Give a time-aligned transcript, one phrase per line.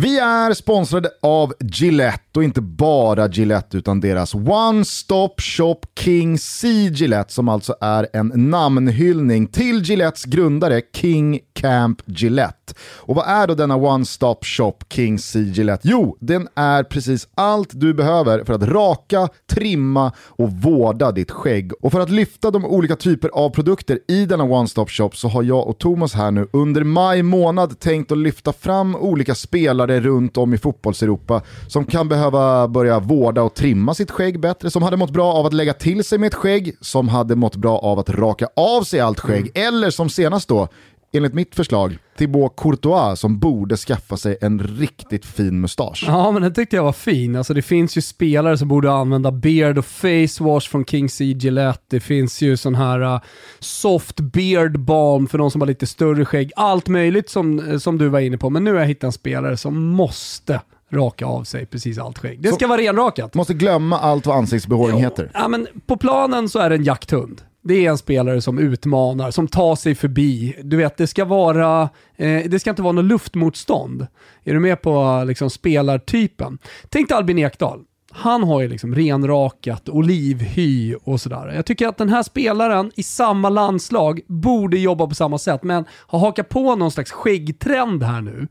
[0.00, 6.38] Vi är sponsrade av Gillette och inte bara Gillette utan deras One Stop Shop King
[6.38, 12.74] C Gillette som alltså är en namnhyllning till Gillettes grundare King Camp Gillette.
[12.96, 15.88] Och vad är då denna One Stop Shop King C Gillette?
[15.88, 21.72] Jo, den är precis allt du behöver för att raka, trimma och vårda ditt skägg.
[21.80, 25.28] Och för att lyfta de olika typer av produkter i denna One Stop Shop så
[25.28, 30.00] har jag och Thomas här nu under maj månad tänkt att lyfta fram olika spelare
[30.00, 32.27] runt om i fotbollseuropa som kan behöva
[32.68, 36.04] börja vårda och trimma sitt skägg bättre, som hade mått bra av att lägga till
[36.04, 39.50] sig med ett skägg, som hade mått bra av att raka av sig allt skägg,
[39.54, 39.74] mm.
[39.74, 40.68] eller som senast då
[41.12, 46.04] enligt mitt förslag, Thibaut Courtois som borde skaffa sig en riktigt fin mustasch.
[46.06, 47.36] Ja, men den tyckte jag var fin.
[47.36, 51.24] Alltså, det finns ju spelare som borde använda beard och face wash från King C.
[51.24, 51.82] Gillette.
[51.88, 53.20] Det finns ju sån här uh,
[53.58, 56.52] soft beard balm för de som har lite större skägg.
[56.56, 59.12] Allt möjligt som, uh, som du var inne på, men nu har jag hittat en
[59.12, 60.60] spelare som måste
[60.92, 62.42] raka av sig precis allt skägg.
[62.42, 63.34] Det ska så vara renrakat.
[63.34, 65.30] Måste glömma allt vad ansiktsbehåring heter.
[65.34, 67.42] Ja, men på planen så är det en jakthund.
[67.62, 70.56] Det är en spelare som utmanar, som tar sig förbi.
[70.62, 74.06] Du vet, det ska vara, eh, det ska inte vara något luftmotstånd.
[74.44, 76.58] Är du med på liksom, spelartypen?
[76.88, 77.84] Tänk dig Albin Ekdal.
[78.10, 81.52] Han har ju liksom renrakat, olivhy och sådär.
[81.54, 85.84] Jag tycker att den här spelaren i samma landslag borde jobba på samma sätt, men
[85.90, 88.48] har hakat på någon slags skäggtrend här nu.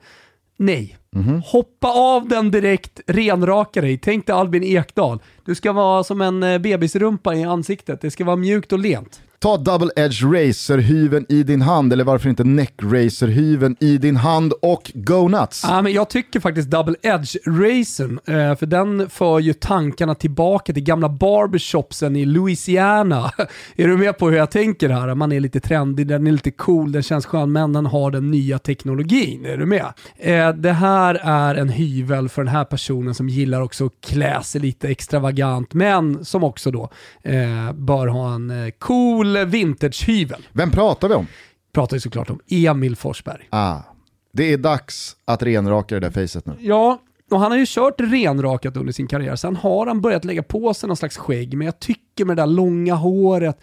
[0.58, 0.98] Nej.
[1.16, 1.42] Mm -hmm.
[1.46, 3.98] Hoppa av den direkt, renraka dig.
[3.98, 5.20] Tänk dig Albin Ekdal.
[5.46, 8.02] Du ska vara som en eh, bebisrumpa i ansiktet.
[8.02, 9.22] Det ska vara mjukt och lent.
[9.40, 14.54] Ta double edge racerhyven i din hand, eller varför inte neck racerhyven i din hand
[14.62, 15.64] och go nuts.
[15.68, 20.74] Ja, men jag tycker faktiskt double edge racern, eh, för den för ju tankarna tillbaka
[20.74, 23.32] till gamla barbershopsen i Louisiana.
[23.76, 25.16] är du med på hur jag tänker här?
[25.16, 28.32] Man är lite trendig, den är lite cool, den känns skön, men den har den
[28.32, 29.46] nya teknologin.
[29.46, 29.86] Är du med?
[30.18, 34.44] Eh, det här är en hyvel för den här personen som gillar också att klä
[34.44, 36.90] sig lite extravagant, men som också då
[37.24, 40.48] eh, bör ha en cool cool vintagehyvel.
[40.52, 41.28] Vem pratar vi om?
[41.74, 43.48] Pratar ju såklart om Emil Forsberg.
[43.50, 43.80] Ah,
[44.34, 46.54] det är dags att renraka det där facet nu.
[46.60, 47.02] Ja,
[47.32, 49.36] och han har ju kört renrakat under sin karriär.
[49.36, 52.42] Sen har han börjat lägga på sig någon slags skägg, men jag tycker med det
[52.42, 53.62] där långa håret,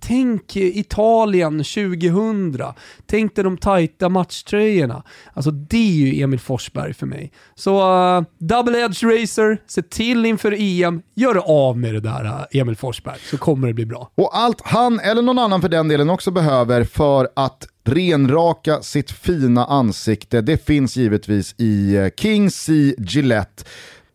[0.00, 2.62] Tänk Italien 2000.
[3.06, 5.02] Tänk dig de tajta matchtröjorna.
[5.32, 7.32] Alltså det är ju Emil Forsberg för mig.
[7.54, 7.78] Så
[8.16, 12.76] uh, double edge racer, se till inför EM, gör av med det där uh, Emil
[12.76, 14.10] Forsberg så kommer det bli bra.
[14.14, 19.10] Och allt han, eller någon annan för den delen också behöver för att renraka sitt
[19.10, 23.64] fina ansikte, det finns givetvis i eh, King C Gillette.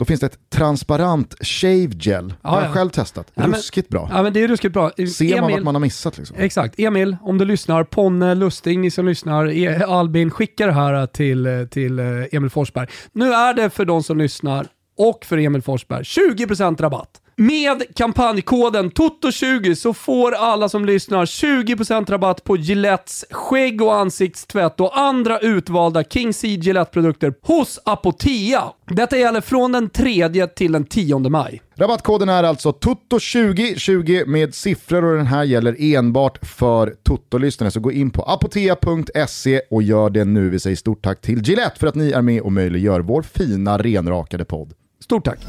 [0.02, 2.34] Då finns det ett transparent shave gel.
[2.42, 3.32] Ja, jag har själv testat.
[3.34, 4.10] Ja, ruskigt bra.
[4.14, 4.90] Ja, men det är ruskigt bra.
[4.90, 6.18] Ser Emil, man vad man har missat?
[6.18, 6.38] Liksom.
[6.40, 6.80] Exakt.
[6.80, 11.68] Emil, om du lyssnar, Ponne, Lusting, ni som lyssnar, e- Albin, skicka det här till,
[11.72, 12.88] till eh, Emil Forsberg.
[13.12, 14.68] Nu är det för de som lyssnar
[14.98, 17.21] och för Emil Forsberg 20% rabatt.
[17.36, 24.80] Med kampanjkoden TOTO20 så får alla som lyssnar 20% rabatt på Gilettes skägg och ansiktstvätt
[24.80, 28.64] och andra utvalda King C Gillette-produkter hos Apotea.
[28.88, 31.62] Detta gäller från den 3 till den 10 maj.
[31.76, 37.72] Rabattkoden är alltså TOTO20, 20 med siffror och den här gäller enbart för Toto-lyssnare.
[37.72, 40.50] Så gå in på apotea.se och gör det nu.
[40.50, 43.78] Vi säger stort tack till Gillette för att ni är med och möjliggör vår fina
[43.78, 44.74] renrakade podd.
[45.04, 45.40] Stort tack!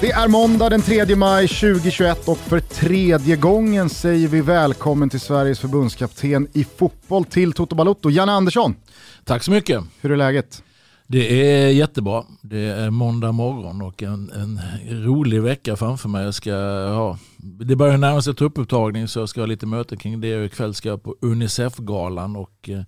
[0.00, 5.20] Det är måndag den 3 maj 2021 och för tredje gången säger vi välkommen till
[5.20, 8.74] Sveriges förbundskapten i fotboll till Toto Balotto, Janne Andersson.
[9.24, 9.84] Tack så mycket.
[10.00, 10.62] Hur är läget?
[11.06, 12.24] Det är jättebra.
[12.42, 14.60] Det är måndag morgon och en, en
[15.04, 16.24] rolig vecka framför mig.
[16.24, 16.52] Jag ska
[16.88, 20.44] ha, det börjar närma sig truppupptagning så jag ska ha lite möten kring det.
[20.44, 22.80] Ikväll ska jag på Unicef-galan och eh,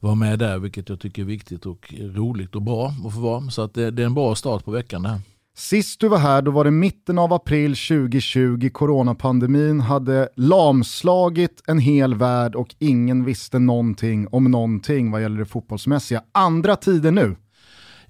[0.00, 3.50] vara med där vilket jag tycker är viktigt och roligt och bra att få vara.
[3.50, 5.20] Så att det, det är en bra start på veckan det här.
[5.56, 11.78] Sist du var här då var det mitten av april 2020, coronapandemin hade lamslagit en
[11.78, 16.22] hel värld och ingen visste någonting om någonting vad gäller det fotbollsmässiga.
[16.32, 17.36] Andra tider nu.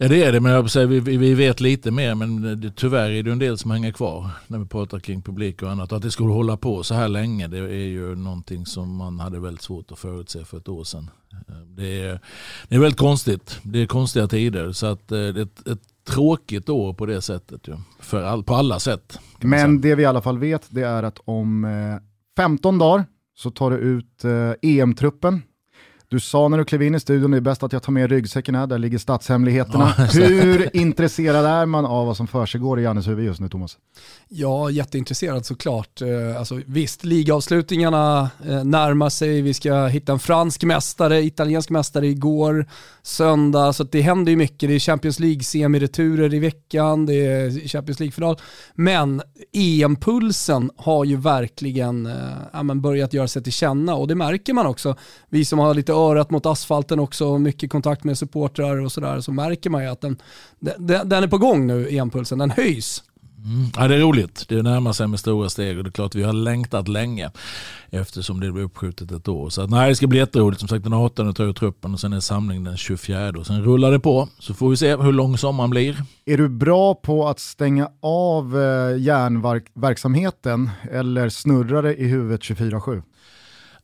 [0.03, 3.11] Ja det är det, men jag säga, vi, vi vet lite mer men det, tyvärr
[3.11, 5.93] är det en del som hänger kvar när vi pratar kring publik och annat.
[5.93, 9.41] Att det skulle hålla på så här länge det är ju någonting som man hade
[9.41, 11.11] väldigt svårt att förutse för ett år sedan.
[11.67, 12.21] Det är,
[12.69, 13.59] det är väldigt konstigt.
[13.63, 17.69] Det är konstiga tider så att ett, ett tråkigt år på det sättet.
[17.69, 17.77] Ju.
[18.01, 19.19] För all, på alla sätt.
[19.41, 21.97] Men det vi i alla fall vet det är att om eh,
[22.37, 23.05] 15 dagar
[23.37, 25.43] så tar du ut eh, EM-truppen.
[26.11, 28.11] Du sa när du klev in i studion, det är bäst att jag tar med
[28.11, 29.95] ryggsäcken här, där ligger statshemligheterna.
[29.99, 33.79] Ja, Hur intresserad är man av vad som försiggår i Jannes huvud just nu, Thomas?
[34.29, 36.03] Ja, jätteintresserad såklart.
[36.03, 39.43] Eh, alltså, visst, ligaavslutningarna eh, närmar sig.
[39.43, 42.67] Vi ska hitta en fransk mästare, italiensk mästare igår,
[43.03, 43.73] söndag.
[43.73, 44.69] Så det händer ju mycket.
[44.69, 48.37] Det är Champions League-semireturer i veckan, det är Champions League-final.
[48.75, 49.23] Men
[49.53, 52.11] EM-pulsen har ju verkligen
[52.53, 54.97] ja, börjat göra sig till känna och det märker man också.
[55.29, 59.33] Vi som har lite örat mot asfalten också, mycket kontakt med supportrar och sådär, så
[59.33, 60.17] märker man ju att den,
[60.61, 62.39] den, den är på gång nu, EM-pulsen.
[62.39, 63.03] Den höjs.
[63.45, 63.71] Mm.
[63.77, 64.45] Ja, det är roligt.
[64.49, 67.31] Det närmar sig med stora steg och det är klart vi har längtat länge
[67.91, 69.51] eftersom det blev uppskjutet ett år.
[69.51, 70.61] Så att, nej, det ska bli jätteroligt.
[70.61, 73.65] Som sagt den 18 tar ut truppen och sen är samling den 24 och sen
[73.65, 74.29] rullar det på.
[74.39, 76.03] Så får vi se hur lång sommaren blir.
[76.25, 83.03] Är du bra på att stänga av eh, järnverksamheten eller snurrar det i huvudet 24-7?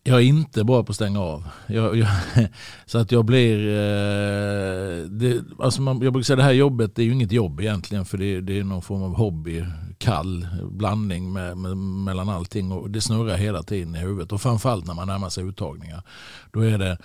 [0.08, 1.48] Jag är inte bra på att stänga av.
[1.66, 2.08] Jag, jag,
[2.86, 3.68] så att jag blir...
[3.68, 7.60] Eh, det, alltså man, jag brukar säga det här jobbet det är ju inget jobb
[7.60, 9.64] egentligen för det, det är någon form av hobby.
[9.98, 14.32] Kall blandning med, med, mellan allting och det snurrar hela tiden i huvudet.
[14.32, 16.02] Och framförallt när man närmar sig uttagningar.
[16.50, 16.98] Då är det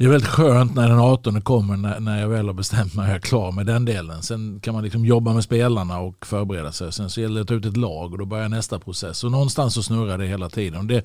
[0.00, 3.08] det är väldigt skönt när den 18 kommer när, när jag väl har bestämt mig
[3.08, 4.22] och är klar med den delen.
[4.22, 6.92] Sen kan man liksom jobba med spelarna och förbereda sig.
[6.92, 9.24] Sen så gäller det att ta ut ett lag och då börjar nästa process.
[9.24, 10.86] Och någonstans så snurrar det hela tiden.
[10.86, 11.04] det,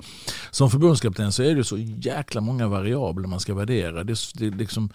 [0.50, 4.04] som förbundskapten så är det så jäkla många variabler man ska värdera.
[4.04, 4.90] Det, det liksom,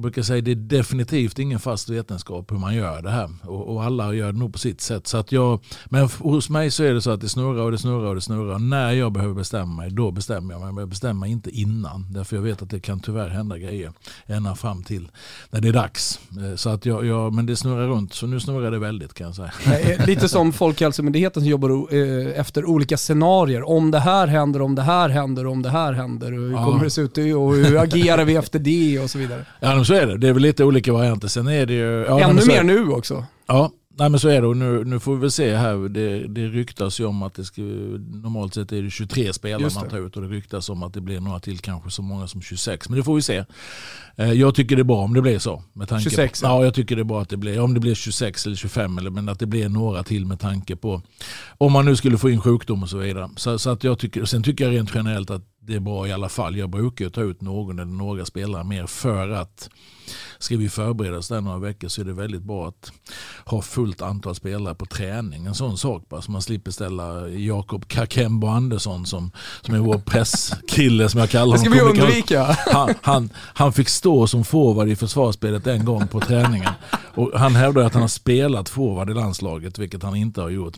[0.00, 3.30] jag brukar säga att det är definitivt ingen fast vetenskap hur man gör det här.
[3.42, 5.06] Och, och, alla gör det nog på sitt sätt.
[5.06, 7.78] Så att jag, men hos mig så är det så att det snurrar och det
[7.78, 8.58] snurrar och det snurrar.
[8.58, 10.72] När jag behöver bestämma mig, då bestämmer jag mig.
[10.72, 12.06] Men jag bestämmer mig inte innan.
[12.10, 13.92] Därför jag vet att det kan tyvärr hända grejer
[14.26, 15.08] ända fram till
[15.50, 16.20] när det är dags.
[16.30, 19.26] Eh, så att jag, jag, men det snurrar runt, så nu snurrar det väldigt kan
[19.26, 19.52] jag säga.
[19.80, 23.68] Eh, lite som Folkhälsomyndigheten som jobbar eh, efter olika scenarier.
[23.68, 26.32] Om det här händer, om det här händer, om det här händer.
[26.32, 26.64] hur ja.
[26.64, 29.46] kommer det se ut och hur agerar vi efter det och så vidare.
[29.60, 30.18] Ja, så är det.
[30.18, 31.28] Det är väl lite olika varianter.
[31.28, 32.04] Sen är det ju...
[32.08, 33.24] Ja, Ännu mer nu också.
[33.46, 33.70] Ja,
[34.00, 35.88] Nej men så är det och nu, nu får vi väl se här.
[35.88, 39.88] Det, det ryktas ju om att det ska, normalt sett är det 23 spelare man
[39.88, 42.42] tar ut och det ryktas om att det blir några till, kanske så många som
[42.42, 42.88] 26.
[42.88, 43.44] Men det får vi se.
[44.16, 45.62] Eh, jag tycker det är bra om det blir så.
[45.72, 46.40] Med tanke 26?
[46.40, 48.56] På, ja, jag tycker det är bra att det blir, om det blir 26 eller
[48.56, 51.02] 25 eller men att det blir några till med tanke på
[51.58, 53.30] om man nu skulle få in sjukdom och så vidare.
[53.36, 56.12] Så, så att jag tycker, sen tycker jag rent generellt att det är bra i
[56.12, 56.56] alla fall.
[56.56, 59.70] Jag brukar ta ut någon eller några spelare mer för att
[60.38, 62.92] ska vi förbereda oss där några veckor så är det väldigt bra att
[63.44, 65.46] ha fullt antal spelare på träning.
[65.46, 69.30] En sån sak bara så man slipper ställa Jakob Kakembo Andersson som,
[69.60, 71.64] som är vår presskille som jag kallar honom.
[71.64, 72.56] Det ska vi undvika.
[72.72, 76.72] Han, han, han fick stå som forward i försvarsspelet en gång på träningen.
[77.14, 80.76] Och han hävdar att han har spelat forward i landslaget, vilket han inte har gjort.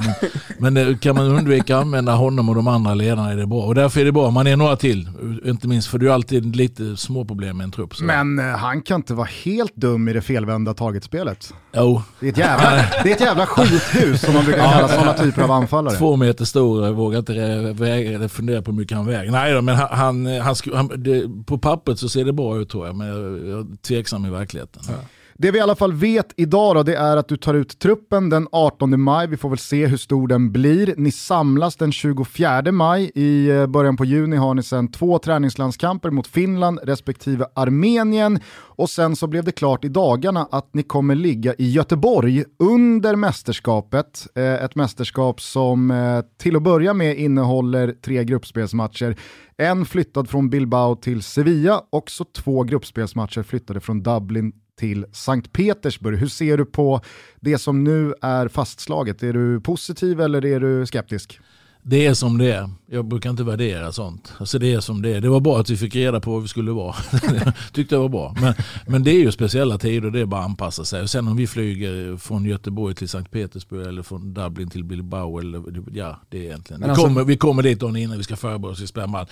[0.59, 3.63] Men, men kan man undvika att använda honom och de andra ledarna är det bra.
[3.63, 5.09] Och därför är det bra, man är några till.
[5.45, 7.97] Inte minst för det är alltid lite små problem med en trupp.
[7.97, 8.05] Så.
[8.05, 11.55] Men eh, han kan inte vara helt dum i det felvända targetspelet.
[11.73, 12.03] Jo.
[12.21, 12.71] Det är ett jävla,
[13.03, 15.97] det är ett jävla skithus som man brukar kalla sådana typer av anfallare.
[15.97, 17.33] Två meter stor, jag vågar inte
[17.73, 19.31] väga, fundera på hur mycket han väger.
[19.31, 22.69] Nej då, men han, han, han, han det, på pappret så ser det bra ut
[22.69, 24.83] tror jag, men jag, jag är tveksam i verkligheten.
[24.89, 24.95] Ja.
[25.43, 28.29] Det vi i alla fall vet idag då, det är att du tar ut truppen
[28.31, 29.27] den 18 maj.
[29.27, 30.95] Vi får väl se hur stor den blir.
[30.97, 33.11] Ni samlas den 24 maj.
[33.15, 38.41] I eh, början på juni har ni sedan två träningslandskamper mot Finland respektive Armenien.
[38.55, 43.17] Och sen så blev det klart i dagarna att ni kommer ligga i Göteborg under
[43.17, 44.27] mästerskapet.
[44.35, 49.17] Eh, ett mästerskap som eh, till att börja med innehåller tre gruppspelsmatcher.
[49.57, 55.53] En flyttad från Bilbao till Sevilla och så två gruppspelsmatcher flyttade från Dublin till Sankt
[55.53, 56.19] Petersburg.
[56.19, 57.01] Hur ser du på
[57.41, 59.23] det som nu är fastslaget?
[59.23, 61.41] Är du positiv eller är du skeptisk?
[61.85, 62.71] Det är som det är.
[62.91, 64.33] Jag brukar inte värdera sånt.
[64.39, 65.21] Alltså det är som det är.
[65.21, 66.95] Det var bra att vi fick reda på vad vi skulle vara.
[67.73, 68.35] Tyckte jag var bra.
[68.41, 68.55] Men,
[68.87, 71.03] men det är ju speciella tider och det är bara att anpassa sig.
[71.03, 75.39] Och sen om vi flyger från Göteborg till Sankt Petersburg eller från Dublin till Bilbao.
[75.39, 75.63] Eller,
[75.93, 76.85] ja, det är egentligen.
[76.85, 79.27] Alltså, vi, kommer, vi kommer dit dagen innan vi ska förbereda oss i spärrman.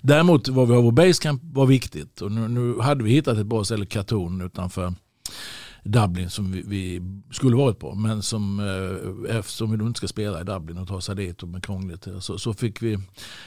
[0.00, 2.20] Däremot var vi har vår basecamp var viktigt.
[2.20, 4.94] Och nu, nu hade vi hittat ett bra ställe, Katon utanför
[5.84, 7.94] Dublin som vi, vi, skulle varit på.
[7.94, 11.42] Men som, eh, eftersom vi då inte ska spela i Dublin och ta sig dit
[11.42, 12.98] och med krångligt så, så fick vi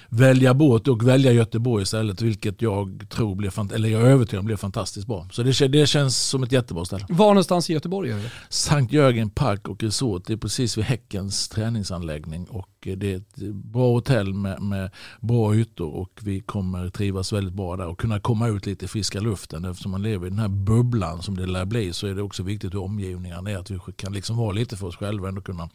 [0.09, 2.21] välja båt och välja Göteborg istället.
[2.21, 5.27] Vilket jag tror blev, eller jag är övertygad om blev fantastiskt bra.
[5.31, 7.05] Så det, det känns som ett jättebra ställe.
[7.09, 8.31] Var någonstans i Göteborg är det?
[8.49, 10.23] Sankt Jörgen Park och Resort.
[10.25, 12.45] Det är precis vid Häckens träningsanläggning.
[12.45, 17.53] Och det är ett bra hotell med, med bra ytor och vi kommer trivas väldigt
[17.53, 19.65] bra där och kunna komma ut lite i friska luften.
[19.65, 22.43] Eftersom man lever i den här bubblan som det lär bli så är det också
[22.43, 23.57] viktigt hur omgivningarna är.
[23.57, 25.69] Att vi kan liksom vara lite för oss själva och kunna,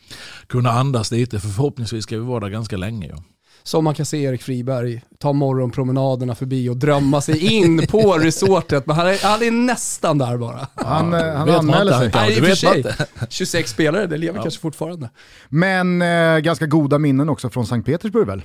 [0.46, 1.40] kunna andas lite.
[1.40, 3.06] För förhoppningsvis ska vi vara där ganska länge.
[3.08, 3.22] Ja.
[3.62, 8.86] Som man kan se Erik Friberg ta morgonpromenaderna förbi och drömma sig in på resortet.
[8.86, 10.66] Men han är, han är nästan där bara.
[10.74, 12.06] Han, Ja, han vet anmäler sig.
[12.06, 12.18] inte.
[12.20, 13.06] Nej, det för vet sig.
[13.30, 15.10] 26 spelare, det lever kanske fortfarande.
[15.48, 18.42] Men eh, ganska goda minnen också från Sankt Petersburg väl?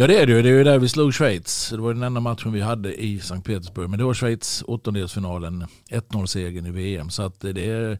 [0.00, 0.42] Ja det är det ju.
[0.42, 1.70] Det är ju där vi slog Schweiz.
[1.70, 3.90] Det var den enda matchen vi hade i Sankt Petersburg.
[3.90, 7.10] Men det var Schweiz åttondelsfinalen, 1-0-segern i VM.
[7.10, 7.98] Så att det, är,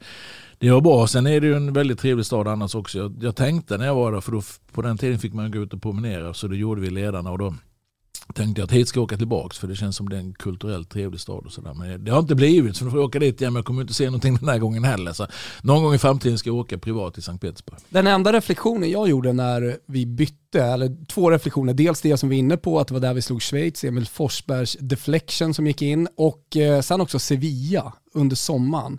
[0.58, 1.06] det var bra.
[1.06, 2.98] Sen är det ju en väldigt trevlig stad annars också.
[2.98, 5.58] Jag, jag tänkte när jag var där, för då, på den tiden fick man gå
[5.58, 6.34] ut och promenera.
[6.34, 7.30] Så det gjorde vi ledarna.
[7.30, 7.54] Och då
[8.34, 10.34] tänkte jag att hit ska jag åka tillbaka för det känns som det är en
[10.34, 11.46] kulturellt trevlig stad.
[11.46, 11.74] Och sådär.
[11.74, 13.82] Men det har inte blivit så nu får jag åka dit igen men jag kommer
[13.82, 15.12] inte se någonting den här gången heller.
[15.12, 15.26] Så
[15.62, 17.78] någon gång i framtiden ska jag åka privat till Sankt Petersburg.
[17.88, 22.36] Den enda reflektionen jag gjorde när vi bytte, eller två reflektioner, dels det som vi
[22.36, 25.82] är inne på, att det var där vi slog Schweiz, Emil Forsbergs deflection som gick
[25.82, 28.98] in och eh, sen också Sevilla under sommaren.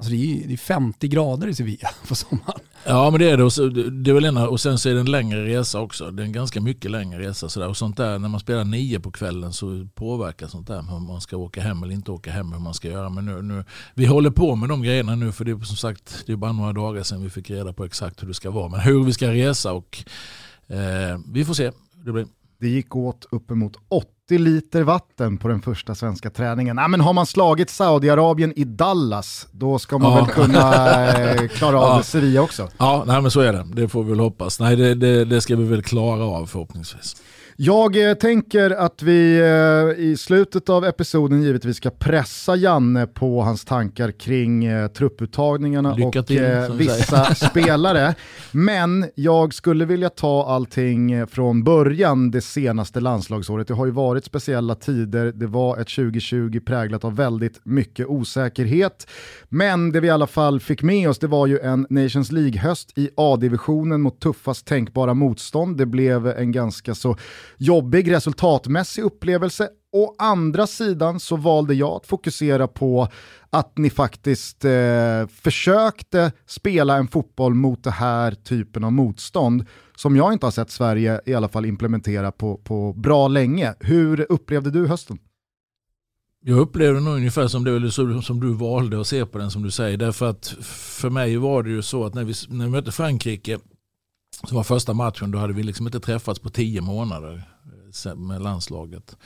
[0.00, 2.60] Alltså det är, det är 50 grader i Sevilla på sommaren.
[2.84, 3.44] Ja men det är det.
[3.44, 6.10] Och, så, det är väl ena, och sen så är det en längre resa också.
[6.10, 7.48] Det är en ganska mycket längre resa.
[7.48, 7.68] Sådär.
[7.68, 10.82] Och sånt där, när man spelar nio på kvällen så påverkar sånt där.
[10.82, 12.52] Hur man ska åka hem eller inte åka hem.
[12.52, 13.08] Hur man ska göra.
[13.08, 13.64] Men nu, nu,
[13.94, 15.32] vi håller på med de grejerna nu.
[15.32, 17.84] För det är som sagt det är bara några dagar sedan vi fick reda på
[17.84, 18.68] exakt hur det ska vara.
[18.68, 20.04] Men hur vi ska resa och
[20.66, 21.72] eh, vi får se.
[22.04, 22.26] Det blir.
[22.60, 23.76] Det gick åt uppemot
[24.30, 26.76] 80 liter vatten på den första svenska träningen.
[26.76, 30.24] Nej, men har man slagit Saudiarabien i Dallas, då ska man Ja.
[30.24, 32.02] väl kunna eh, klara av Ja.
[32.02, 32.68] Sevilla också.
[32.78, 33.66] Ja, nej, men så är det.
[33.72, 34.60] Det får vi väl hoppas.
[34.60, 37.16] Nej, det, det, det ska vi väl klara av förhoppningsvis.
[37.62, 43.42] Jag eh, tänker att vi eh, i slutet av episoden givetvis ska pressa Janne på
[43.42, 48.14] hans tankar kring eh, trupputtagningarna Lycka och till, eh, vissa spelare.
[48.52, 53.68] Men jag skulle vilja ta allting från början det senaste landslagsåret.
[53.68, 59.06] Det har ju varit speciella tider, det var ett 2020 präglat av väldigt mycket osäkerhet.
[59.48, 62.98] Men det vi i alla fall fick med oss det var ju en Nations League-höst
[62.98, 65.76] i A-divisionen mot tuffast tänkbara motstånd.
[65.76, 67.16] Det blev en ganska så
[67.56, 69.68] jobbig resultatmässig upplevelse.
[69.92, 73.08] Å andra sidan så valde jag att fokusera på
[73.50, 79.66] att ni faktiskt eh, försökte spela en fotboll mot det här typen av motstånd
[79.96, 83.74] som jag inte har sett Sverige i alla fall implementera på, på bra länge.
[83.80, 85.18] Hur upplevde du hösten?
[86.42, 89.62] Jag upplevde nog ungefär som det eller som du valde att se på den som
[89.62, 89.96] du säger.
[89.96, 93.58] Därför att för mig var det ju så att när vi, när vi mötte Frankrike
[94.48, 97.42] så var första matchen, då hade vi liksom inte träffats på tio månader
[98.06, 99.16] eh, med landslaget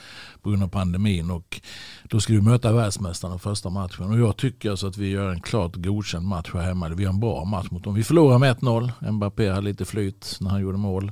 [0.41, 1.31] på grund av pandemin.
[1.31, 1.61] Och
[2.03, 4.05] då skulle vi möta världsmästarna första matchen.
[4.05, 6.89] Och jag tycker alltså att vi gör en klart godkänd match här hemma.
[6.89, 7.93] Vi har en bra match mot dem.
[7.93, 9.11] Vi förlorar med 1-0.
[9.11, 11.11] Mbappé hade lite flyt när han gjorde mål.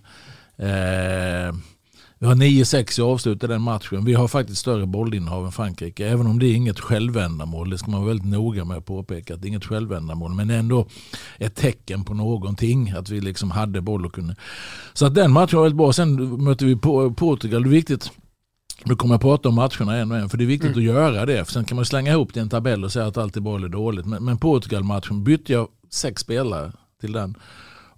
[0.57, 1.55] Eh,
[2.24, 4.06] vi har 9-6 i avslut i den matchen.
[4.06, 6.08] Vi har faktiskt större bollinnehav än Frankrike.
[6.08, 7.70] Även om det är inget självändamål.
[7.70, 9.34] Det ska man vara väldigt noga med att påpeka.
[9.34, 10.34] Att det är inget självändamål.
[10.34, 10.88] Men ändå
[11.38, 12.89] ett tecken på någonting.
[12.89, 14.36] Att vi liksom hade boll och kunde.
[14.94, 15.94] Så att den matchen var väldigt bra.
[15.94, 16.75] Sen mötte vi
[17.15, 17.63] Portugal.
[17.63, 18.12] Det är viktigt.
[18.84, 20.30] Nu kommer jag prata om matcherna en och en.
[20.30, 21.46] För det är viktigt att göra det.
[21.46, 23.42] För sen kan man slänga ihop det i en tabell och säga att allt är
[23.42, 24.06] bra eller dåligt.
[24.06, 27.36] Men, men Portugal-matchen bytte jag sex spelare till den.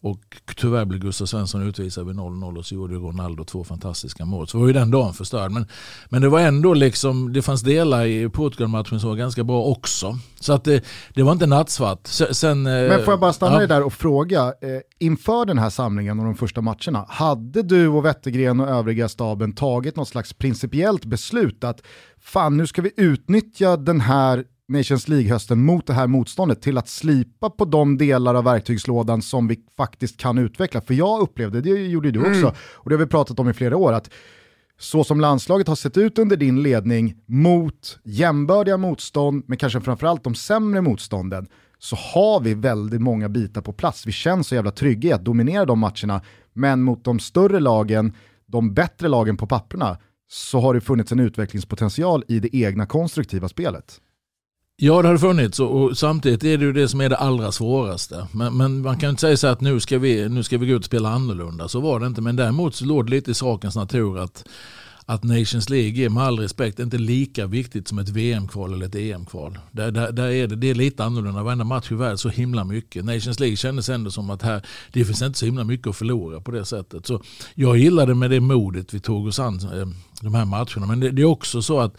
[0.05, 0.21] Och
[0.55, 4.47] tyvärr blev Gustav Svensson utvisad vid 0-0 och så gjorde Ronaldo två fantastiska mål.
[4.47, 5.51] Så var ju den dagen förstörd.
[5.51, 5.67] Men,
[6.09, 10.17] men det var ändå liksom, det fanns delar i Portugal-matchen som var ganska bra också.
[10.39, 12.07] Så att det, det var inte nattsvart.
[12.07, 16.19] Sen, Men får jag bara stanna dig där och fråga, eh, inför den här samlingen
[16.19, 21.05] och de första matcherna, hade du och Wettergren och övriga staben tagit något slags principiellt
[21.05, 21.81] beslut att
[22.19, 26.88] fan nu ska vi utnyttja den här Nations League-hösten mot det här motståndet till att
[26.88, 30.81] slipa på de delar av verktygslådan som vi faktiskt kan utveckla.
[30.81, 33.77] För jag upplevde, det gjorde du också, och det har vi pratat om i flera
[33.77, 34.10] år, att
[34.79, 40.24] så som landslaget har sett ut under din ledning mot jämbördiga motstånd, men kanske framförallt
[40.24, 41.48] de sämre motstånden,
[41.79, 44.07] så har vi väldigt många bitar på plats.
[44.07, 46.22] Vi känns så jävla trygga i att dominera de matcherna,
[46.53, 48.13] men mot de större lagen,
[48.45, 53.50] de bättre lagen på papperna, så har det funnits en utvecklingspotential i det egna konstruktiva
[53.50, 54.01] spelet.
[54.77, 57.17] Ja det har det funnits och, och samtidigt är det ju det som är det
[57.17, 58.27] allra svåraste.
[58.32, 60.74] Men, men man kan inte säga så att nu ska, vi, nu ska vi gå
[60.74, 61.67] ut och spela annorlunda.
[61.67, 62.22] Så var det inte.
[62.22, 64.46] Men däremot så låg det lite i sakens natur att,
[65.05, 68.96] att Nations League är med all respekt inte lika viktigt som ett VM-kval eller ett
[68.96, 69.60] EM-kval.
[69.72, 71.44] Där, där, där är det, det är lite annorlunda.
[71.44, 73.05] Varenda match är värd så himla mycket.
[73.05, 76.41] Nations League kändes ändå som att här, det finns inte så himla mycket att förlora
[76.41, 77.08] på det sättet.
[77.08, 77.22] Så
[77.53, 79.88] jag gillade med det modet vi tog oss an eh,
[80.22, 80.86] de här matcherna.
[80.86, 81.98] Men det, det är också så att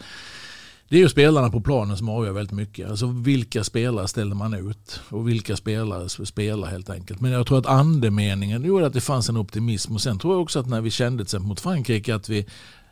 [0.89, 2.89] det är ju spelarna på planen som avgör väldigt mycket.
[2.89, 7.21] Alltså vilka spelare ställer man ut och vilka spelare spelar helt enkelt.
[7.21, 10.41] Men jag tror att andemeningen gjorde att det fanns en optimism och sen tror jag
[10.41, 12.45] också att när vi kände till mot Frankrike att vi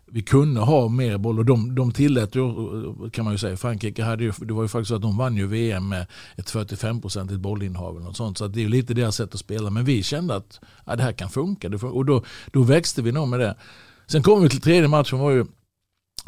[0.08, 2.44] vi kunde ha mer boll och de, de tillät ju,
[3.10, 5.38] kan man ju säga, Frankrike hade ju, det var ju faktiskt så att de vann
[5.38, 8.38] ju VM med ett 45-procentigt bollinnehav eller något sånt.
[8.38, 9.70] Så det är ju lite deras sätt att spela.
[9.70, 11.70] Men vi kände att ja, det här kan funka.
[11.70, 13.56] Och då, då växte vi nog med det.
[14.08, 15.46] Sen kom vi till tredje matchen var ju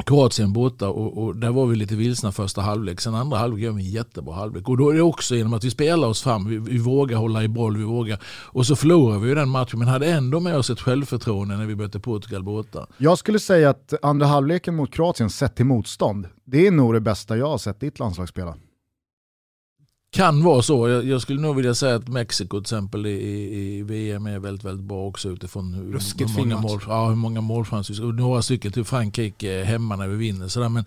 [0.04, 3.00] Kroatien borta och, och, där var vi lite vilsna första halvlek.
[3.00, 4.68] Sen andra halvlek gör vi en jättebra halvlek.
[4.68, 6.48] Och då är det också genom att vi spelar oss fram.
[6.48, 8.18] Vi, vi vågar hålla i boll, vi vågar.
[8.24, 11.66] Och så förlorar vi ju den matchen men hade ändå med oss ett självförtroende när
[11.66, 12.86] vi mötte Portugal borta.
[12.98, 17.00] Jag skulle säga att andra halvleken mot Kroatien sett till motstånd, det är nog det
[17.00, 18.54] bästa jag har sett ditt landslag spela.
[20.10, 20.88] Kan vara så.
[20.88, 23.10] Jag, jag, skulle nog vilja säga att Mexiko till exempel i,
[23.58, 27.40] i, VM är väldigt, väldigt bra också utifrån hur, hur många, mål, ja, hur många
[27.40, 28.04] målchanser.
[28.04, 30.48] Och några stycken till Frankrike hemma när vi vinner.
[30.48, 30.68] Sådär.
[30.68, 30.84] Men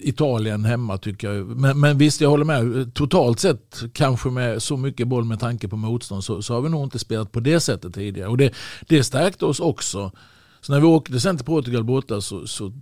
[0.00, 1.46] Italien hemma tycker jag.
[1.46, 2.94] Men, men visst, jag håller med.
[2.94, 6.68] Totalt sett kanske med så mycket boll med tanke på motstånd så, så har vi
[6.68, 8.28] nog inte spelat på det sättet tidigare.
[8.28, 8.54] Och det,
[8.88, 10.12] det stärkte oss också.
[10.60, 12.72] Så när vi åkte sen till Portugal borta så, så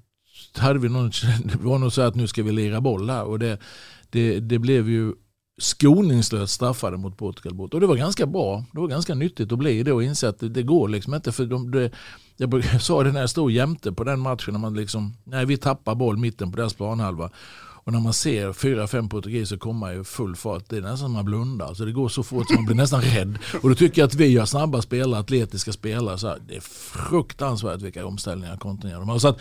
[0.57, 1.11] hade vi någon,
[1.45, 3.25] det var nog så att nu ska vi lira boll här.
[3.25, 3.59] Och det,
[4.11, 5.13] det, det blev ju
[5.61, 7.75] skoningslöst straffade mot Portugal bort.
[7.75, 8.65] Och det var ganska bra.
[8.73, 11.33] Det var ganska nyttigt att bli det och inse att det, det går liksom inte.
[11.33, 11.91] För de, det,
[12.37, 14.53] jag sa det när jag stod jämte på den matchen.
[14.53, 17.31] När man liksom, nej, vi tappar boll mitten på deras planhalva.
[17.91, 21.13] Och när man ser fyra, fem portugiser komma i full fart, det är nästan som
[21.13, 21.75] man blundar.
[21.75, 23.39] Så det går så fort så man blir nästan rädd.
[23.63, 26.19] Och då tycker jag att vi har snabba spelare, atletiska spelare.
[26.19, 29.01] Så här, det är fruktansvärt vilka omställningar kontinuerligt.
[29.01, 29.19] de har.
[29.19, 29.39] Så att,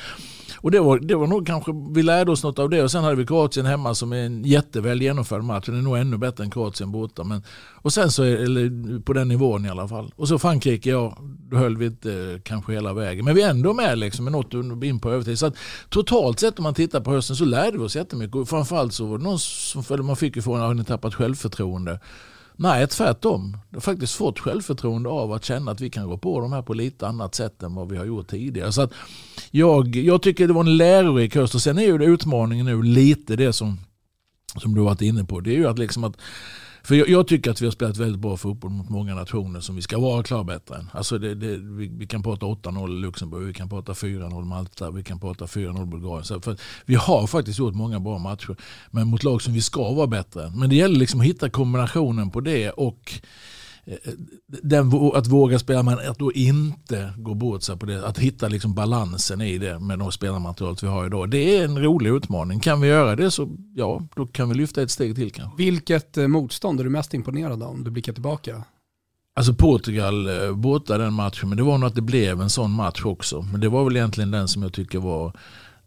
[0.58, 2.84] och det var, det var nog kanske, vi lärde oss något av det.
[2.84, 5.66] Och sen hade vi Kroatien hemma som är en jätteväl genomförd match.
[5.66, 7.24] Den är nog ännu bättre än Kroatien borta.
[7.24, 7.44] Men,
[7.82, 10.14] och sen så, är, eller på den nivån i alla fall.
[10.16, 11.18] Och så Frankrike, ja,
[11.50, 13.26] då höll vi inte eh, kanske hela vägen.
[13.26, 15.40] Men vi är ändå med liksom, med något in på övertid.
[15.40, 15.56] Så att,
[15.90, 18.39] totalt sett om man tittar på hösten så lärde vi oss jättemycket.
[18.40, 22.00] Och framförallt så var det någon som, man fick ju frågan har ni tappat självförtroende.
[22.56, 23.58] Nej, tvärtom.
[23.70, 26.62] Jag har faktiskt fått självförtroende av att känna att vi kan gå på de här
[26.62, 28.72] på lite annat sätt än vad vi har gjort tidigare.
[28.72, 28.92] Så att
[29.52, 32.82] jag, jag tycker det var en lärorik höst och sen är ju det utmaningen nu
[32.82, 33.80] lite det som,
[34.62, 35.40] som du varit inne på.
[35.40, 36.18] Det är ju att liksom att
[36.84, 39.76] för jag, jag, tycker att vi har spelat väldigt bra fotboll mot många nationer som
[39.76, 40.90] vi ska vara klara bättre än.
[40.94, 45.04] Alltså det, det, vi, vi, kan prata 8-0 Luxemburg, vi kan prata 4-0 Malta, vi
[45.04, 46.24] kan prata 4-0 Bulgarien.
[46.24, 48.56] Så för vi har faktiskt gjort många bra matcher,
[48.92, 50.60] men mot lag som vi ska vara bättre än.
[50.60, 53.22] Men det gäller liksom att hitta kombinationen på det och
[54.48, 58.08] den, att våga spela men att då inte gå bort sig på det.
[58.08, 61.30] Att hitta liksom balansen i det med de spelarmaterialet vi har idag.
[61.30, 62.60] Det är en rolig utmaning.
[62.60, 65.58] Kan vi göra det så ja, då kan vi lyfta ett steg till kanske.
[65.58, 68.64] Vilket eh, motstånd är du mest imponerad av om du blickar tillbaka?
[69.36, 72.72] Alltså Portugal eh, borta den matchen, men det var nog att det blev en sån
[72.72, 73.42] match också.
[73.42, 75.34] Men det var väl egentligen den som jag tycker var,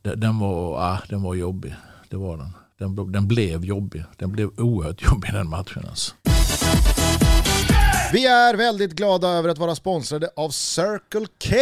[0.02, 1.74] den var, ah, den var jobbig.
[2.08, 2.52] Det var den.
[2.78, 4.04] Den, den blev jobbig.
[4.18, 6.14] Den blev oerhört jobbig den matchen alltså.
[8.12, 11.56] Vi är väldigt glada över att vara sponsrade av Circle K.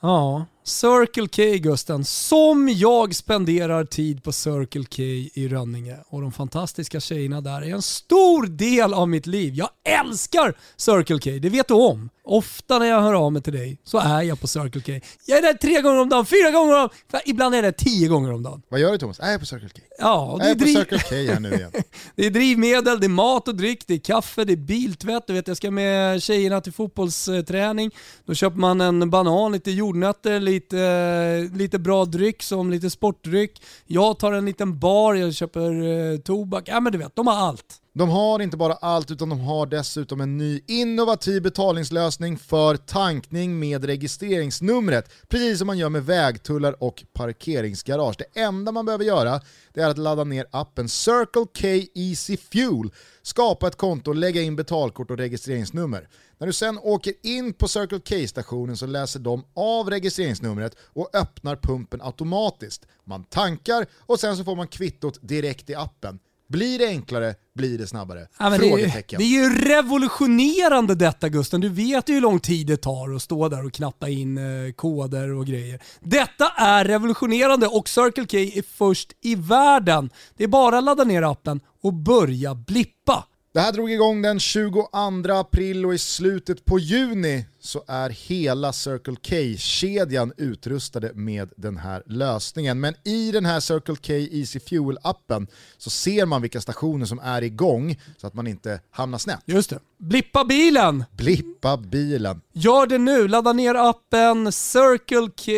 [0.00, 5.02] Ja, Circle K Gusten, som jag spenderar tid på Circle K
[5.34, 9.54] i Rönninge och de fantastiska tjejerna där är en stor del av mitt liv.
[9.54, 12.10] Jag älskar Circle K, det vet du om.
[12.24, 15.06] Ofta när jag hör av mig till dig så är jag på Circle K.
[15.26, 18.08] Jag är där tre gånger om dagen, fyra gånger om dagen, ibland är det tio
[18.08, 18.62] gånger om dagen.
[18.68, 19.18] Vad gör du Thomas?
[19.18, 19.80] Jag är på Circle K.
[19.98, 21.72] Ja, jag är på Circle K här nu igen.
[22.16, 25.26] det är drivmedel, det är mat och dryck, det är kaffe, det är biltvätt.
[25.26, 27.90] Du vet, jag ska med tjejerna till fotbollsträning.
[28.26, 33.62] Då köper man en banan, lite jordnötter, lite, lite bra dryck som lite sportdryck.
[33.86, 36.68] Jag tar en liten bar, jag köper eh, tobak.
[36.68, 37.82] Ja men du vet, de har allt.
[37.98, 43.58] De har inte bara allt utan de har dessutom en ny innovativ betalningslösning för tankning
[43.58, 45.10] med registreringsnumret.
[45.28, 48.16] Precis som man gör med vägtullar och parkeringsgarage.
[48.18, 49.40] Det enda man behöver göra
[49.74, 52.90] det är att ladda ner appen Circle K Easy Fuel,
[53.22, 56.08] skapa ett konto, lägga in betalkort och registreringsnummer.
[56.38, 61.56] När du sen åker in på Circle K-stationen så läser de av registreringsnumret och öppnar
[61.56, 62.86] pumpen automatiskt.
[63.04, 66.18] Man tankar och sen så får man kvittot direkt i appen.
[66.48, 68.26] Blir det enklare, blir det snabbare?
[68.38, 71.60] Ja, det, är, det, är, ju revolutionerande detta Gusten.
[71.60, 74.72] Du vet ju hur lång tid det tar att stå där och knappa in eh,
[74.72, 75.82] koder och grejer.
[76.00, 80.10] Detta är revolutionerande och Circle K är först i världen.
[80.36, 83.24] Det är bara att ladda ner appen och börja blippa.
[83.58, 88.72] Det här drog igång den 22 april och i slutet på juni så är hela
[88.72, 92.80] Circle K-kedjan utrustade med den här lösningen.
[92.80, 95.46] Men i den här Circle K Easy Fuel-appen
[95.78, 99.40] så ser man vilka stationer som är igång så att man inte hamnar snett.
[99.44, 99.78] Just det.
[99.98, 101.04] Blippa bilen!
[101.16, 102.40] Blippa bilen.
[102.52, 105.52] Gör det nu, ladda ner appen Circle K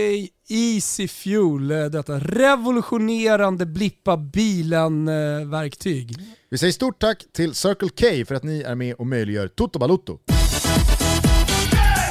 [0.49, 6.17] Easy Fuel, eh, detta revolutionerande blippa bilen-verktyg.
[6.53, 9.79] Vi säger stort tack till Circle K för att ni är med och möjliggör Toto
[9.79, 10.19] Balutto.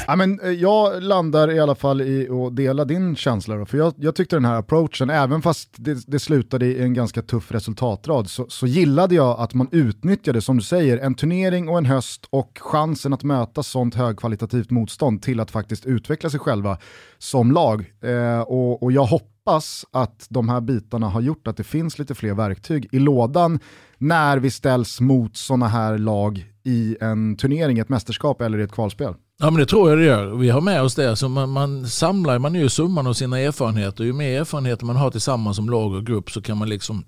[0.07, 3.55] Ja, men eh, jag landar i alla fall i att dela din känsla.
[3.55, 6.93] Då, för jag, jag tyckte den här approachen, även fast det, det slutade i en
[6.93, 11.69] ganska tuff resultatrad, så, så, gillade jag att man utnyttjade, som du säger, en turnering
[11.69, 16.39] och en höst och chansen att möta sånt högkvalitativt motstånd till att faktiskt utveckla sig
[16.39, 16.77] själva
[17.17, 17.93] som lag.
[18.03, 22.15] Eh, och, och jag hoppas att de här bitarna har gjort att det finns lite
[22.15, 23.59] fler verktyg i lådan
[23.99, 28.71] när vi ställs mot sådana här lag i en turnering, ett mästerskap eller i ett
[28.71, 29.13] kvalspel.
[29.39, 30.35] Ja men det tror jag det gör.
[30.35, 31.15] Vi har med oss det.
[31.15, 34.03] Så man, man samlar man ju summan av sina erfarenheter.
[34.03, 37.05] Ju mer erfarenheter man har tillsammans som lag och grupp så kan man liksom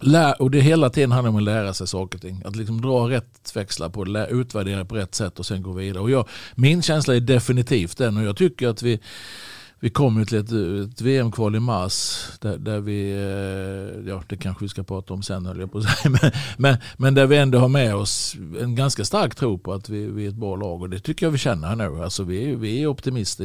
[0.00, 2.42] lära, och det hela tiden handlar om att lära sig saker och ting.
[2.44, 6.02] Att liksom dra rätt växlar på det, utvärdera på rätt sätt och sen gå vidare.
[6.02, 9.00] Och jag, min känsla är definitivt den och jag tycker att vi
[9.80, 10.52] vi kom ju till ett,
[10.92, 15.22] ett VM-kval i mars där, där, vi, eh, ja det kanske vi ska prata om
[15.22, 18.36] sen höll jag på att säga, men, men, men, där vi ändå har med oss
[18.60, 21.26] en ganska stark tro på att vi, vi är ett bra lag och det tycker
[21.26, 22.02] jag vi känner nu.
[22.02, 23.44] Alltså vi, vi är optimister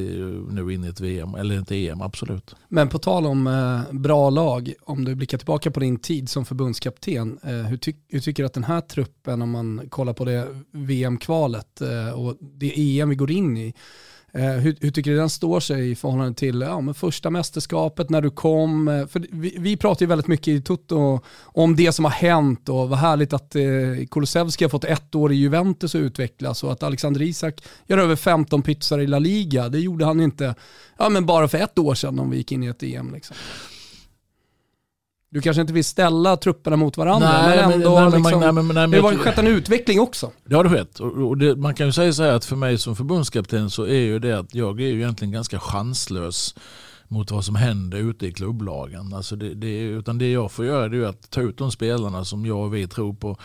[0.54, 2.56] nu in i ett VM, eller ett EM, absolut.
[2.68, 6.46] Men på tal om eh, bra lag, om du blickar tillbaka på din tid som
[6.46, 10.26] förbundskapten, eh, hur, ty hur tycker du att den här truppen, om man kollar på
[10.26, 13.74] det VM-kvalet eh, och det EM vi går in i,
[14.36, 18.10] Eh, hur, hur, tycker du den står sig i förhållande till ja, men första mästerskapet
[18.10, 18.88] när du kom?
[18.88, 22.70] Eh, för vi, vi pratar ju väldigt mycket i Toto om det som har hänt
[22.70, 23.62] och vad härligt att eh,
[24.12, 28.16] Kulusevski har fått ett år i Juventus att utvecklas och att Alexander Isak gör över
[28.16, 29.70] 15 pytsar i La Liga.
[29.70, 30.56] Det gjorde han inte
[30.98, 33.14] ja, men bara för ett år sedan om vi gick in i ett EM.
[33.14, 33.36] Liksom.
[35.34, 38.68] Du kanske inte vill ställa trupperna mot varandra, nej, men ändå men, liksom, nej, men,
[38.68, 40.32] nej, men, det har skett en utveckling också.
[40.46, 41.00] Det har det skett.
[41.00, 44.00] Och, det, man kan ju säga så här att för mig som förbundskapten så är
[44.00, 46.56] ju det att jag är ju egentligen ganska chanslös
[47.08, 49.14] mot vad som händer ute i klubblagen.
[49.14, 52.46] Alltså det, det, utan det jag får göra är att ta ut de spelarna som
[52.46, 53.38] jag och vi tror på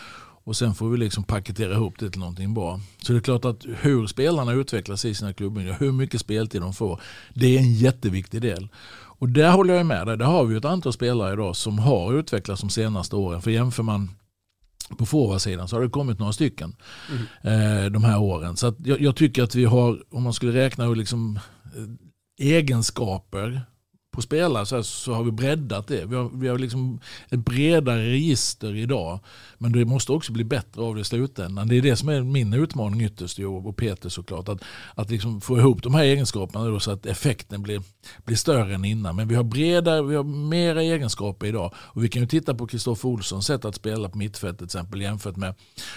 [0.44, 2.80] och sen får vi liksom paketera ihop det till någonting bra.
[3.02, 6.74] Så det är klart att hur spelarna utvecklas i sina klubbar, hur mycket speltid de
[6.74, 7.00] får,
[7.34, 8.68] det är en jätteviktig del.
[9.18, 10.16] Och där håller jag med dig.
[10.16, 13.42] Där har vi ett antal spelare idag som har utvecklats de senaste åren.
[13.42, 14.10] För jämför man
[14.98, 16.76] på forwardsidan så har det kommit några stycken
[17.42, 17.84] mm.
[17.84, 18.56] eh, de här åren.
[18.56, 23.62] Så jag, jag, tycker att vi har, om man skulle räkna liksom, eh, egenskaper
[24.18, 26.04] på spelare så, så har vi breddat det.
[26.04, 27.00] Vi har, vi har liksom
[27.30, 29.20] ett bredare register idag.
[29.58, 31.68] Men det måste också bli bättre av det i slutändan.
[31.68, 34.48] Det är det som är min utmaning ytterst och Peter såklart.
[34.48, 34.62] Att,
[34.94, 37.82] att liksom få ihop de här egenskaperna då, så att effekten blir,
[38.24, 39.16] blir större än innan.
[39.16, 41.74] Men vi har bredare, vi har mera egenskaper idag.
[41.76, 45.00] Och vi kan ju titta på Kristoffer Olssons sätt att spela på mittfält till exempel
[45.00, 45.54] jämfört med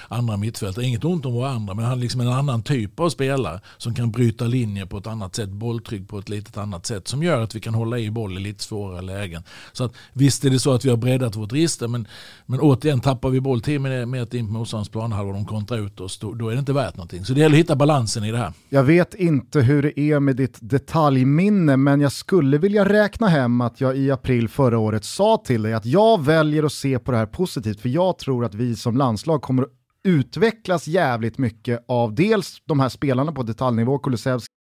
[0.08, 0.86] andra mittfältare.
[0.86, 3.96] Inget ont om våra andra men han är liksom en annan typ av spelare som
[3.96, 7.42] kan bryta linjer på ett annat sätt, bolltryck på ett litet annat sätt som gör
[7.42, 9.44] att vi kan hålla i boll i lite svårare lägen.
[9.74, 12.08] Så att, visst är det så att vi har breddat vårt register men,
[12.46, 16.00] men återigen tappar vi boll 10 meter in på motståndarens planhalva och de kontrar ut
[16.00, 17.26] oss, då, då, är det inte värt någonting.
[17.26, 18.54] Så det gäller att hitta balansen i det här.
[18.70, 23.62] Jag vet inte hur det är med ditt detaljminne men jag skulle vilja räkna hem
[23.62, 27.12] att jag i april förra året sa till dig att jag väljer att se på
[27.12, 29.70] det här positivt för jag tror att vi som landslag kommer att
[30.04, 34.61] utvecklas jävligt mycket av dels de här spelarna på detaljnivå, Kulusevski.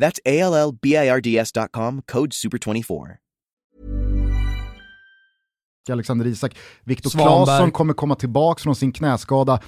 [0.00, 3.16] That's A L L B I R D S.com, code SUPER24.
[5.90, 6.56] Alexander Isak.
[6.84, 9.60] Viktor Claesson kommer komma tillbaka från sin knäskada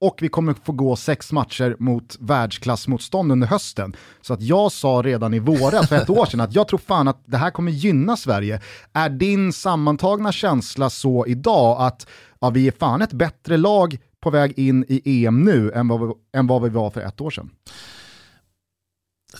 [0.00, 3.96] och vi kommer få gå sex matcher mot världsklassmotstånd under hösten.
[4.20, 7.08] Så att jag sa redan i våras, för ett år sedan, att jag tror fan
[7.08, 8.60] att det här kommer gynna Sverige.
[8.92, 12.06] Är din sammantagna känsla så idag att
[12.40, 16.00] ja, vi är fan ett bättre lag på väg in i EM nu än vad
[16.00, 17.50] vi, än vad vi var för ett år sedan?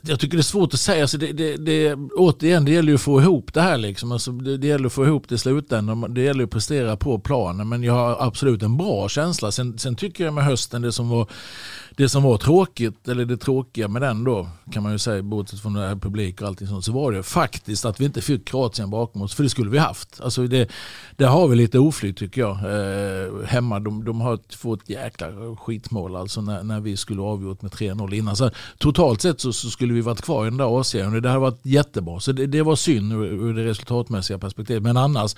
[0.02, 1.02] Jag tycker det är svårt att säga.
[1.02, 3.78] Alltså det, det, det, återigen, det gäller ju att få ihop det här.
[3.78, 4.12] Liksom.
[4.12, 6.14] Alltså det, det gäller att få ihop det i slutändan.
[6.14, 7.68] Det gäller att prestera på planen.
[7.68, 9.52] Men jag har absolut en bra känsla.
[9.52, 11.28] Sen, sen tycker jag med hösten, det som var
[11.98, 15.60] det som var tråkigt, eller det tråkiga med den då, kan man ju säga, bortsett
[15.60, 18.48] från det här publik och allting sånt, så var det faktiskt att vi inte fick
[18.48, 20.20] Kroatien bakom oss, för det skulle vi haft.
[20.20, 20.70] Alltså det,
[21.16, 22.50] där har vi lite oflyt tycker jag.
[22.50, 27.62] Eh, hemma, de, de har fått ett jäkla skitmål alltså när, när vi skulle avgjort
[27.62, 28.36] med 3-0 innan.
[28.36, 31.28] Så totalt sett så, så, skulle vi varit kvar i den där A-serien och det
[31.28, 32.20] hade varit jättebra.
[32.20, 34.82] Så det, det var synd ur, ur det resultatmässiga perspektivet.
[34.82, 35.34] Men annars,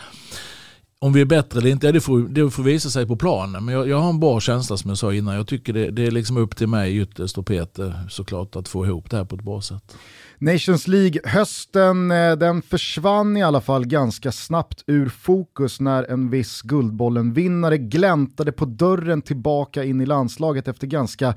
[1.03, 3.65] om vi är bättre eller inte, det får, det får visa sig på planen.
[3.65, 5.35] Men jag, jag, har en bra känsla som jag sa innan.
[5.35, 8.87] Jag tycker det, det är liksom upp till mig ytterst och Peter såklart att få
[8.87, 9.97] ihop det här på ett bra sätt.
[10.39, 16.63] Nations League-hösten eh, den försvann i alla fall ganska snabbt ur fokus när en viss
[16.63, 21.35] Guldbollen-vinnare gläntade på dörren tillbaka in i landslaget efter ganska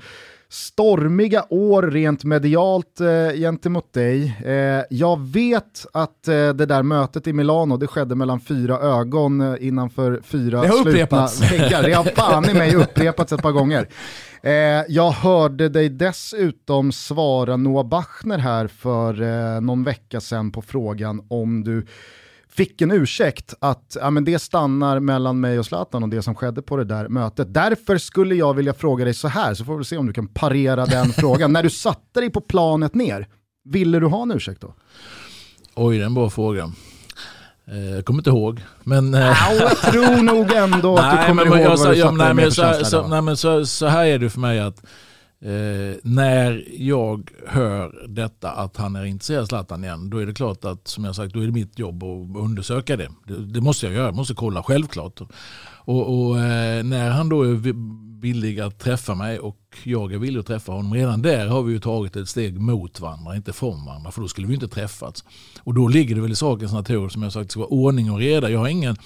[0.54, 4.36] stormiga år rent medialt eh, gentemot dig.
[4.44, 9.40] Eh, jag vet att eh, det där mötet i Milano, det skedde mellan fyra ögon
[9.40, 11.52] eh, innanför fyra det har slutna upprepats.
[11.52, 11.82] väggar.
[11.82, 13.88] Det har fan i mig upprepats ett par gånger.
[14.42, 14.52] Eh,
[14.88, 21.22] jag hörde dig dessutom svara Noah Bachner här för eh, någon vecka sedan på frågan
[21.28, 21.86] om du
[22.56, 26.34] fick en ursäkt att ja, men det stannar mellan mig och Zlatan och det som
[26.34, 27.54] skedde på det där mötet.
[27.54, 30.28] Därför skulle jag vilja fråga dig så här, så får vi se om du kan
[30.28, 31.52] parera den frågan.
[31.52, 33.28] När du satte dig på planet ner,
[33.64, 34.74] ville du ha en ursäkt då?
[35.74, 36.72] Oj, det är en bra fråga.
[37.70, 38.60] Eh, Jag kommer inte ihåg.
[38.82, 42.34] Men, eh, Ja, jag tror nog ändå att du kommer ihåg vad du satte dig
[42.34, 42.62] med för så,
[43.32, 44.82] känsla så här är det för mig att
[45.44, 50.34] eh, när jag hör detta att han är intresserad av Zlatan igen, då är det
[50.34, 53.08] klart att som jag sagt, då är det mitt jobb att undersöka det.
[53.26, 55.20] Det, det måste jag göra, jag måste kolla självklart.
[55.86, 57.74] Och, och eh, när han då är
[58.20, 61.72] villig att träffa mig och jag är villig att träffa honom, redan där har vi
[61.72, 65.24] ju tagit ett steg mot varandra, inte från varandra, för då skulle vi inte träffats.
[65.60, 68.10] Och då ligger det väl i sakens natur, som jag sagt, det ska vara ordning
[68.10, 68.50] och reda.
[68.50, 68.96] Jag har ingen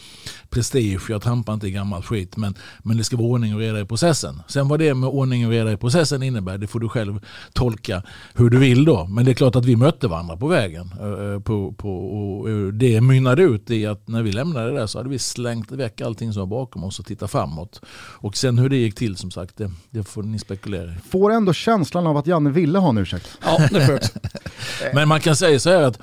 [0.48, 3.80] prestige, jag trampar inte i gammal skit, men, men det ska vara ordning och reda
[3.80, 4.42] i processen.
[4.48, 7.20] Sen vad det med ordning och reda i processen innebär, det får du själv
[7.52, 8.02] tolka
[8.34, 9.06] hur du vill då.
[9.06, 10.90] Men det är klart att vi mötte varandra på vägen.
[11.00, 14.78] Eh, eh, på, på, och eh, det mynnade ut i att när vi lämnade det
[14.78, 17.80] där så hade vi slängt väck allting som var bakom oss och tittat framåt.
[18.20, 20.94] Och sen hur det gick till som sagt, det, det får ni spekulera i.
[21.10, 23.38] Får ändå känslan av att Janne ville ha en ursäkt.
[23.44, 24.18] Ja, det också.
[24.94, 26.00] Men man kan säga så här att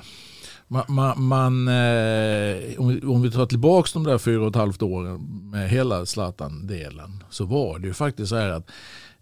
[0.68, 4.54] man, man, man, eh, om, vi, om vi tar tillbaka de där fyra och ett
[4.54, 8.70] halvt åren med hela Zlatan-delen så var det ju faktiskt så här att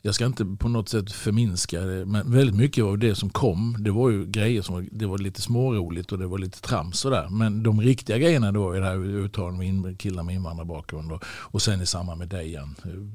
[0.07, 3.77] jag ska inte på något sätt förminska det, men väldigt mycket av det som kom,
[3.79, 6.99] det var ju grejer som var, det var lite småroligt och det var lite trams
[6.99, 7.29] sådär.
[7.31, 11.63] Men de riktiga grejerna då är det här uttalandet med killar med invandrarbakgrund och, och
[11.63, 12.75] sen i samband med dig igen,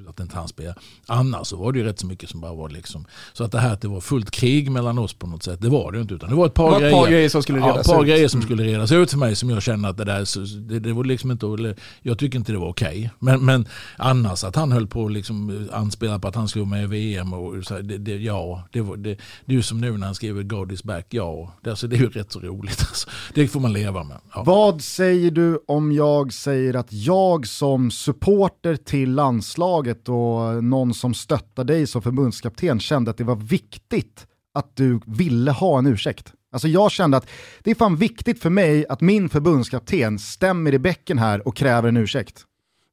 [0.10, 0.75] att inte han spelar.
[1.06, 3.60] Annars så var det ju rätt så mycket som bara var liksom, så att det
[3.60, 6.02] här att det var fullt krig mellan oss på något sätt, det var det ju
[6.02, 6.13] inte.
[6.13, 7.93] Utan det var ett par, Det var grejer, par grejer som skulle ja, redas ett
[7.93, 8.08] par ut.
[8.10, 8.47] grejer som Mm.
[8.47, 11.32] skulle redas ut för mig som jag känner att det där, det, det var liksom
[11.32, 13.12] inte, jag tycker inte det var okej.
[13.19, 16.79] Men, men annars att han höll på att liksom anspela på att han skulle vara
[16.80, 19.82] med VM och så här, det, det, ja, det, var, det, det är ju som
[19.82, 21.54] nu när han skriver God is back, ja.
[21.63, 22.80] Det, alltså, det är ju rätt så roligt.
[22.89, 23.10] Alltså.
[23.34, 24.18] Det får man leva med.
[24.34, 24.44] Ja.
[24.44, 31.13] Vad säger du om jag säger att jag som supporter till landslaget och någon som
[31.13, 36.34] stöttar dig som förbundskapten kände att det var viktigt att du ville ha en ursäkt?
[36.52, 37.30] Alltså jag kände att
[37.63, 41.89] det är fan viktigt för mig att min förbundskapten stämmer i bäcken här och kräver
[41.89, 42.46] en ursäkt.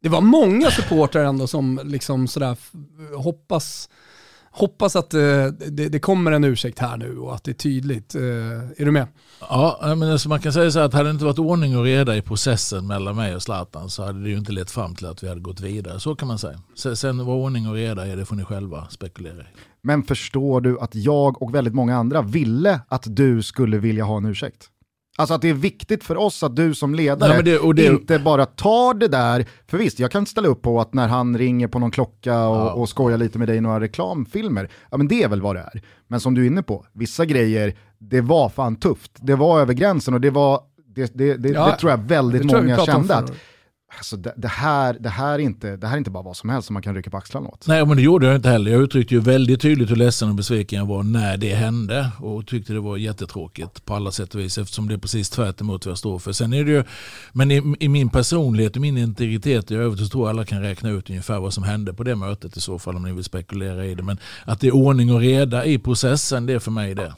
[0.06, 2.56] Det var många supportrar ändå som liksom sådär
[3.16, 3.88] hoppas,
[4.50, 8.14] hoppas att eh, det, det kommer en ursäkt här nu och att det är tydligt.
[8.14, 9.06] Eh, är du med?
[9.40, 11.84] Ja, men alltså man kan säga så här att hade det inte varit ordning och
[11.84, 15.06] reda i processen mellan mig och Zlatan så hade det ju inte lett fram till
[15.06, 16.00] att vi hade gått vidare.
[16.00, 16.60] Så kan man säga.
[16.76, 19.46] Sen, sen vad ordning och reda är, det får ni själva spekulera i.
[19.82, 24.16] Men förstår du att jag och väldigt många andra ville att du skulle vilja ha
[24.16, 24.70] en ursäkt?
[25.18, 28.18] Alltså att det är viktigt för oss att du som ledare Ja, det- det- inte
[28.18, 31.68] bara tar det där, för visst jag kan ställa upp på att när han ringer
[31.68, 32.70] på någon klocka och, Ja.
[32.72, 35.60] och skojar lite med dig i några reklamfilmer, ja men det är väl vad det
[35.60, 35.82] är.
[36.08, 39.74] Men som du är inne på, vissa grejer, det var fan tufft, det var över
[39.74, 40.60] gränsen och det var,
[40.94, 43.32] det, det, Ja, tror jag väldigt jag många om kände att
[43.98, 46.50] alltså, det, det, här, det, här är inte, det här är inte bara vad som
[46.50, 47.66] helst som man kan rycka på axlarna åt.
[47.66, 48.70] Nej men det gjorde jag inte heller.
[48.70, 52.10] Jag uttryckte ju väldigt tydligt hur ledsen och besviken jag var när det hände.
[52.20, 55.60] Och tyckte det var jättetråkigt på alla sätt och vis eftersom det är precis tvärt
[55.60, 56.32] emot vad jag står för.
[56.32, 56.84] Sen är det ju,
[57.32, 60.62] men i, i min personlighet och min integritet i övrigt så tror jag alla kan
[60.62, 63.24] räkna ut ungefär vad som hände på det mötet i så fall om ni vill
[63.24, 64.02] spekulera i det.
[64.02, 67.12] Men att det är ordning och reda i processen, det är för mig det.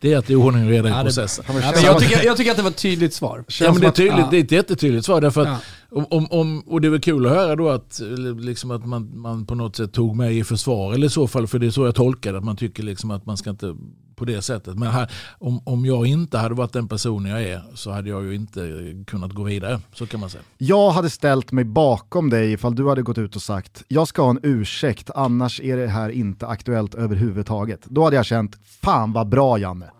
[0.00, 1.44] Det är att det är ordning och reda i Ja, det- processen.
[1.48, 3.44] Ja, men jag, tycker, jag tycker att det var ett tydligt svar.
[3.60, 4.28] Ja, men det, är tydligt, ja.
[4.30, 5.20] det är ett jättetydligt svar.
[5.20, 8.00] Därför att om, om, och det är väl kul att höra då att,
[8.40, 10.92] liksom att man, man på något sätt tog mig i försvar.
[10.94, 13.10] Eller i så fall, för det är så jag tolkar det, att man tycker liksom
[13.10, 13.76] att man ska inte
[14.16, 14.78] på det sättet.
[14.78, 18.24] Men här, om, om jag inte hade varit den personen jag är så hade jag
[18.24, 18.60] ju inte
[19.06, 19.80] kunnat gå vidare.
[19.92, 20.42] Så kan man säga.
[20.58, 24.22] Jag hade ställt mig bakom dig ifall du hade gått ut och sagt jag ska
[24.22, 27.80] ha en ursäkt annars är det här inte aktuellt överhuvudtaget.
[27.84, 29.90] Då hade jag känt fan vad bra Janne.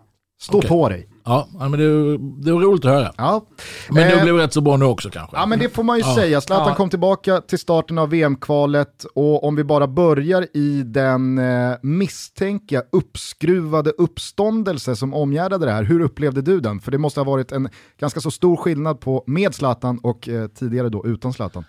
[0.41, 0.69] Stå Okej.
[0.69, 1.07] på dig.
[1.27, 3.11] Ja, men det, det var roligt att höra.
[3.17, 3.45] Ja.
[3.89, 5.37] Men det Eh, blev rätt så bra nu också kanske.
[5.37, 6.15] Ja men det får man ju Ja.
[6.15, 6.41] säga.
[6.41, 6.75] Zlatan Ja.
[6.75, 12.75] kom tillbaka till starten av VM-kvalet och om vi bara börjar i den eh, misstänker
[12.75, 15.83] jag uppskruvade uppståndelse som omgärdade det här.
[15.83, 16.79] Hur upplevde du den?
[16.79, 20.47] För det måste ha varit en ganska så stor skillnad på med Zlatan och eh,
[20.47, 21.65] tidigare då utan Zlatan.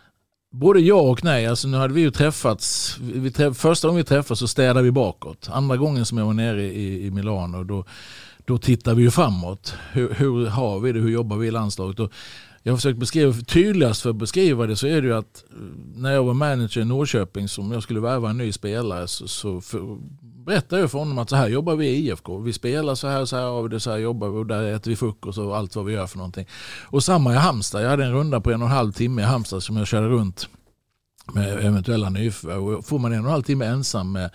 [0.52, 1.46] Både ja och nej.
[1.46, 2.96] Alltså nu hade vi ju träffats.
[3.00, 5.48] Vi, vi träff, första gången vi träffades så städade vi bakåt.
[5.52, 7.84] Andra gången som jag var nere i, i Milano då,
[8.48, 9.74] då tittar vi ju framåt.
[9.92, 11.00] Hur, hur har vi det?
[11.00, 12.00] Hur jobbar vi i landslaget?
[12.00, 12.12] Och
[12.62, 15.56] jag har försökt beskriva, tydligast för att beskriva det så är det ju att eh,
[15.94, 19.60] när jag var manager i Norrköping som jag skulle värva en ny spelare så, så
[19.60, 22.38] för, berättade jag för honom att så här jobbar vi i IFK.
[22.38, 24.62] Vi spelar så här, så här har vi det, så här jobbar vi och där
[24.62, 26.46] äter vi frukost och allt vad vi gör för någonting.
[26.84, 27.84] Och samma i Halmstad.
[27.84, 30.08] Jag hade en runda på en och en halv timme i Halmstad som jag körde
[30.08, 30.48] runt
[31.32, 32.82] med eventuella nyförvärv.
[32.82, 34.30] Får man en och en halv timme ensam med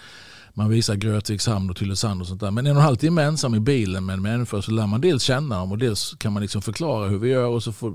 [0.53, 2.51] man visar Grötviks hamn och Tylösand och sånt där.
[2.51, 5.01] Men en och en halv timme ensam i bilen med en människa så lär man
[5.01, 7.93] dels känna dem och dels kan man liksom förklara hur vi gör och så får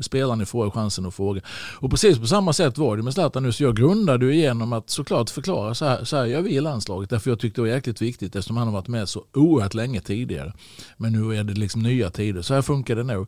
[0.00, 1.40] spelaren får chansen att fråga.
[1.78, 3.52] Och precis på samma sätt var det med Zlatan nu.
[3.52, 7.10] Så jag grundade igenom att såklart förklara så här, så här gör vi i landslaget.
[7.10, 10.00] Därför jag tyckte det var jäkligt viktigt eftersom han har varit med så oerhört länge
[10.00, 10.52] tidigare.
[10.96, 12.42] Men nu är det liksom nya tider.
[12.42, 13.26] Så här funkar det nu.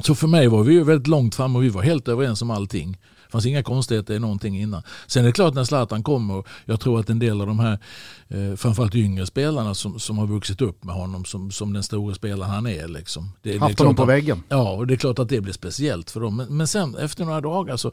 [0.00, 2.50] Så för mig var vi ju väldigt långt fram och vi var helt överens om
[2.50, 2.98] allting
[3.34, 4.82] fanns inga konstigheter i någonting innan.
[5.06, 7.78] Sen är det klart när Zlatan kommer, jag tror att en del av de här
[8.28, 12.14] eh, framförallt yngre spelarna som, som har vuxit upp med honom som, som den stora
[12.14, 12.88] spelaren han är.
[12.88, 13.32] Liksom.
[13.42, 14.42] Det, Haft honom på väggen.
[14.48, 16.36] Ja, och det är klart att det blir speciellt för dem.
[16.36, 17.92] Men, men sen efter några dagar så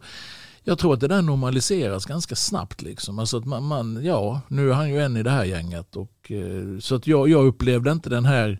[0.64, 2.82] jag tror att det där normaliseras ganska snabbt.
[2.82, 3.20] Liksom.
[3.20, 5.96] Alltså att man, man, ja, nu är han ju en i det här gänget.
[5.96, 8.60] Och, eh, så att jag, jag upplevde inte den här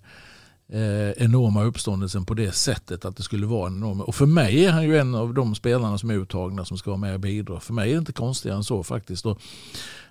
[0.72, 4.02] eh, enorma uppståndelsen på det sättet att det skulle vara en enorm.
[4.02, 6.92] Och för mig är han ju en av de spelarna som är uttagna som ska
[6.92, 7.60] vara med och bidra.
[7.60, 9.26] För mig är det inte konstigare än så faktiskt.
[9.26, 9.42] Och,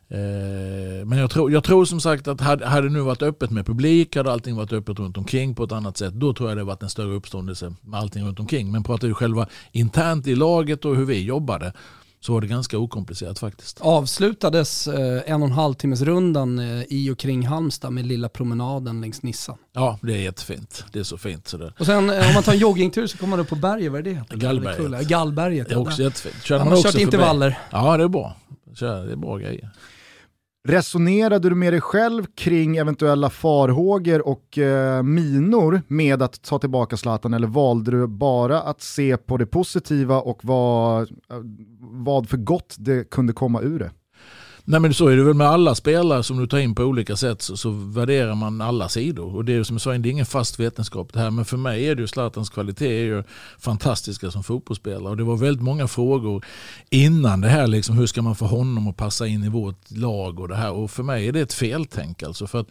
[0.09, 3.51] eh, men jag tror, jag tror som sagt att hade, hade det nu varit öppet
[3.51, 6.59] med publik, hade allting varit öppet runt omkring på ett annat sätt, då tror jag
[6.59, 8.73] det varit en större uppståndelse med allting runt omkring.
[8.73, 11.73] Men pratar vi själva internt i laget och hur vi jobbade,
[12.21, 13.81] så var det ganska okomplicerat faktiskt.
[13.81, 18.29] Avslutades eh, en och en halv timmes rundan eh, i och kring Halmstad med lilla
[18.29, 19.57] promenaden längs Nissa.
[19.73, 20.85] Ja, det är jättefint.
[20.93, 21.49] Det är så fint.
[21.49, 21.73] Så det...
[21.79, 24.07] Och sen eh, om man tar en joggingtur så kommer man upp på berget, vad
[24.07, 24.37] är det?
[24.37, 25.09] Gallberget.
[25.09, 25.69] Gallberget.
[25.69, 26.43] Det är också jättefint.
[26.43, 27.59] Kör man, har kört intervaller.
[27.71, 28.37] Ja, det är bra.
[28.79, 29.71] Det är bra grejer.
[30.69, 36.97] Resonerade du med dig själv kring eventuella farhågor och eh, minor med att ta tillbaka
[36.97, 41.07] Zlatan eller valde du bara att se på det positiva och eh,
[41.93, 43.91] vad för gott det kunde komma ur det?
[44.65, 47.17] Nej men så är det väl med alla spelare som du tar in på olika
[47.17, 49.37] sätt så, så värderar man alla sidor.
[49.37, 51.31] Och det är som jag sa, det är ingen fast vetenskap det här.
[51.31, 53.23] Men för mig är det ju Zlatans kvalitet är ju
[53.59, 55.11] fantastiska som fotbollsspelare.
[55.11, 56.45] Och det var väldigt många frågor
[56.91, 57.67] innan det här.
[57.67, 60.73] Liksom, hur ska man få honom att passa in i vårt lag och det här.
[60.73, 62.23] Och för mig är det ett feltänk.
[62.23, 62.69] Alltså, för att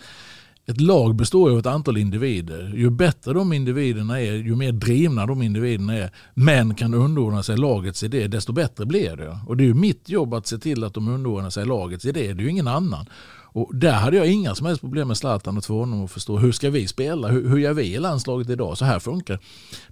[0.69, 2.73] ett lag består av ett antal individer.
[2.75, 7.57] Ju bättre de individerna är, ju mer drivna de individerna är, men kan underordna sig
[7.57, 9.39] lagets idé, desto bättre blir det.
[9.47, 12.33] Och det är ju mitt jobb att se till att de underordnar sig lagets idé,
[12.33, 13.05] det är ju ingen annan.
[13.51, 16.37] Och där hade jag inga som helst problem med Zlatan och få honom att förstå
[16.37, 19.39] hur ska vi spela, hur, hur gör vi i landslaget idag, så här funkar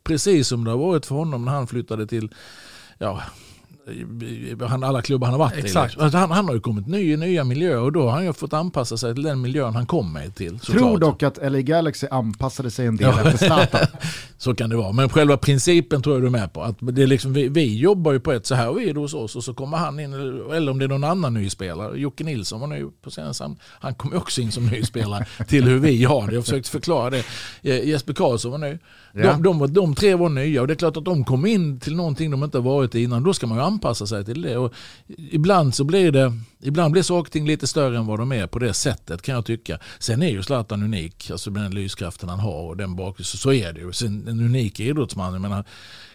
[0.03, 2.29] Precis som det har varit för honom när han flyttade till
[2.97, 3.21] ja,
[4.84, 5.93] alla klubbar han har varit Exakt.
[5.93, 6.00] i.
[6.02, 6.19] Liksom.
[6.19, 8.54] Han, han har ju kommit ny i nya miljöer och då har han ju fått
[8.54, 10.60] anpassa sig till den miljön han kommer till.
[10.60, 11.02] Tror klart.
[11.02, 13.88] dock att LA Galaxy anpassade sig en del efter Zlatan.
[14.38, 16.63] så kan det vara, men själva principen tror jag du är med på.
[16.63, 19.00] Att det är liksom, vi, vi jobbar ju på ett, så här vi är det
[19.00, 20.13] hos oss och så kommer han in,
[20.54, 22.00] eller om det är någon annan ny spelare.
[22.00, 25.80] Jocke Nilsson var ny på senaste, han kom också in som ny spelare till hur
[25.80, 26.34] vi har det.
[26.34, 27.23] Jag har försökt förklara det.
[27.62, 28.78] Jesper Karlsson var ny.
[29.17, 29.34] Ja.
[29.34, 31.95] De, de, de, tre var nya och det är klart att de kom in till
[31.95, 33.23] någonting de inte varit i innan.
[33.23, 34.58] Då ska man ju anpassa sig till det.
[34.58, 34.73] Och
[35.17, 38.47] ibland så blir det Ibland blir saker och ting lite större än vad de är
[38.47, 39.80] på det sättet kan jag tycka.
[39.99, 43.25] Sen är ju Zlatan unik, alltså med den lyskraften han har och den bakgrunden.
[43.25, 43.93] Så är det ju.
[43.93, 45.34] Sen, en unik idrottsman.
[45.34, 45.65] Jag menar,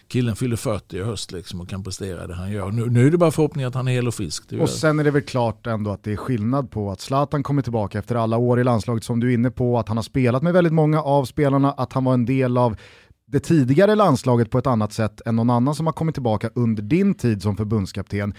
[0.07, 2.71] killen fyller 40 i höst liksom och kan prestera det han gör.
[2.71, 4.51] Nu, nu är det bara förhoppning att han är hel och frisk.
[4.61, 7.61] Och sen är det väl klart ändå att det är skillnad på att Zlatan kommer
[7.61, 10.43] tillbaka efter alla år i landslaget som du är inne på, att han har spelat
[10.43, 12.77] med väldigt många av spelarna, att han var en del av
[13.25, 16.83] det tidigare landslaget på ett annat sätt än någon annan som har kommit tillbaka under
[16.83, 18.33] din tid som förbundskapten.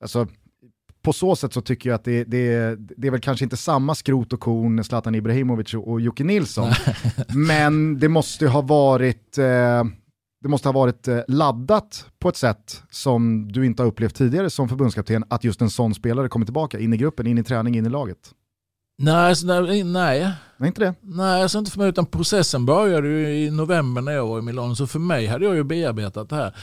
[0.00, 0.26] Alltså,
[1.02, 3.94] på så sätt så tycker jag att det, det, det är väl kanske inte samma
[3.94, 6.72] skrot och korn Zlatan Ibrahimovic och Jocke Nilsson.
[7.28, 9.84] men det måste ha varit, eh,
[10.40, 14.50] det måste ha varit eh, laddat på ett sätt som du inte har upplevt tidigare
[14.50, 17.76] som förbundskapten, att just en sån spelare kommer tillbaka in i gruppen, in i träning,
[17.76, 18.34] in i laget.
[19.02, 20.32] Nej, nej, nej.
[20.60, 20.94] Nej, inte det?
[21.00, 24.42] Nej, alltså inte för mig, utan processen började ju i november när jag var i
[24.42, 24.74] Milano.
[24.74, 26.54] Så för mig hade jag ju bearbetat det här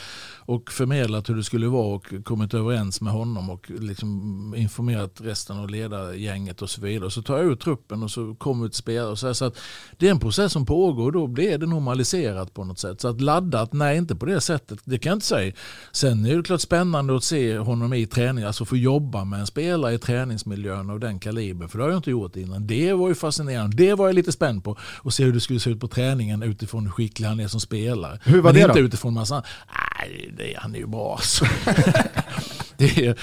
[0.48, 5.58] och förmedlat hur det skulle vara och kommit överens med honom och liksom informerat resten
[5.58, 7.12] av ledargänget och så vidare.
[7.12, 9.12] Så tar jag ut truppen och så kommer ut spelare.
[9.12, 9.58] Och så, så att
[9.98, 13.02] det är en process som pågår och då blir det normaliserat på något sätt.
[13.02, 15.54] Så att laddat, nej inte på det sättet, det kan jag inte säga.
[15.92, 19.48] Sen är det klart spännande att se honom i träning, alltså få jobba med en
[19.48, 21.70] spelare i träningsmiljön av den kalibern.
[21.70, 22.68] För det har jag inte gjort innan.
[22.68, 23.78] Det var ju fascinerande.
[23.86, 24.78] Det var jag lite spänd på.
[24.82, 27.60] Och se hur det skulle se ut på träningen utifrån hur skicklig han är som
[27.60, 28.20] spelare.
[28.24, 28.86] Hur var Men det inte då?
[28.86, 29.44] utifrån massa,
[30.02, 31.46] nej, det, han är ju bra alltså.
[32.86, 33.20] Det är,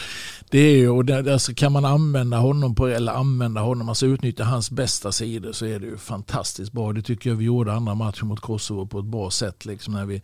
[0.50, 4.06] det är ju, och det, alltså kan man använda honom på, eller använda honom, alltså
[4.06, 6.92] utnyttja hans bästa sidor så är det ju fantastiskt bra.
[6.92, 9.64] Det tycker jag vi gjorde andra matcher mot Kosovo på ett bra sätt.
[9.64, 10.22] Liksom när, vi,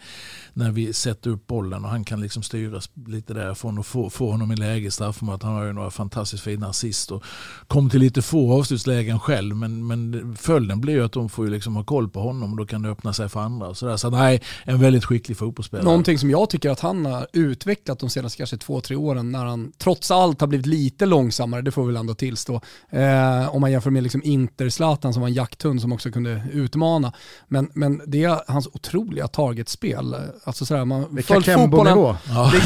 [0.53, 4.31] när vi sätter upp bollen och han kan liksom styras lite därifrån och få, få
[4.31, 5.43] honom i läge i straffområdet.
[5.43, 7.25] Han har ju några fantastiskt fina assist och
[7.67, 9.57] kom till lite få avslutslägen själv.
[9.57, 12.57] Men, men följden blir ju att de får ju liksom ha koll på honom och
[12.59, 13.75] då kan det öppna sig för andra.
[13.75, 13.97] Så, där.
[13.97, 15.85] så nej, en väldigt skicklig fotbollsspelare.
[15.85, 19.45] Någonting som jag tycker att han har utvecklat de senaste kanske två, tre åren när
[19.45, 22.61] han trots allt har blivit lite långsammare, det får vi väl ändå tillstå.
[22.91, 27.13] Eh, om man jämför med liksom Inter-Zlatan som var en jakthund som också kunde utmana.
[27.49, 30.17] Men, men det är hans otroliga targetspel.
[30.45, 32.17] Alltså sådär, man det är Kakembo-nivå.
[32.29, 32.53] Ja.
[32.53, 32.59] Det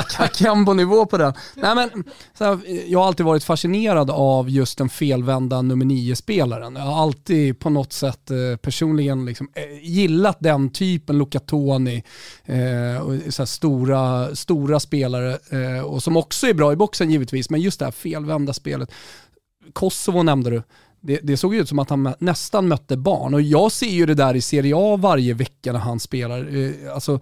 [0.00, 1.32] är Kakembo-nivå på den.
[1.54, 2.04] Nej, men,
[2.38, 6.76] såhär, jag har alltid varit fascinerad av just den felvända nummer nio-spelaren.
[6.76, 12.04] Jag har alltid på något sätt eh, personligen liksom, eh, gillat den typen, Lucatoni,
[12.44, 17.50] eh, och stora, stora spelare eh, Eh, och som också är bra i boxen givetvis,
[17.50, 18.90] men just det här felvända spelet.
[19.72, 20.62] Kosovo nämnde du.
[21.00, 24.14] Det, det, såg ut som att han nästan mötte barn och jag ser ju det
[24.14, 26.56] där i Serie A varje vecka när han spelar.
[26.56, 27.20] Eh, alltså,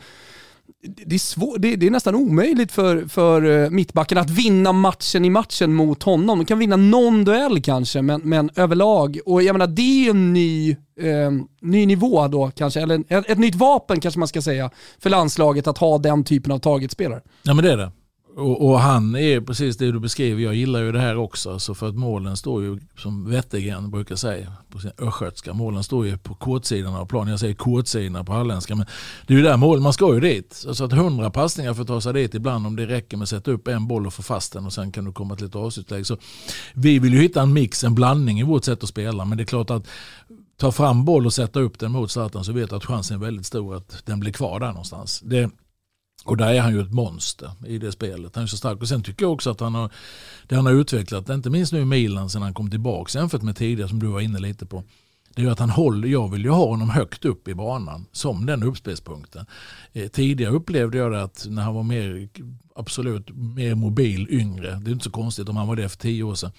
[1.06, 5.24] det är, svår, det, det, är nästan omöjligt för, för eh, mittbacken att vinna matchen
[5.24, 6.38] i matchen mot honom.
[6.38, 9.18] De kan vinna någon duell kanske, men, men överlag.
[9.26, 10.70] Och jag menar, det är en ny,
[11.00, 11.30] eh,
[11.60, 15.66] ny nivå då kanske, eller ett, ett nytt vapen kanske man ska säga, för landslaget
[15.66, 17.20] att ha den typen av targetspelare.
[17.42, 17.90] Ja men det är det.
[18.36, 20.42] Och, och, han är precis det du beskriver.
[20.42, 21.52] Jag gillar ju det här också.
[21.52, 26.06] Alltså för att målen står ju, som Wettergren brukar säga på sin östgötska, målen står
[26.06, 27.30] ju på kortsidan av planen.
[27.30, 28.74] Jag säger kortsidan på halländska.
[28.74, 28.86] Men
[29.26, 30.64] det är ju där mål, man ska ju dit.
[30.68, 33.28] Alltså att hundra passningar för att ta sig dit ibland om det räcker med att
[33.28, 35.56] sätta upp en boll och få fast den och sen kan du komma till ett
[35.56, 36.04] avslutsläge.
[36.04, 36.16] Så
[36.74, 39.24] vi vill ju hitta en mix, en blandning i vårt sätt att spela.
[39.24, 39.86] Men det är klart att
[40.56, 43.20] ta fram boll och sätta upp den mot Zlatan så vet jag att chansen är
[43.20, 45.20] väldigt stor att den blir kvar där någonstans.
[45.24, 45.50] Det,
[46.30, 48.34] och där är han ju ett monster i det spelet.
[48.34, 48.80] Han är så stark.
[48.80, 49.90] Och sen tycker jag också att han har,
[50.46, 53.56] det han har utvecklat, inte minst nu i Milan sen han kom tillbaka jämfört med
[53.56, 54.84] tidigare som du var inne lite på.
[55.34, 58.46] Det är att han håller, jag vill ju ha honom högt upp i banan som
[58.46, 59.46] den uppspelspunkten.
[59.92, 62.28] Eh, tidigare upplevde jag det att när han var mer,
[62.74, 66.22] absolut mer mobil, yngre, det är inte så konstigt om han var det för tio
[66.22, 66.52] år sedan,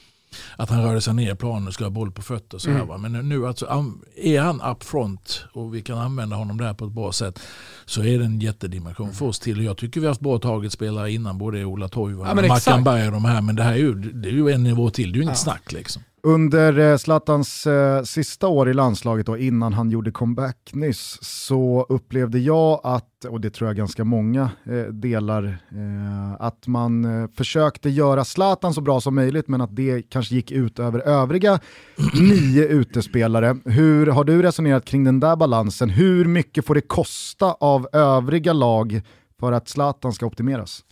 [0.56, 2.58] att han rörde sig ner planen och skulle ha boll på fötter.
[2.58, 3.02] Så här, mm.
[3.02, 6.92] Men nu alltså, är han up front och vi kan använda honom där på ett
[6.92, 7.40] bra sätt
[7.86, 9.16] så är det en jättedimension mm.
[9.16, 9.64] för oss till.
[9.64, 12.84] Jag tycker vi har haft bra taget spelare innan, både Ola Toivonen ja, och Mackan
[12.84, 13.42] Berg och de här.
[13.42, 15.32] Men det här är ju, det är ju en nivå till, det är ju inget
[15.32, 15.44] ja.
[15.44, 16.04] snack liksom.
[16.24, 21.86] Under eh, Zlatans eh, sista år i landslaget då, innan han gjorde comeback nyss så
[21.90, 27.30] upplevde jag att, och det tror jag ganska många eh, delar, eh, att man eh,
[27.36, 31.60] försökte göra Zlatan så bra som möjligt men att det kanske gick ut över övriga
[32.20, 33.58] nio utespelare.
[33.66, 35.90] Hur har du resonerat kring den där balansen?
[35.90, 39.02] Hur mycket får det kosta av övriga lag
[39.40, 40.84] för att Zlatan ska optimeras?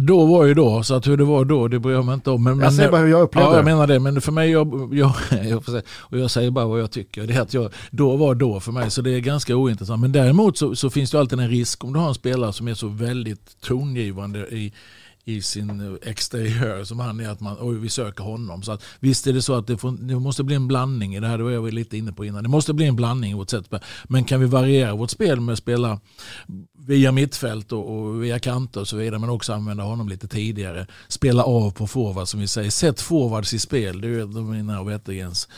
[0.00, 2.30] Då var ju då, så att hur det var då det bryr jag mig inte
[2.30, 2.44] om.
[2.44, 3.52] Men, jag säger bara hur jag upplevde det.
[3.52, 4.00] Ja, jag menar det.
[4.00, 5.12] Men för mig, jag, jag,
[5.48, 5.62] jag
[5.98, 7.26] och jag säger bara vad jag tycker.
[7.26, 10.00] Det är att jag, då var då för mig, så det är ganska ointressant.
[10.00, 12.68] Men däremot så, så finns det alltid en risk om du har en spelare som
[12.68, 14.72] är så väldigt tongivande i
[15.24, 18.62] i sin eh, exteriör som han är att man, oj, vi söker honom.
[18.62, 21.20] Så att, visst är det så att det, får, det måste bli en blandning i
[21.20, 22.42] det här, det var jag lite inne på innan.
[22.42, 23.72] Det måste bli en blandning i vårt sätt.
[24.04, 26.00] Men kan vi variera vårt spel med att spela
[26.78, 30.86] via mittfält och, och via kanter och så vidare men också använda honom lite tidigare.
[31.08, 32.70] Spela av på forward som vi säger.
[32.70, 35.48] Sätt forwards i spel, det är mina och Wettergrens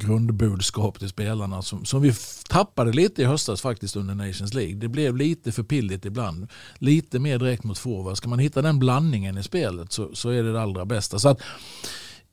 [0.00, 2.14] grundbudskap till spelarna som, som vi
[2.48, 4.74] tappade lite i höstas faktiskt under Nations League.
[4.74, 6.48] Det blev lite för pilligt ibland.
[6.78, 8.16] Lite mer direkt mot forward.
[8.16, 11.18] Ska man hitta den blandningen i spelet så, så är det det allra bästa.
[11.18, 11.40] Så att,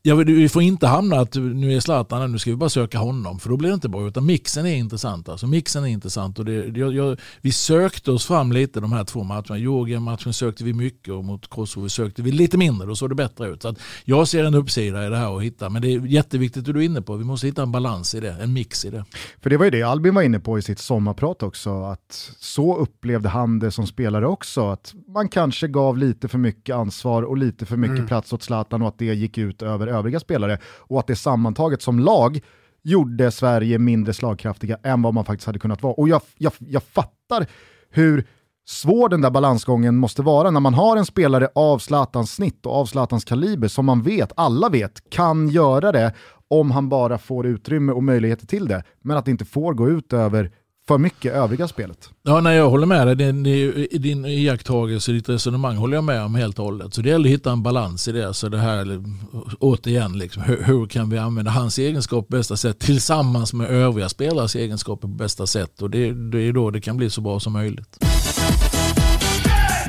[0.04, 3.39] Ja, vi får inte hamna att nu är Zlatan, nu ska vi bara söka honom.
[3.39, 4.08] För då blir det inte bra.
[4.08, 5.30] Utan mixen är intressant.
[5.30, 6.39] Alltså, mixen är intressant.
[6.39, 9.58] Och det, jag, jag, vi sökte oss fram lite de här två matcherna.
[9.58, 12.88] Georgien-matchen sökte vi mycket och mot Kosovo sökte vi lite mindre.
[12.88, 13.62] Då såg det bättre ut.
[13.62, 15.70] Så att jag ser en uppsida i det här att hitta.
[15.70, 17.16] Men det är jätteviktigt det du är inne på.
[17.16, 18.36] Vi måste hitta en balans i det.
[18.41, 19.06] En mix i det.
[19.41, 21.84] För det var ju det Albin var inne på i sitt sommarprat också.
[21.84, 24.70] Att så upplevde han det som spelare också.
[24.70, 28.08] Att man kanske gav lite för mycket ansvar och lite för mycket mm.
[28.08, 31.82] plats åt Zlatan och att det gick ut över övriga spelare och att det sammantaget
[31.82, 32.39] som lag
[32.84, 35.94] gjorde Sverige mindre slagkraftiga än vad man faktiskt hade kunnat vara.
[35.94, 37.46] Och jag, jag, jag fattar
[37.89, 38.28] hur
[38.66, 42.76] svår den där balansgången måste vara när man har en spelare av Zlatans snitt och
[42.76, 46.14] av Zlatans kaliber som man vet, alla vet, kan göra det
[46.48, 48.84] om han bara får utrymme och möjligheter till det.
[49.02, 50.52] Men att det inte får gå ut över
[50.88, 52.10] för mycket övriga spelet.
[52.24, 53.16] Ja, nej, jag håller med dig.
[53.16, 53.44] Din,
[54.02, 56.94] din iakttagelse, ditt resonemang håller jag med om helt och hållet.
[56.94, 58.34] Så det gäller att hitta en balans i det.
[58.34, 59.04] Så det här,
[59.60, 64.10] återigen, liksom, hur, hur, kan vi använda hans egenskap på bästa sätt tillsammans med övriga
[64.10, 65.82] spelares egenskaper på bästa sätt.
[65.82, 67.98] Och det, det är då det kan bli så bra som möjligt.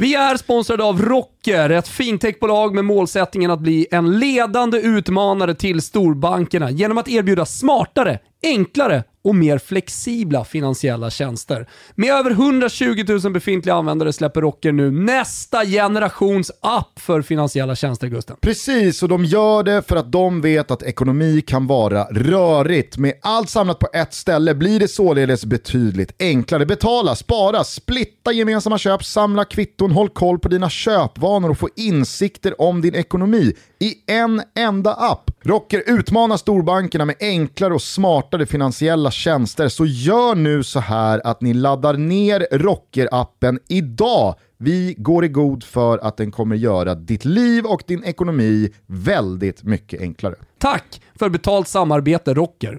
[0.01, 5.82] Vi är sponsrade av Rocker, ett fintechbolag med målsättningen att bli en ledande utmanare till
[5.82, 11.68] storbankerna genom att erbjuda smartare, enklare och mer flexibla finansiella tjänster.
[11.94, 18.06] Med över 120 000 befintliga användare släpper Rocker nu nästa generations app för finansiella tjänster,
[18.06, 18.36] Gusten.
[18.40, 22.98] Precis, och de gör det för att de vet att ekonomi kan vara rörigt.
[22.98, 26.66] Med allt samlat på ett ställe blir det således betydligt enklare.
[26.66, 32.60] Betala, spara, splitta gemensamma köp, samla kvitton, håll koll på dina köpvanor och få insikter
[32.60, 35.30] om din ekonomi i en enda app.
[35.44, 39.68] Rocker utmanar storbankerna med enklare och smartare finansiella tjänster.
[39.68, 44.34] Så gör nu så här att ni laddar ner Rocker-appen idag.
[44.58, 49.62] Vi går i god för att den kommer göra ditt liv och din ekonomi väldigt
[49.62, 50.34] mycket enklare.
[50.58, 52.78] Tack för betalt samarbete Rocker.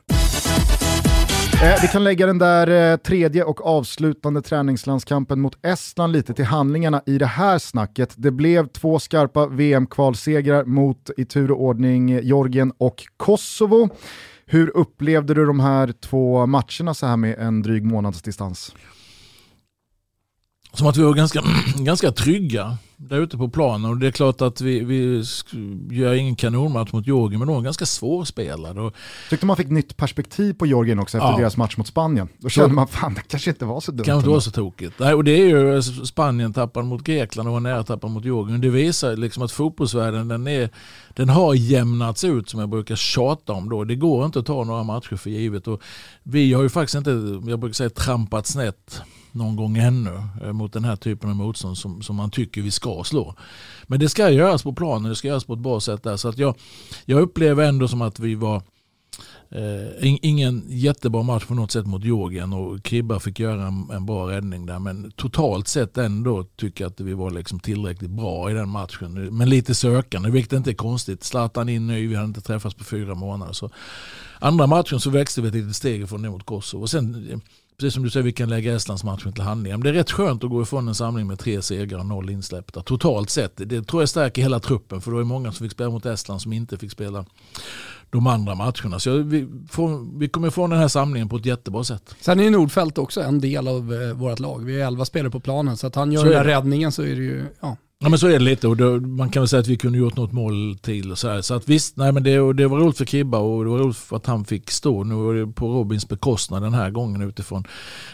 [1.63, 6.45] Eh, vi kan lägga den där eh, tredje och avslutande träningslandskampen mot Estland lite till
[6.45, 8.13] handlingarna i det här snacket.
[8.17, 13.89] Det blev två skarpa VM-kvalsegrar mot i tur och ordning Georgien och Kosovo.
[14.45, 18.75] Hur upplevde du de här två matcherna så här med en dryg månads distans?
[20.73, 21.43] Som att vi var ganska,
[21.77, 22.77] ganska trygga
[23.09, 23.91] där ute på planen.
[23.91, 25.23] Och det är klart att vi, vi
[25.91, 28.81] gör ingen kanonmatch mot Georgien, men de är ganska svårspelade.
[28.81, 28.93] Och...
[29.29, 31.37] Tyckte man fick nytt perspektiv på Georgien också efter ja.
[31.37, 32.27] deras match mot Spanien.
[32.37, 34.05] Då kände man fan det kanske inte var så dumt.
[34.05, 34.99] kanske inte var så tokigt.
[34.99, 38.61] Nej, och det är ju Spanien tappade mot Grekland och var nära tappade mot Georgien.
[38.61, 40.69] Det visar liksom att fotbollsvärlden den, är,
[41.13, 43.83] den har jämnats ut som jag brukar tjata om då.
[43.83, 45.67] Det går inte att ta några matcher för givet.
[45.67, 45.81] Och
[46.23, 47.11] vi har ju faktiskt inte,
[47.49, 49.01] jag brukar säga trampat snett
[49.33, 52.71] någon gång ännu eh, mot den här typen av motstånd som, som man tycker vi
[52.71, 53.35] ska slå.
[53.83, 56.17] Men det ska göras på planen, det ska göras på ett bra sätt där.
[56.17, 56.55] Så att jag,
[57.05, 58.61] jag upplever ändå som att vi var
[59.49, 64.05] eh, ingen jättebra match på något sätt mot Georgien och Kribba fick göra en, en,
[64.05, 64.79] bra räddning där.
[64.79, 69.37] Men totalt sett ändå tycker jag att vi var liksom tillräckligt bra i den matchen.
[69.37, 71.23] Men lite sökande, vilket inte är konstigt.
[71.23, 73.53] Zlatan in ny, vi hade inte träffats på fyra månader.
[73.53, 73.69] Så
[74.39, 76.81] andra matchen så växte vi ett litet steg från det mot Kosovo.
[76.81, 77.41] Och sen
[77.77, 79.77] precis som du säger, vi kan lägga Estlandsmatchen till handlingar.
[79.77, 82.29] Men det är rätt skönt att gå ifrån en samling med tre segrar och noll
[82.29, 82.81] insläppta.
[82.83, 83.53] Totalt sett.
[83.55, 85.01] Det tror jag stärker hela truppen.
[85.01, 87.25] För det var många som fick spela mot Estland som inte fick spela
[88.09, 88.99] de andra matcherna.
[88.99, 92.15] Så vi, får, vi kommer ifrån den här samlingen på ett jättebra sätt.
[92.19, 94.65] Sen är Nordfeldt också en del av eh, vårt lag.
[94.65, 95.77] Vi är elva spelare på planen.
[95.77, 98.19] Så att han gör så den där räddningen så är det ju, ja, Ja men
[98.19, 100.31] så är det lite och då, man kan väl säga att vi kunde gjort något
[100.31, 101.11] mål till.
[101.11, 101.41] Och så, här.
[101.41, 103.97] så att visst, nej, men det, det var roligt för Kribba och det var roligt
[103.97, 105.03] för att han fick stå.
[105.03, 107.67] Nu var det på Robins bekostnad den här gången utifrån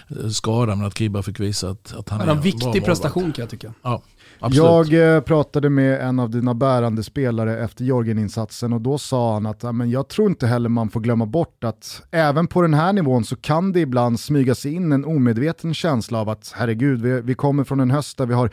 [0.10, 0.78] eh, skadan.
[0.78, 3.74] Men att Kribba fick visa att, att han är en viktig prestation kan jag tycka.
[3.82, 4.02] Ja.
[4.40, 4.92] Absolut.
[4.92, 9.46] Jag eh, pratade med en av dina bärande spelare efter Jorgen-insatsen och då sa han
[9.46, 12.94] att men jag tror inte heller man får glömma bort att även på den här
[12.94, 17.22] nivån så kan det ibland smyga sig in en omedveten känsla av att herregud, vi,
[17.22, 18.50] vi kommer från en höst där vi har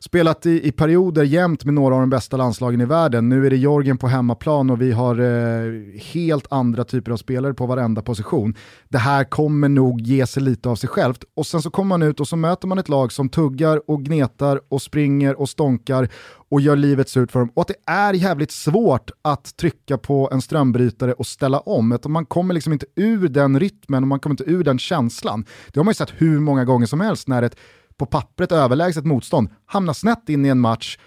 [0.00, 3.28] spelat i, i perioder jämt med några av de bästa landslagen i världen.
[3.28, 5.72] Nu är det Jorgen på hemmaplan och vi har eh,
[6.12, 8.54] helt andra typer av spelare på varenda position.
[8.88, 12.02] Det här kommer nog ge sig lite av sig självt och sen så kommer man
[12.02, 16.08] ut och så möter man ett lag som tuggar och gnetar och springer och stånkar
[16.50, 17.50] och gör livet surt för dem.
[17.54, 21.92] Och att det är jävligt svårt att trycka på en strömbrytare och ställa om.
[21.92, 25.44] Att man kommer liksom inte ur den rytmen och man kommer inte ur den känslan.
[25.72, 27.56] Det har man ju sett hur många gånger som helst när ett
[27.96, 30.98] på pappret överlägset motstånd hamnar snett in i en match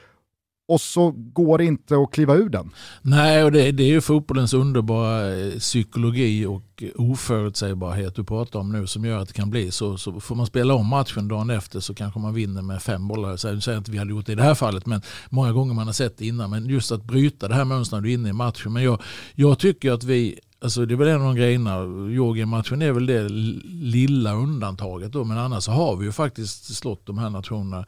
[0.68, 2.72] och så går det inte att kliva ur den.
[3.02, 8.72] Nej, och det, det är ju fotbollens underbara eh, psykologi och oförutsägbarhet du pratar om
[8.72, 9.98] nu som gör att det kan bli så.
[9.98, 13.38] Så får man spela om matchen dagen efter så kanske man vinner med fem bollar.
[13.38, 15.52] Så jag säger inte att vi hade gjort det i det här fallet, men många
[15.52, 16.50] gånger man har sett det innan.
[16.50, 18.74] Men just att bryta det här mönstret när du är inne i matchen.
[18.74, 19.02] Men jag,
[19.36, 21.78] jag tycker att vi Alltså det är väl en av de grejerna,
[22.12, 27.06] Georgien-matchen är väl det lilla undantaget då, men annars så har vi ju faktiskt slått
[27.06, 27.86] de här nationerna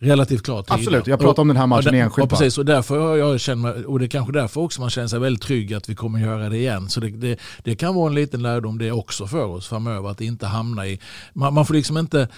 [0.00, 0.64] relativt klart.
[0.68, 2.30] Absolut, jag pratar om den här matchen ja, enskilt.
[2.30, 5.18] Ja, precis, och, därför jag känner, och det är kanske därför också man känner sig
[5.18, 6.88] väldigt trygg att vi kommer göra det igen.
[6.88, 10.20] Så det, det, det kan vara en liten lärdom det också för oss framöver, att
[10.20, 11.00] inte hamna i,
[11.32, 12.28] man, man får liksom inte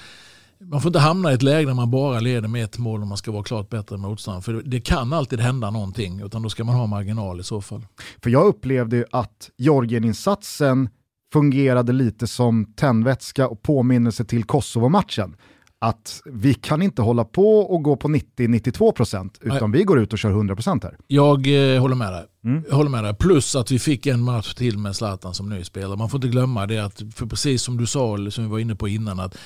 [0.60, 3.06] man får inte hamna i ett läge där man bara leder med ett mål och
[3.06, 4.42] man ska vara klart bättre än motståndaren.
[4.42, 7.86] För det kan alltid hända någonting, utan då ska man ha marginal i så fall.
[8.22, 10.88] För jag upplevde att Georgien-insatsen
[11.32, 15.36] fungerade lite som tändvätska och påminnelse till Kosovo-matchen
[15.82, 19.78] att vi kan inte hålla på och gå på 90-92% utan Nej.
[19.78, 20.96] vi går ut och kör 100% här.
[21.06, 22.24] Jag eh, håller med dig.
[22.44, 22.64] Mm.
[22.68, 23.14] Jag håller med dig.
[23.14, 25.96] Plus att vi fick en match till med Zlatan som ny spelare.
[25.96, 28.74] Man får inte glömma det att, för precis som du sa, som vi var inne
[28.74, 29.36] på innan, att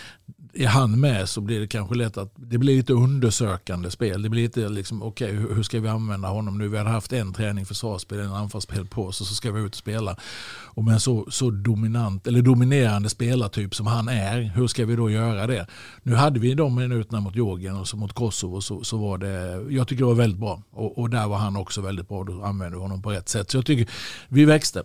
[0.59, 4.23] är han med så blir det kanske lätt att det blir lite undersökande spel.
[4.23, 6.69] Det blir lite liksom, okej okay, hur, hur, ska vi använda honom nu?
[6.69, 9.73] Vi hade haft en träning försvarsspel, en anfallsspel på oss och så ska vi ut
[9.73, 10.17] och spela.
[10.65, 14.97] Och med en så, så dominant, eller dominerande spelartyp som han är, hur ska vi
[14.97, 15.67] då göra det?
[16.03, 19.65] Nu hade vi de minuterna mot Georgien och så mot Kosovo så, så var det,
[19.75, 20.63] jag tycker det var väldigt bra.
[20.71, 23.51] Och, och där var han också väldigt bra, då använde vi honom på rätt sätt.
[23.51, 23.93] Så jag tycker
[24.29, 24.83] vi växte.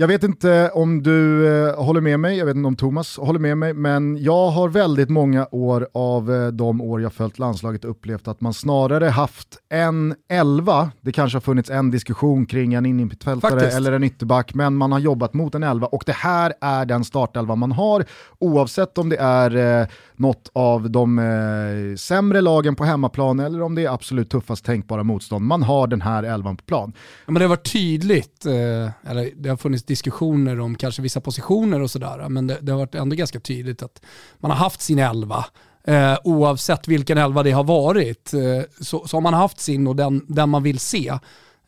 [0.00, 3.38] Jag vet inte om du eh, håller med mig, jag vet inte om Thomas håller
[3.38, 7.84] med mig, men jag har väldigt många år av eh, de år jag följt landslaget
[7.84, 12.86] upplevt att man snarare haft en elva, det kanske har funnits en diskussion kring en
[12.86, 16.84] innermittfältare eller en ytterback, men man har jobbat mot en elva och det här är
[16.84, 18.04] den startelva man har,
[18.38, 19.86] oavsett om det är eh,
[20.16, 25.02] något av de eh, sämre lagen på hemmaplan eller om det är absolut tuffast tänkbara
[25.02, 25.44] motstånd.
[25.44, 26.92] Man har den här elvan på plan.
[26.96, 31.20] Ja, men det har varit tydligt, eh, eller det har funnits diskussioner om kanske vissa
[31.20, 34.02] positioner och sådär, men det, det, har varit ändå ganska tydligt att
[34.38, 35.44] man har haft sin elva.
[35.84, 39.96] Eh, oavsett vilken elva det har varit eh, så, så har man haft sin och
[39.96, 41.18] den, den man vill se.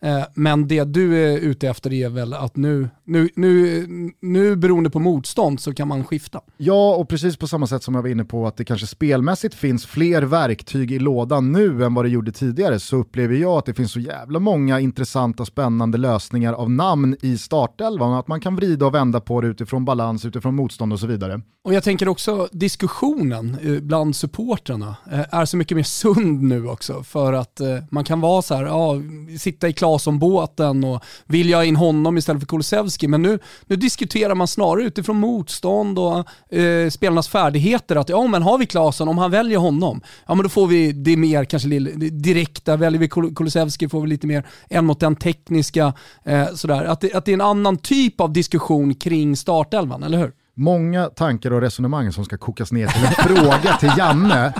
[0.05, 3.87] Eh, men det du är ute efter är väl att nu, nu, nu,
[4.21, 6.41] nu beroende på motstånd så kan man skifta.
[6.57, 9.55] Ja, och precis på samma sätt som jag var inne på att det kanske spelmässigt
[9.55, 13.67] finns fler verktyg i lådan nu än vad det gjorde tidigare så upplever jag att
[13.67, 18.13] det finns så jävla många intressanta spännande lösningar av namn i startelvan.
[18.13, 21.41] Att man kan vrida och vända på det utifrån balans, utifrån motstånd och så vidare.
[21.65, 26.69] Och jag tänker också diskussionen eh, bland supportrarna eh, är så mycket mer sund nu
[26.69, 28.95] också för att man kan vara så här, ja,
[29.39, 33.09] sitta i klar Claesson-båten och vill jag in honom istället för Kulusevski.
[33.09, 37.97] Men nu, nu diskuterar man snarare utifrån motstånd och eh, spelarnas färdigheter.
[37.97, 40.93] Att ja, men har vi Claesson, om han väljer honom, ja men då får vi
[40.93, 41.69] det mer kanske
[42.11, 42.77] direkta.
[42.77, 45.93] Väljer vi Kulusevski får vi lite mer en mot den tekniska.
[46.25, 46.85] Eh, sådär.
[46.85, 50.33] Att, det, att det är en annan typ av diskussion kring startelvan, eller hur?
[50.55, 54.53] Många tankar och resonemang som ska kokas ner till en fråga till Janne.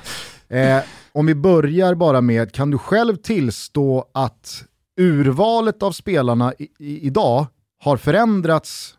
[0.49, 4.65] Eh, om vi börjar bara med, kan du själv tillstå att
[5.03, 7.47] urvalet av spelarna i, i, idag
[7.79, 8.95] har förändrats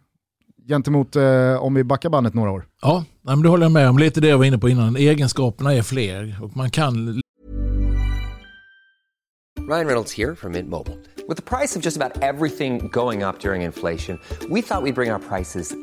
[0.67, 2.65] gentemot eh, om vi backar bandet några år.
[2.81, 3.97] Ja, men det håller jag med om.
[3.97, 4.95] Lite det jag var inne på innan.
[4.95, 7.21] Egenskaperna är fler och man kan...
[9.69, 10.97] Ryan Reynolds här från Mint Mobile.
[11.27, 14.93] Med priset på nästan allt som går upp under inflationen, trodde vi att vi skulle
[14.93, 15.82] bring våra priser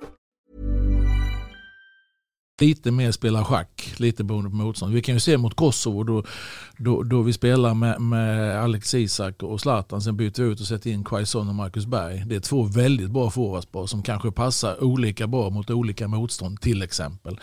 [2.61, 4.93] lite mer spela schack, lite beroende på motstånd.
[4.93, 6.23] Vi kan ju se mot Kosovo då,
[6.77, 10.01] då, då vi spelar med, med Alex Isak och Zlatan.
[10.01, 12.23] Sen byter vi ut och sätter in Quaison och Marcus Berg.
[12.25, 16.81] Det är två väldigt bra forwardspar som kanske passar olika bra mot olika motstånd till
[16.81, 17.39] exempel.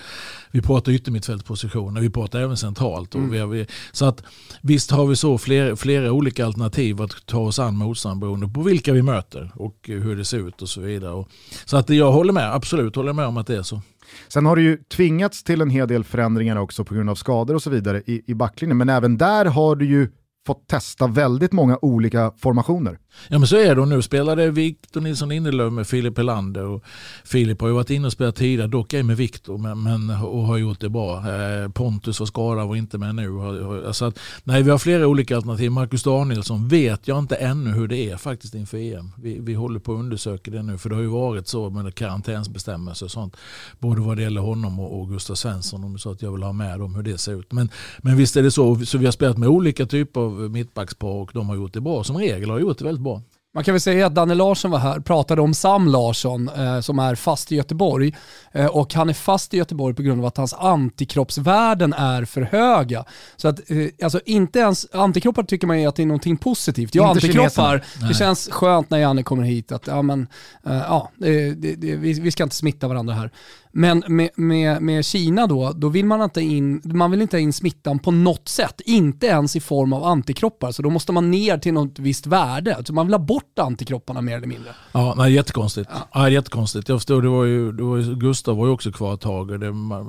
[0.50, 3.14] Vi pratar yttermittfältspositioner, vi pratar även centralt.
[3.14, 3.50] Och mm.
[3.50, 4.22] vi, så att
[4.62, 8.62] visst har vi så flera, flera olika alternativ att ta oss an motstånd beroende på
[8.62, 11.12] vilka vi möter och hur det ser ut och så vidare.
[11.12, 11.28] Och,
[11.64, 13.82] så att jag håller med, absolut håller med om att det är så.
[14.28, 17.54] Sen har det ju tvingats till en hel del förändringar också på grund av skador
[17.54, 20.08] och så vidare i, i backlinjen, men även där har du ju
[20.46, 22.98] fått testa väldigt många olika formationer.
[23.28, 26.84] Ja men så är det och nu spelade Victor Nilsson Lindelöf med Filip Helander och
[27.24, 30.42] Filip har ju varit inne och spelat tidigare, dock ej med Victor men, men, och
[30.42, 31.16] har gjort det bra.
[31.16, 33.40] Eh, Pontus var skadad och inte med nu.
[33.86, 35.70] Alltså att, nej vi har flera olika alternativ.
[35.70, 39.12] Marcus Danielsson vet jag inte ännu hur det är faktiskt inför EM.
[39.16, 41.94] Vi, vi håller på att undersöka det nu för det har ju varit så med
[41.94, 43.36] karantänsbestämmelser och sånt.
[43.78, 46.52] Både vad det gäller honom och, och Gustav Svensson om så att jag vill ha
[46.52, 47.52] med dem hur det ser ut.
[47.52, 51.08] Men, men visst är det så, så vi har spelat med olika typer av mittbackspar
[51.08, 52.04] och de har gjort det bra.
[52.04, 53.22] Som regel har de gjort det väldigt bra bra.
[53.54, 56.98] Man kan väl säga att Danne Larsson var här, pratade om Sam Larsson eh, som
[56.98, 58.14] är fast i Göteborg.
[58.52, 62.42] Eh, och han är fast i Göteborg på grund av att hans antikroppsvärden är för
[62.42, 63.04] höga.
[63.36, 66.94] Så att, eh, alltså inte ens, antikroppar tycker man ju att det är någonting positivt.
[66.94, 70.26] Ja, antikroppar, det känns skönt när Janne kommer hit att ja, men,
[70.66, 73.30] eh, ja, det, det, vi, vi ska inte smitta varandra här.
[73.72, 77.52] Men med, med, med Kina då, då vill man inte in, man vill inte in
[77.52, 78.80] smittan på något sätt.
[78.84, 80.72] Inte ens i form av antikroppar.
[80.72, 82.76] Så då måste man ner till något visst värde.
[82.76, 84.70] Alltså man vill ha bort antikropparna mer eller mindre.
[84.92, 85.90] Ja, nej, jättekonstigt.
[85.92, 86.08] Ja.
[86.12, 86.88] Ja, jättekonstigt.
[86.88, 89.60] Jag förstår, det var ju, det var ju, Gustav var ju också kvar ett tag.
[89.60, 89.66] Det,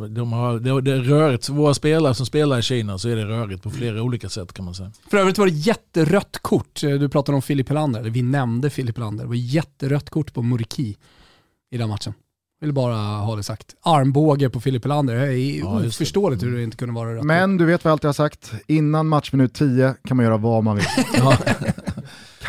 [0.10, 1.50] de har, det, det är rörigt.
[1.50, 4.66] Våra spelare som spelar i Kina så är det rörigt på flera olika sätt kan
[4.66, 4.92] man säga.
[5.10, 6.82] För övrigt var det jätterött kort.
[6.82, 9.24] Du pratade om Filip Helander, vi nämnde Filip Helander.
[9.24, 10.98] Det var jätterött kort på Murki
[11.72, 12.14] i den matchen.
[12.62, 13.76] Vill bara ha det sagt.
[13.82, 15.16] Armbåge på Filip Helander.
[15.16, 17.24] Det är ja, oförståeligt hur det inte kunde vara rätt.
[17.24, 20.64] Men du vet vad jag alltid har sagt, innan matchminut 10 kan man göra vad
[20.64, 20.86] man vill.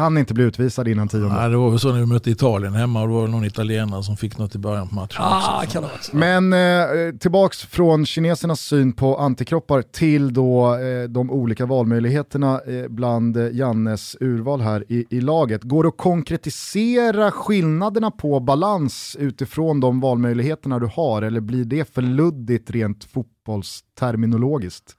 [0.01, 1.43] kan inte bli utvisad innan tionde.
[1.43, 4.03] Ja, det var väl så när vi mötte Italien hemma och det var någon italienare
[4.03, 5.17] som fick något i början på matchen.
[5.19, 5.89] Ah, kan det.
[6.13, 12.89] Men eh, tillbaks från kinesernas syn på antikroppar till då eh, de olika valmöjligheterna eh,
[12.89, 15.63] bland eh, Jannes urval här i, i laget.
[15.63, 21.95] Går det att konkretisera skillnaderna på balans utifrån de valmöjligheterna du har eller blir det
[21.95, 24.97] för luddigt rent fotbollsterminologiskt?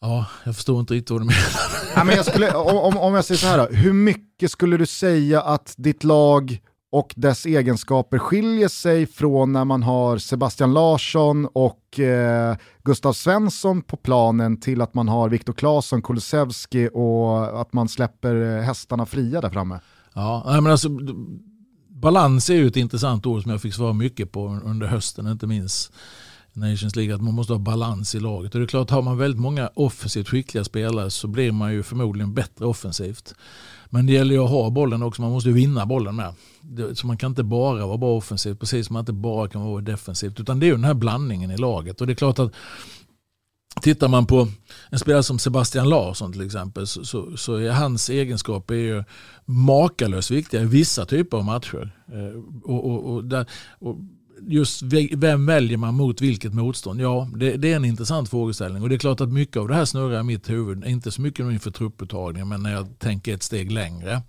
[0.00, 1.42] Ja, jag förstår inte riktigt vad du menar.
[1.94, 4.86] Ja, men jag skulle, om, om- jag säger så här, då, hur mycket skulle du
[4.86, 6.60] säga att ditt lag
[6.92, 13.82] och dess egenskaper skiljer sig från när man har Sebastian Larsson och eh, Gustav Svensson
[13.82, 19.06] på planen till att man har Viktor Claesson, Kulusevski och att man släpper eh, hästarna
[19.06, 19.80] fria där framme?
[20.14, 20.88] Ja, nej, men alltså,
[21.88, 25.46] balans är ju ett intressant ord som jag fick svara mycket på under hösten, inte
[25.46, 25.92] minst
[26.56, 28.54] Nations League, att man måste ha balans i laget.
[28.54, 31.82] Och det är klart, har man väldigt många offensivt skickliga spelare så blir man ju
[31.82, 33.34] förmodligen bättre offensivt.
[33.90, 36.34] Men det gäller ju att ha bollen också, man måste ju vinna bollen med.
[36.94, 39.80] Så man kan inte bara vara bra offensivt, precis som man inte bara kan vara
[39.80, 40.40] defensivt.
[40.40, 42.00] Utan det är ju den här blandningen i laget.
[42.00, 42.52] Och det är klart att
[43.80, 44.48] Tittar man på
[44.90, 49.04] en spelare som Sebastian Larsson till exempel så, så, så är hans egenskaper är ju
[49.44, 51.90] makalöst viktiga i vissa typer av matcher.
[52.12, 53.46] Eh, och, och, och, där,
[53.78, 53.96] och
[54.40, 54.82] just
[55.12, 57.00] vem väljer man mot vilket motstånd?
[57.00, 58.82] Ja, det, det är en intressant frågeställning.
[58.82, 60.84] Och det är klart att mycket av det här snurrar i mitt huvud.
[60.84, 64.22] Inte så mycket inför trupputtagningen men när jag tänker ett steg längre.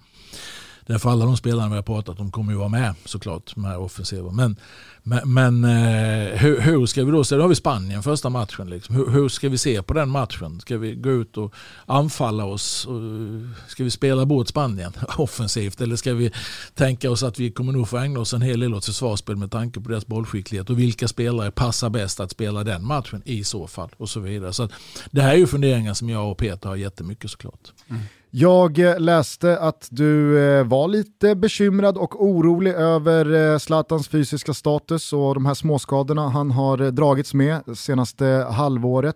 [0.88, 3.78] Därför alla de spelarna vi har pratat om kommer ju vara med såklart, de här
[3.78, 4.32] offensiva.
[4.32, 4.56] Men,
[5.04, 7.36] men, men eh, hur, hur ska vi då se?
[7.36, 8.70] Då har vi Spanien första matchen.
[8.70, 8.96] Liksom.
[8.96, 10.60] Hur, hur ska vi se på den matchen?
[10.60, 11.54] Ska vi gå ut och
[11.86, 12.86] anfalla oss?
[12.86, 15.82] Och, eh, ska vi spela bort Spanien offensivt?
[15.82, 16.32] Eller ska vi
[16.74, 19.52] tänka oss att vi kommer nog få ägna oss en hel del åt försvarsspel med
[19.52, 20.70] tanke på deras bollskicklighet?
[20.70, 23.90] Och vilka spelare passar bäst att spela den matchen i så fall?
[23.98, 24.54] Och så vidare.
[24.54, 24.72] Så att,
[25.12, 27.74] det här är ju funderingar som jag och Peter har jättemycket såklart.
[27.90, 28.02] Mm.
[28.40, 34.54] Jag eh, läste att du eh, var lite bekymrad och orolig över eh, Zlatans fysiska
[34.54, 39.16] status och de här småskadorna han har dragits med det senaste halvåret.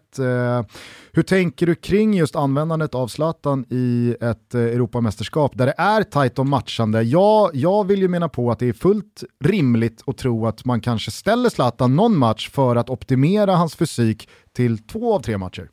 [1.12, 6.40] Hur tänker du kring just användandet av Zlatan i ett Europamästerskap där det är tajt
[6.40, 7.02] om matchande?
[7.02, 10.82] Jag, jag vill ju mena på att det är fullt rimligt att tro att man
[10.82, 15.70] kanske ställer Zlatan någon match för att optimera hans fysik till två av tre matcher.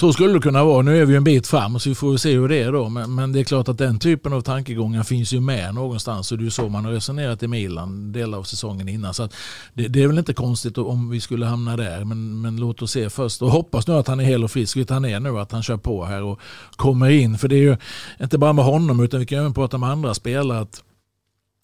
[0.00, 0.82] Så skulle det kunna vara.
[0.82, 2.88] Nu är vi en bit fram så vi får se hur det är då.
[2.88, 6.32] Men, men det är klart att den typen av tankegångar finns ju med någonstans.
[6.32, 9.14] Och det är ju så man har resonerat i Milan delar av säsongen innan.
[9.14, 9.34] Så att
[9.74, 12.04] det, det är väl inte konstigt om vi skulle hamna där.
[12.04, 13.42] Men, men låt oss se först.
[13.42, 14.76] Och hoppas nu att han är hel och frisk.
[14.76, 15.38] Vilket han är nu.
[15.38, 16.40] Att han kör på här och
[16.76, 17.38] kommer in.
[17.38, 17.76] För det är ju
[18.20, 20.60] inte bara med honom utan vi kan även prata med andra spelare.
[20.60, 20.82] Att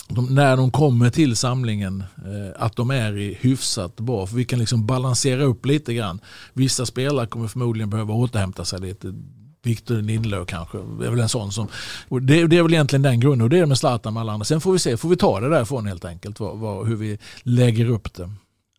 [0.09, 4.27] de, när de kommer till samlingen eh, att de är i hyfsat bra.
[4.27, 6.21] För vi kan liksom balansera upp lite grann.
[6.53, 9.15] Vissa spelare kommer förmodligen behöva återhämta sig lite.
[9.63, 11.69] Victor Lindelöf kanske är väl en sån som...
[12.09, 14.33] Och det, det är väl egentligen den grunden och det är med Zlatan med alla
[14.33, 14.45] andra.
[14.45, 16.41] Sen får vi se, får vi ta det därifrån helt enkelt.
[16.41, 18.31] Vad, vad, hur vi lägger upp det.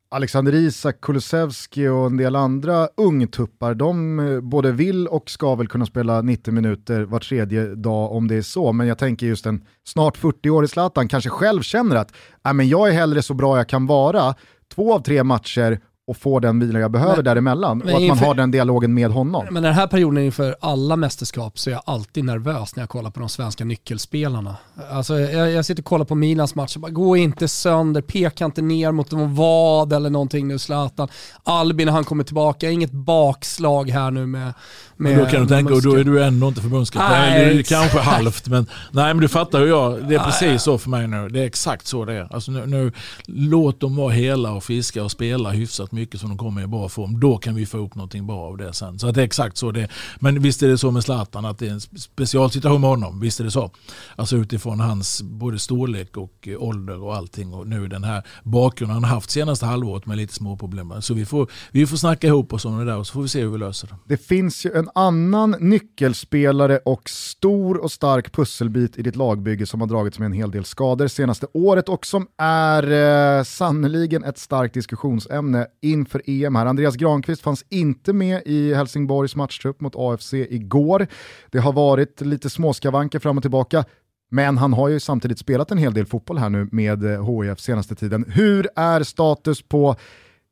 [0.10, 5.68] Alexander Isak, Kulusevski och en del andra ungtuppar, de eh, både vill och ska väl
[5.68, 8.74] kunna spela 90 minuter var tredje dag om det är så.
[8.74, 12.14] Men jag tänker just en snart 40-årig Zlatan kanske själv känner att
[12.46, 14.36] äh, men jag är hellre så bra jag kan vara,
[14.76, 17.78] två av tre matcher och få den vila jag behöver Men- däremellan.
[17.78, 19.46] men och att man inför- har den dialogen med honom.
[19.52, 23.10] Men den här perioden inför alla mästerskap så är jag alltid nervös när jag kollar
[23.12, 24.56] på de svenska nyckelspelarna.
[24.92, 28.46] Alltså jag, jag sitter och kollar på Milans match och bara, gå inte sönder, peka
[28.46, 31.08] inte ner mot någon vad eller någonting nu Zlatan.
[31.44, 34.54] Albin när han kommer tillbaka, inget bakslag här nu med
[34.98, 37.12] Men då kan du tänka, och då är du ändå inte förbundskapten.
[37.12, 37.82] Nej, Eller exakt.
[37.82, 38.48] kanske halvt.
[38.48, 41.30] Men, nej men du fattar hur jag, det är precis så för mig nu.
[41.30, 42.34] Det är exakt så det är.
[42.34, 42.92] Alltså nu, nu,
[43.26, 46.90] låt dem vara hela och friska och spela hyfsat mycket så de kommer i bra
[46.90, 47.20] form.
[47.20, 49.00] Då kan vi få upp någonting bra av det sen.
[49.00, 49.92] Så att det är exakt så det är.
[50.20, 53.20] Men visst är det så med Zlatan att det är en specialsituation med honom.
[53.20, 53.72] Visst är det så.
[54.16, 57.54] Alltså utifrån hans både storlek och eh, ålder och allting.
[57.54, 60.94] Och nu den här bakgrunden han haft senaste halvåret med lite små problem.
[61.02, 63.28] Så vi får, vi får snacka ihop oss om det där och så får vi
[63.28, 63.96] se hur vi löser det.
[64.16, 69.82] Det finns ju en annan nyckelspelare och stor och stark pusselbit i ditt lagbygge som
[69.82, 72.92] har dragits med en hel del skador senaste året och som är
[73.38, 76.66] eh, sannoliken ett starkt diskussionsämne inför EM här.
[76.66, 81.08] Andreas Granqvist fanns inte med i Helsingborgs matchtrupp mot AFC igår.
[81.52, 83.86] Det har varit lite småskavanker fram och tillbaka.
[84.30, 87.60] Men han har ju samtidigt spelat en hel del fotboll här nu med eh, HIF
[87.60, 88.26] senaste tiden.
[88.28, 89.96] Hur är status på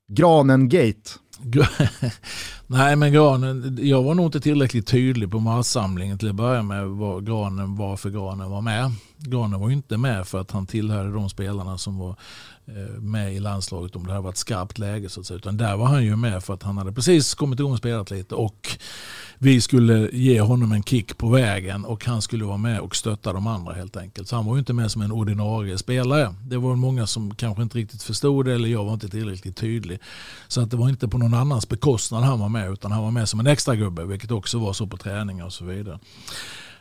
[0.08, 1.10] Granen-gate?
[2.68, 6.88] Nej men Granen, jag var nog inte tillräckligt tydlig på marssamlingen till att börja med
[6.88, 8.92] vad Granen, varför Granen var med.
[9.18, 12.16] Granen var ju inte med för att han tillhörde de spelarna som var
[12.68, 15.10] Eh, med i landslaget om det hade varit skarpt läge.
[15.10, 15.38] Så att säga.
[15.38, 18.12] Utan där var han ju med för att han hade precis kommit igång och spelat
[18.12, 18.78] lite och
[19.38, 23.34] vi skulle ge honom en kick på vägen och han skulle vara med och stötta
[23.34, 24.28] de andra helt enkelt.
[24.28, 26.36] Så han var ju inte med som en ordinarie spelare.
[26.42, 30.00] Det var många som kanske inte riktigt förstod det eller jag var inte tillräckligt tydlig.
[30.48, 33.12] Så att det var inte på någon annans bekostnad han var med utan han var
[33.12, 36.00] med som en extra gubbe vilket också var så på träningar och så vidare.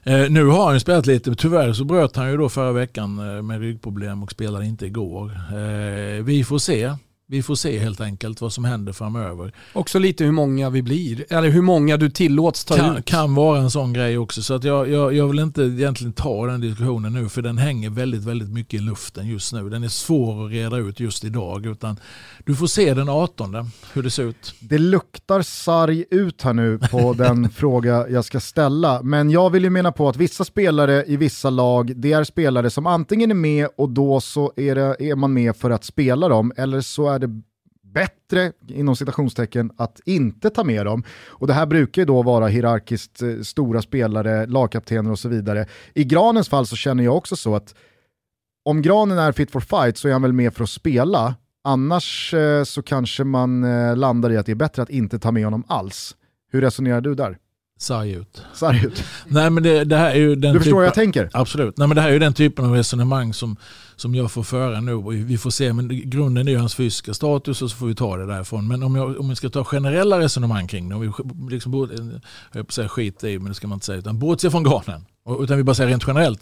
[0.07, 3.19] Eh, nu har han ju spelat lite, tyvärr så bröt han ju då förra veckan
[3.19, 5.41] eh, med ryggproblem och spelade inte igår.
[5.51, 6.93] Eh, vi får se.
[7.27, 9.53] Vi får se helt enkelt vad som händer framöver.
[9.73, 13.05] Också lite hur många vi blir, eller hur många du tillåts ta kan, ut.
[13.05, 14.43] kan vara en sån grej också.
[14.43, 17.91] Så att jag, jag, jag vill inte egentligen ta den diskussionen nu för den hänger
[17.91, 19.69] väldigt, väldigt mycket i luften just nu.
[19.71, 21.67] Den är svår att reda ut just idag.
[21.67, 21.97] Utan
[22.45, 24.55] du får se den 18 hur det ser ut.
[24.61, 29.03] Det luktar sarg ut här nu på den fråga jag ska ställa.
[29.03, 32.71] Men jag vill ju mena på att vissa spelare i vissa lag, det är spelare
[32.71, 36.29] som antingen är med och då så är, det, är man med för att spela
[36.29, 37.43] dem, eller så är det
[37.95, 41.05] bättre, inom citationstecken, att inte ta med dem.
[41.27, 45.67] Och det här brukar ju då vara hierarkiskt eh, stora spelare, lagkaptener och så vidare.
[45.95, 47.75] I Granens fall så känner jag också så att
[48.65, 51.35] om Granen är fit for fight så är han väl med för att spela.
[51.65, 55.33] Annars eh, så kanske man eh, landar i att det är bättre att inte ta
[55.33, 56.17] med honom alls.
[56.53, 57.39] Hur resonerar du där?
[57.85, 58.43] Sarg ut.
[58.53, 59.05] Sarg ut.
[59.27, 61.31] Nej, men det, det här är ju den Du förstår typen, vad jag tänker?
[61.33, 61.77] Absolut.
[61.79, 63.57] Nej, men det här är ju den typen av resonemang som,
[63.97, 65.03] som jag får föra nu.
[65.25, 68.17] Vi får se, men grunden är ju hans fysiska status och så får vi ta
[68.17, 68.69] det därifrån.
[68.69, 72.21] Men om jag, om jag ska ta generella resonemang kring det, om vi liksom,
[72.53, 75.05] jag på säga skit i, men det ska man inte säga, utan bortse från granen.
[75.41, 76.41] Utan vi bara säger rent generellt.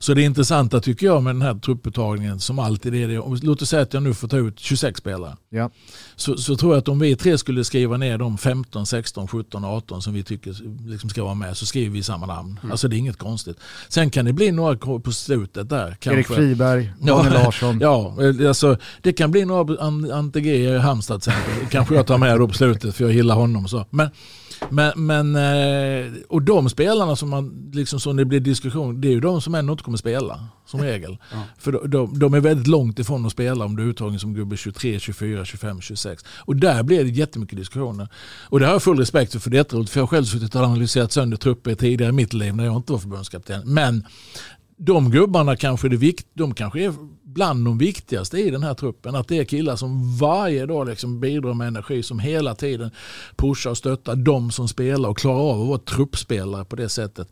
[0.00, 3.18] Så det intressanta tycker jag med den här trupputtagningen som alltid är det.
[3.18, 5.36] om- Låt oss säga att jag nu får ta ut 26 spelare.
[5.50, 5.70] Ja.
[6.16, 9.64] Så, så tror jag att om vi tre skulle skriva ner de 15, 16, 17,
[9.64, 10.56] 18 som vi tycker
[10.88, 12.60] liksom ska vara med så skriver vi samma namn.
[12.70, 13.56] Alltså det är inget konstigt.
[13.88, 15.96] Sen kan det bli några på slutet där.
[16.00, 16.10] Kanske.
[16.18, 17.78] Erik Friberg, Ja, Larsson.
[17.80, 18.14] Ja,
[18.48, 21.66] alltså, det kan bli några An- Ante G i Halmstad exempel.
[21.70, 23.68] kanske jag tar med då på slutet för jag gillar honom.
[23.68, 23.86] Så.
[23.90, 24.10] Men,
[24.70, 29.12] men, men, eh, och de spelarna som man, liksom, som det blir diskussion, det är
[29.12, 31.18] ju de som ändå inte kommer spela som regel.
[31.58, 34.34] För de, de, de är väldigt långt ifrån att spela om du är uttagen som
[34.34, 36.24] gubbe 23, 24, 25, 26.
[36.38, 38.08] Och där blir det jättemycket diskussioner.
[38.48, 40.54] Och det har jag full respekt för, för det är för jag har själv suttit
[40.54, 43.62] och analyserat sönder trupper tidigare i mitt liv när jag inte var förbundskapten.
[43.64, 44.04] Men
[44.76, 46.94] de gubbarna kanske, är det vikt, de kanske är
[47.34, 49.14] bland de viktigaste i den här truppen.
[49.14, 52.90] Att det är killar som varje dag liksom bidrar med energi, som hela tiden
[53.36, 57.28] pushar och stöttar de som spelar och klarar av att vara truppspelare på det sättet.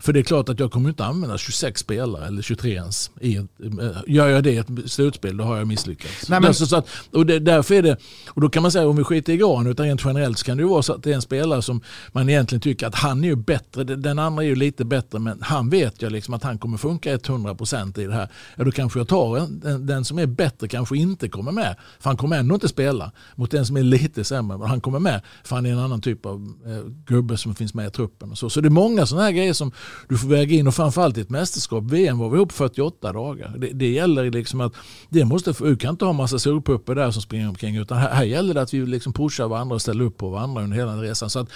[0.00, 3.10] För det är klart att jag kommer inte använda 26 spelare eller 23 ens.
[3.20, 3.44] I ett,
[3.80, 6.28] eh, gör jag det i ett slutspel då har jag misslyckats.
[6.28, 7.96] Nej, men- Därför, så att, och det, därför är det,
[8.28, 10.56] och då kan man säga om vi skiter i Gran utan rent generellt så kan
[10.56, 11.80] det ju vara så att det är en spelare som
[12.12, 15.38] man egentligen tycker att han är ju bättre, den andra är ju lite bättre men
[15.42, 18.28] han vet ju liksom att han kommer funka 100% i det här.
[18.56, 21.76] Ja då kanske jag tar en, den, den som är bättre kanske inte kommer med.
[22.00, 24.98] För han kommer ändå inte spela mot den som är lite sämre men han kommer
[24.98, 28.30] med för han är en annan typ av eh, gubbe som finns med i truppen.
[28.30, 28.50] Och så.
[28.50, 29.72] så det är många sådana här grejer som
[30.08, 31.84] du får väga in och framförallt i ett mästerskap.
[31.84, 33.54] VM var vi ihop 48 dagar.
[33.58, 34.72] Det, det gäller liksom att
[35.08, 38.24] det måste, du kan inte ha massa solpupper där som springer omkring utan här, här
[38.24, 41.30] gäller det att vi liksom pushar varandra och ställer upp på varandra under hela resan.
[41.30, 41.48] Så att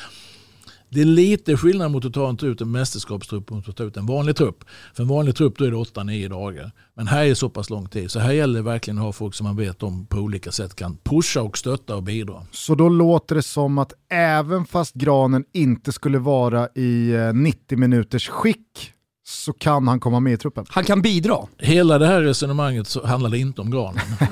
[0.91, 3.97] det är lite skillnad mot att ta en- ut en mästerskapstrupp mot att ta ut
[3.97, 4.64] en vanlig trupp.
[4.95, 6.72] För en vanlig trupp då är det 8-9 dagar.
[6.95, 8.11] Men här är det så pass lång tid.
[8.11, 10.74] Så här gäller det verkligen att ha folk som man vet om på olika sätt
[10.74, 12.47] kan pusha och stötta och bidra.
[12.53, 17.78] Så då låter det som att även fast Granen inte skulle vara i eh, 90
[17.78, 18.93] minuters skick
[19.25, 20.66] så kan han komma med i truppen.
[20.68, 21.37] Han kan bidra.
[21.59, 24.01] Hela det här resonemanget så handlar det inte om granen.
[24.21, 24.31] Nej,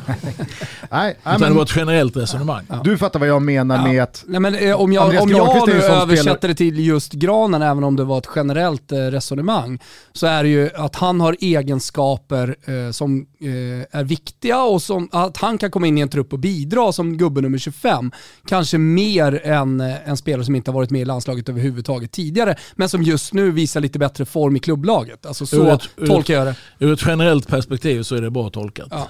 [0.90, 2.66] nej, Utan det men var ett generellt resonemang.
[2.84, 5.68] du fattar vad jag menar med att Nej, men, eh, om jag, Andreas om jag
[5.68, 9.78] nu översätter det till just Granen, även om det var ett generellt eh, resonemang,
[10.12, 15.08] så är det ju att han har egenskaper eh, som eh, är viktiga och som,
[15.12, 18.12] att han kan komma in i en trupp och bidra som gubbe nummer 25.
[18.46, 22.56] Kanske mer än eh, en spelare som inte har varit med i landslaget överhuvudtaget tidigare,
[22.76, 25.26] men som just nu visar lite bättre form i klubblaget.
[25.26, 26.54] Alltså så Ur ett- tolkar jag det.
[26.78, 28.88] Ur ett generellt perspektiv så är det bra tolkat.
[28.90, 29.08] Ja.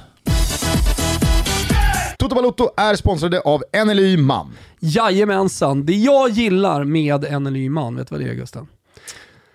[2.18, 4.52] Toto Balotto är sponsrade av NLY Man.
[4.80, 8.66] Jajamensan, det jag gillar med NLY Man, vet du vad det är Gusten?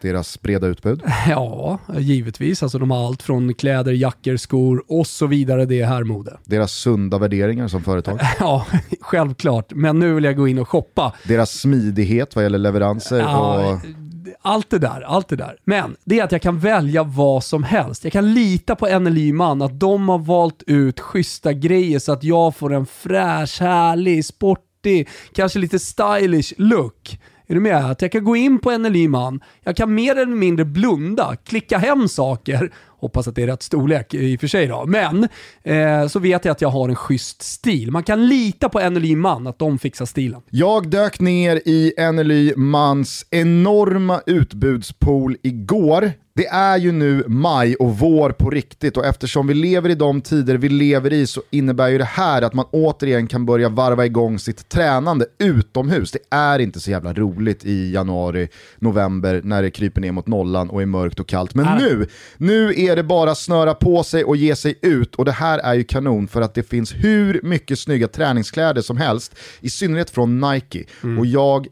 [0.02, 1.02] Deras breda utbud.
[1.30, 2.64] Ja, givetvis.
[2.64, 5.66] Alltså de har allt från kläder, jackor, skor och så vidare.
[5.66, 6.38] Det är härmode.
[6.46, 8.20] Deras sunda värderingar som företag.
[8.40, 8.66] Ja,
[9.02, 9.66] självklart.
[9.76, 11.14] Men nu vill jag gå in och shoppa.
[11.28, 13.80] Deras smidighet vad gäller leveranser Ja, och
[14.42, 15.58] allt det där, allt det där.
[15.64, 18.04] Men det är att jag kan välja vad som helst.
[18.04, 22.24] Jag kan lita på NLY Man, att de har valt ut schyssta grejer så att
[22.24, 27.20] jag får en fräsch, härlig, sportig, kanske lite stylish look.
[27.48, 27.92] Är du med?
[27.92, 31.78] Att jag kan gå in på NLY Man, jag kan mer eller mindre blunda, klicka
[31.78, 32.72] hem saker
[33.04, 34.86] Hoppas att det är rätt storlek i och för sig då.
[34.86, 35.28] Men
[35.64, 37.92] eh, så vet jag att jag har en schysst stil.
[37.92, 40.42] Man kan lita på NLY Man, att de fixar stilen.
[40.50, 46.12] Jag dök ner i NLY Mans enorma utbudspool igår.
[46.36, 50.22] Det är ju nu maj och vår på riktigt och eftersom vi lever i de
[50.22, 54.06] tider vi lever i så innebär ju det här att man återigen kan börja varva
[54.06, 56.12] igång sitt tränande utomhus.
[56.12, 58.48] Det är inte så jävla roligt i januari,
[58.80, 61.56] november när det kryper ner mot nollan och är mörkt och kallt.
[61.56, 62.08] Men nu,
[62.38, 65.74] nu är det bara snöra på sig och ge sig ut och det här är
[65.74, 70.40] ju kanon för att det finns hur mycket snygga träningskläder som helst, i synnerhet från
[70.40, 70.84] Nike.
[71.20, 71.68] Och jag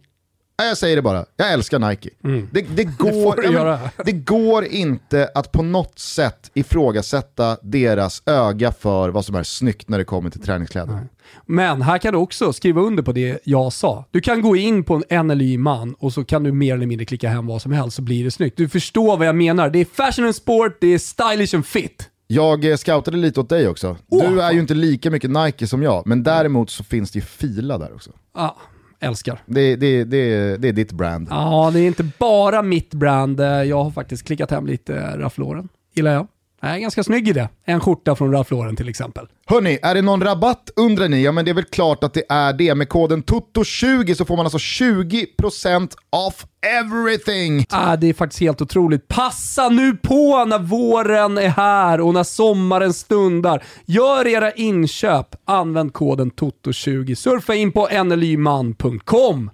[0.58, 2.10] Jag säger det bara, jag älskar Nike.
[2.52, 8.72] Det, det, går, ja, men, det går inte att på något sätt ifrågasätta deras öga
[8.72, 11.00] för vad som är snyggt när det kommer till träningskläder.
[11.46, 14.06] Men här kan du också skriva under på det jag sa.
[14.12, 17.06] Du kan gå in på en NLY man och så kan du mer eller mindre
[17.06, 18.58] klicka hem vad som helst så blir det snyggt.
[18.58, 19.70] Du förstår vad jag menar.
[19.70, 22.10] Det är fashion and sport, det är stylish and fit.
[22.28, 23.98] Jag eh, scoutade lite åt dig också.
[24.10, 27.26] Du är ju inte lika mycket Nike som jag, men däremot så finns det ju
[27.26, 28.12] Fila där också.
[28.36, 28.58] Ja,
[29.02, 29.40] älskar.
[29.46, 31.28] Det, det, det, det är ditt brand.
[31.32, 33.40] Ja, det är inte bara mitt brand.
[33.40, 35.70] Eh, Jag har faktiskt klickat hem lite Ralph Lauren.
[35.94, 36.28] Gillar jag.
[36.62, 37.50] Jag är ganska snygg i det.
[37.66, 39.28] En skjorta från Ralph Lauren till exempel.
[39.52, 41.24] Hörni, är det någon rabatt undrar ni?
[41.24, 42.76] Ja men det är väl klart att det är det.
[42.76, 46.46] Med koden TOTO20 så får man alltså 20% off
[46.80, 47.66] everything.
[47.70, 49.08] Ah, det är faktiskt helt otroligt.
[49.08, 53.64] Passa nu på när våren är här och när sommaren stundar.
[53.86, 55.36] Gör era inköp.
[55.46, 57.16] Använd koden TOTO20.
[57.16, 59.52] Surfa in på nlyman.com.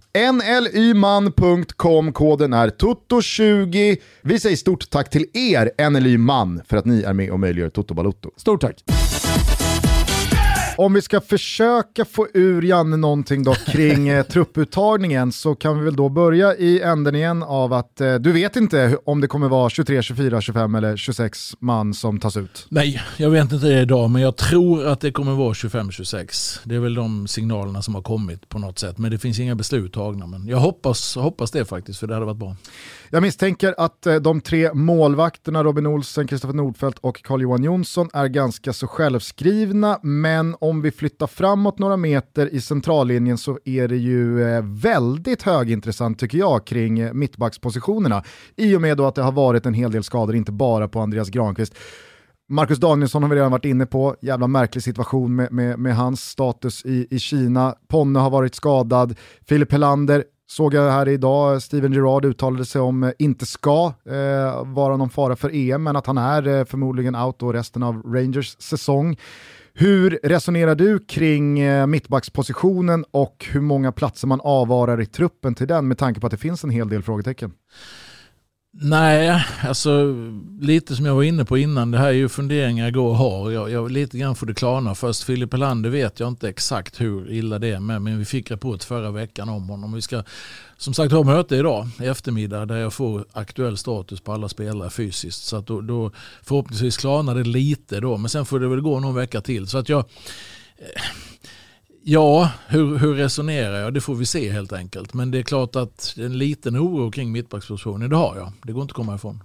[0.73, 3.97] nlyman.com, koden är TOTO20.
[4.21, 7.69] Vi säger stort tack till er NLY Man för att ni är med och möjliggör
[7.69, 8.31] Toto Balotto.
[8.37, 8.83] Stort tack.
[10.79, 15.85] Om vi ska försöka få ur Janne någonting då kring eh, trupputtagningen så kan vi
[15.85, 19.47] väl då börja i änden igen av att eh, du vet inte om det kommer
[19.47, 22.65] vara 23, 24, 25 eller 26 man som tas ut.
[22.69, 26.59] Nej, jag vet inte det idag, men jag tror att det kommer vara 25-26.
[26.63, 29.55] Det är väl de signalerna som har kommit på något sätt, men det finns inga
[29.55, 30.27] beslut tagna.
[30.27, 32.55] Men jag hoppas, hoppas det faktiskt, för det hade varit bra.
[33.09, 38.27] Jag misstänker att eh, de tre målvakterna Robin Olsen, Kristoffer Nordfeldt och Carl-Johan Jonsson är
[38.27, 43.97] ganska så självskrivna, men om vi flyttar framåt några meter i centrallinjen så är det
[43.97, 48.23] ju eh, väldigt högintressant tycker jag kring mittbackspositionerna.
[48.55, 50.99] I och med då att det har varit en hel del skador, inte bara på
[50.99, 51.75] Andreas Granqvist.
[52.49, 56.21] Marcus Danielsson har vi redan varit inne på, jävla märklig situation med, med, med hans
[56.21, 57.75] status i, i Kina.
[57.87, 59.15] Ponne har varit skadad,
[59.47, 64.65] Filip Helander såg jag här idag, Steven Gerrard uttalade sig om eh, inte ska eh,
[64.65, 68.01] vara någon fara för EM, men att han är eh, förmodligen out då resten av
[68.01, 69.17] Rangers säsong.
[69.79, 75.67] Hur resonerar du kring eh, mittbackspositionen och hur många platser man avvarar i truppen till
[75.67, 77.53] den med tanke på att det finns en hel del frågetecken?
[78.81, 80.15] Nej, alltså
[80.61, 83.15] lite som jag var inne på innan, det här är ju funderingar jag går och
[83.15, 83.51] har.
[83.51, 85.23] Jag, jag, lite grann får det klarna först.
[85.23, 88.83] Filip Helander vet jag inte exakt hur illa det är med, men vi fick rapport
[88.83, 89.93] förra veckan om honom.
[89.93, 90.23] Vi ska
[90.77, 94.89] som sagt har möte idag i eftermiddag där jag får aktuell status på alla spelare
[94.89, 95.43] fysiskt.
[95.43, 96.11] Så att då, då
[96.43, 99.67] förhoppningsvis klarnar det lite då, men sen får det väl gå någon vecka till.
[99.67, 99.99] Så att jag...
[100.77, 101.01] Eh,
[102.03, 103.93] ja, hur, hur resonerar jag?
[103.93, 105.13] Det får vi se helt enkelt.
[105.13, 108.51] Men det är klart att en liten oro kring mittbackspositionen, det har jag.
[108.63, 109.43] Det går inte att komma ifrån.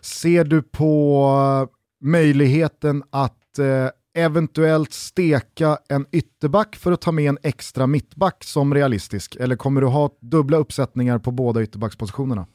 [0.00, 1.68] Ser du på
[2.00, 8.74] möjligheten att eh, eventuellt steka en ytterback för att ta med en extra mittback som
[8.74, 9.36] realistisk?
[9.40, 12.46] Eller kommer du ha dubbla uppsättningar på båda ytterbackspositionerna?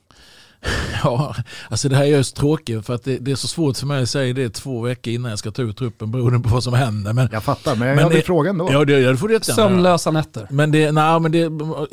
[1.03, 1.35] Ja,
[1.69, 4.03] alltså det här är just tråkigt för att det, det är så svårt för mig
[4.03, 6.73] att säga det två veckor innan jag ska ta ut truppen beroende på vad som
[6.73, 7.13] händer.
[7.13, 8.69] Men, Jag fattar, men jag Men hade det- frågan då.
[8.71, 9.39] ja, det, ja, det får du.
[9.41, 10.47] Sömnlösa nätter.
[10.49, 11.45] Men det, nej, men det,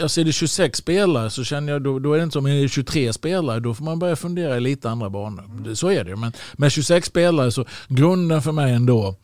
[0.03, 2.63] alltså är det 26 spelare så känner jag då, då är det inte som är
[2.63, 5.45] det 23 spelare då får man börja fundera i lite andra banor.
[5.65, 6.17] Det- Så är det ju.
[6.17, 9.17] Men med 26 spelare så grunden för mig ändå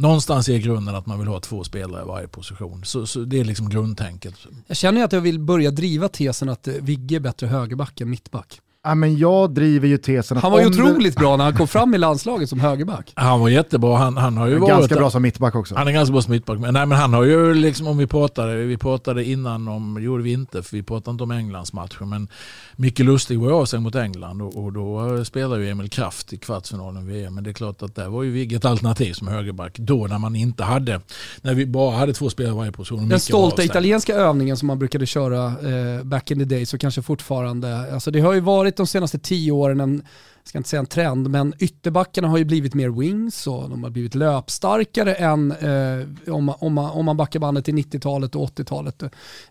[0.00, 2.84] Någonstans är grunden att man vill ha två spelare i varje position.
[2.84, 4.34] Så, så det är liksom grundtänket.
[4.66, 8.60] Jag känner att jag vill börja driva tesen att Vigge är bättre högerback än mittback.
[8.84, 11.68] Ja, men jag driver ju tesen att Han var ju otroligt bra när han kom
[11.68, 13.12] fram i landslaget som högerback.
[13.14, 13.96] Han var jättebra.
[13.96, 14.68] Han, han har ju varit...
[14.68, 15.74] Ganska bra som mittback också.
[15.74, 16.58] Han är ganska bra som mittback.
[16.58, 20.00] Men, nej, men han har ju liksom, om vi pratade, vi pratade innan om, det
[20.00, 22.28] gjorde vi inte, för vi pratade inte om Englands matcher, men
[22.76, 26.38] Micke Lustig var ju sig mot England och, och då spelade ju Emil Kraft i
[26.38, 27.34] kvartsfinalen VM.
[27.34, 29.78] Men det är klart att där var ju Vigge ett alternativ som högerback.
[29.78, 31.00] Då när man inte hade,
[31.42, 33.08] när vi bara hade två spelare i varje position.
[33.08, 37.02] Den stolta italienska övningen som man brukade köra eh, back in the day så kanske
[37.02, 40.02] fortfarande, alltså det har ju varit de senaste tio åren en
[40.48, 43.90] ska inte säga en trend, men ytterbackarna har ju blivit mer wings och de har
[43.90, 49.02] blivit löpstarkare än eh, om, om, om man backar bandet till 90-talet och 80-talet.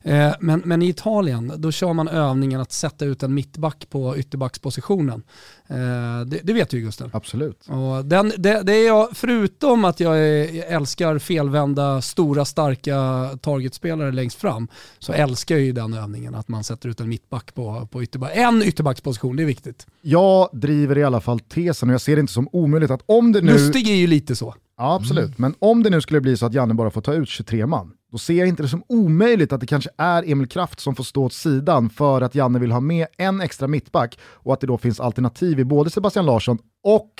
[0.01, 4.17] Eh, men, men i Italien, då kör man övningen att sätta ut en mittback på
[4.17, 5.23] ytterbackspositionen.
[5.67, 7.09] Eh, det, det, vet du ju Gusten.
[7.13, 7.67] Absolut.
[7.67, 10.17] Och den, det, det, är jag, förutom att jag
[10.55, 14.67] älskar felvända, stora, starka targetspelare längst fram,
[14.99, 18.31] så älskar jag ju den övningen att man sätter ut en mittback på, på ytterback.
[18.33, 19.87] En ytterbacksposition, det är viktigt.
[20.01, 23.31] Jag driver i alla fall tesen och jag ser det inte som omöjligt att om
[23.31, 23.51] det nu...
[23.51, 24.55] Lustig är ju lite så.
[24.77, 25.23] Ja, absolut.
[25.25, 25.35] Mm.
[25.37, 27.91] Men om det nu skulle bli så att Janne bara får ta ut 23 man,
[28.11, 31.03] då ser jag inte det som omöjligt att det kanske är Emil Kraft som får
[31.03, 34.67] stå åt sidan för att Janne vill ha med en extra mittback och att det
[34.67, 37.11] då finns alternativ i både Sebastian Larsson och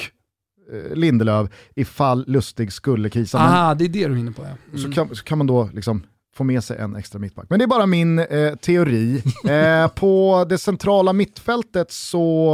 [0.71, 3.39] eh, Lindelöf ifall Lustig skulle krisa.
[3.41, 4.49] Ah, det är det du är inne på ja.
[4.69, 4.81] Mm.
[4.83, 6.03] Så, kan, så kan man då liksom
[6.37, 7.45] få med sig en extra mittback.
[7.49, 9.23] Men det är bara min eh, teori.
[9.47, 12.49] Eh, på det centrala mittfältet så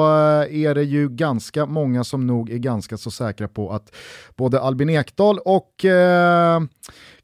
[0.49, 3.95] eh, är det ju ganska många som nog är ganska så säkra på att
[4.35, 6.61] både Albin Ekdal och eh,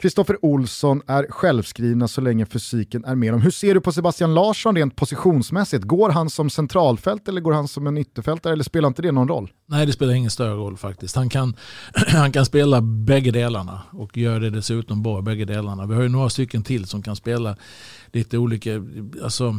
[0.02, 3.42] Kristoffer Olsson är självskrivna så länge fysiken är med dem.
[3.42, 5.84] Hur ser du på Sebastian Larsson rent positionsmässigt?
[5.84, 9.28] Går han som centralfält eller går han som en ytterfältare eller spelar inte det någon
[9.28, 9.52] roll?
[9.66, 11.16] Nej, det spelar ingen större roll faktiskt.
[11.16, 11.56] Han kan,
[12.08, 15.86] han kan spela bägge delarna och gör det dessutom bra bägge delarna.
[15.86, 17.56] Vi har ju några stycken till som kan spela
[18.12, 18.72] lite olika,
[19.24, 19.56] alltså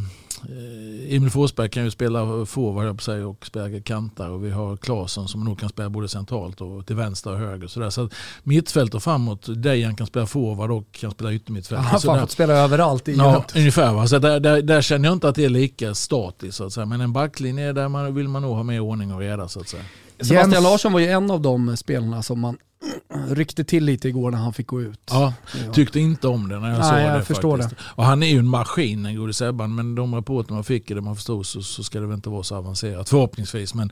[1.09, 5.43] Emil Forsberg kan ju spela forward sig och spela kantar och vi har Klasen som
[5.43, 7.67] nog kan spela både centralt och till vänster och höger.
[7.67, 7.89] Så, där.
[7.89, 8.09] så
[8.43, 11.81] mittfält och framåt, Dejan kan spela forward och kan spela yttermittfält.
[11.81, 13.93] Han har fått spela överallt i Ja, ungefär.
[13.93, 14.07] Va?
[14.07, 16.57] Så där, där, där, känner jag inte att det är lika statiskt.
[16.57, 16.85] Så att säga.
[16.85, 19.47] Men en backlinje där man, vill man nog ha mer ordning och reda.
[19.47, 19.83] Så att säga.
[20.23, 20.63] Sebastian Jens...
[20.63, 22.57] Larsson var ju en av de spelarna som man
[23.29, 24.99] ryckte till lite igår när han fick gå ut.
[25.09, 25.33] Ja,
[25.73, 27.25] tyckte inte om det när jag Nej, såg jag det.
[27.25, 27.79] Förstår faktiskt.
[27.79, 27.85] det.
[27.95, 31.01] Och han är ju en maskin den gode Sebban, men de rapporter man fick, det
[31.01, 33.09] man förstod, så, så ska det väl inte vara så avancerat.
[33.09, 33.73] Förhoppningsvis.
[33.73, 33.91] Men,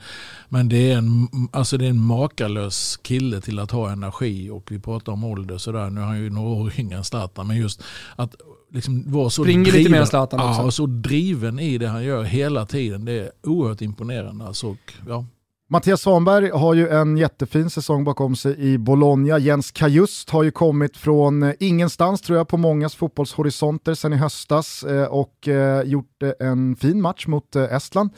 [0.50, 4.72] men det, är en, alltså det är en makalös kille till att ha energi och
[4.72, 5.90] vi pratar om ålder sådär.
[5.90, 7.84] Nu är han ju några år yngre än Zlatan, men just
[8.16, 8.36] att
[8.72, 10.62] liksom vara så Springer driven, lite mer Zlatan också.
[10.62, 13.06] Ja, och så driven i det han gör hela tiden.
[13.06, 14.46] Det är oerhört imponerande.
[14.46, 15.26] Alltså, och, ja,
[15.72, 19.38] Mattias Svanberg har ju en jättefin säsong bakom sig i Bologna.
[19.38, 24.16] Jens Kajust har ju kommit från eh, ingenstans tror jag på mångas fotbollshorisonter sedan i
[24.16, 28.10] höstas eh, och eh, gjort en fin match mot Estland.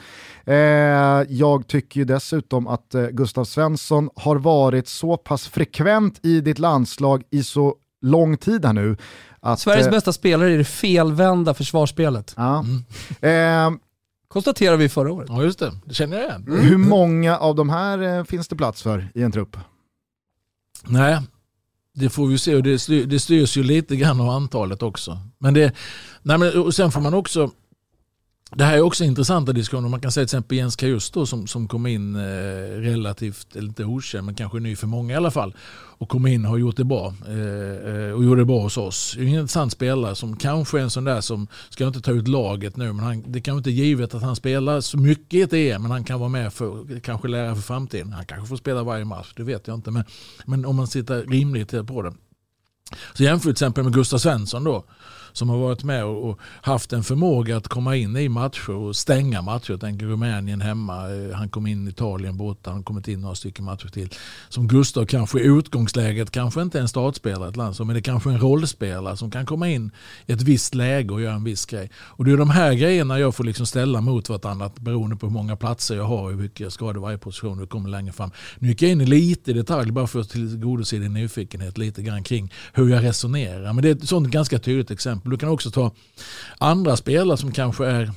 [1.28, 7.24] Jag tycker ju dessutom att Gustav Svensson har varit så pass frekvent i ditt landslag
[7.30, 8.98] i så lång tid här nu.
[9.40, 12.34] Att, Sveriges bästa spelare i det felvända försvarsspelet.
[12.38, 12.66] Ja.
[13.22, 13.80] Mm.
[14.32, 15.30] Konstaterade vi förra året.
[15.30, 16.46] Ja just det, det känner jag igen.
[16.48, 16.60] Mm.
[16.60, 19.58] Hur många av de här eh, finns det plats för i en trupp?
[20.88, 21.22] Nej,
[21.94, 25.18] det får vi se och det, styr, det styrs ju lite grann av antalet också.
[25.38, 25.76] Men det,
[26.22, 27.52] nej men, och sen får man också
[28.56, 29.90] det här är också intressanta diskussioner.
[29.90, 32.22] Man kan säga till exempel Jens Kajust som, som kom in eh,
[32.80, 35.56] relativt, eller inte okänd, men kanske ny för många i alla fall.
[35.98, 37.14] Och kom in och har gjort det bra.
[37.28, 39.16] Eh, eh och gjorde det bra hos oss.
[39.20, 42.78] En intressant spelare som kanske är en sån där som, ska inte ta ut laget
[42.78, 45.82] nu, men han, det kan inte givet att han spelar så mycket i ett EM,
[45.82, 48.14] men han kan vara med för, kanske lära för framtiden.
[48.14, 49.92] Han kanske får spela varje match, det vet jag inte.
[49.92, 50.04] Men,
[50.46, 52.14] men om man sitter rimligt på det.
[53.14, 54.86] Så jämför till exempel med Gustav Svensson då
[55.34, 59.42] som har varit med och, haft en förmåga att komma in i matcher och stänga
[59.42, 59.72] matcher.
[59.72, 63.22] Jag tänker Rumänien hemma, eh, han kom in i Italien borta, han har kommit in
[63.22, 64.10] några stycken matcher till.
[64.50, 68.02] Som Gustav kanske i utgångsläget kanske inte är en startspelare ett land, men det är
[68.02, 69.92] kanske en rollspelare som kan komma in
[70.26, 71.92] i ett visst läge och göra en viss grej.
[71.96, 75.34] Och det är de här grejerna jag får liksom ställa mot vartannat beroende på hur
[75.34, 77.62] många platser jag har och hur mycket jag ska ha i varje position.
[77.62, 78.32] och kommer längre fram.
[78.60, 82.24] Nu gick jag in lite i detalj bara för att tillgodose din nyfikenhet lite grann
[82.24, 83.74] kring hur jag resonerar.
[83.74, 85.32] Men det är ett sånt ganska tydligt exempel exempel.
[85.32, 85.92] Du kan också ta
[86.58, 88.12] andra spelare som kanske är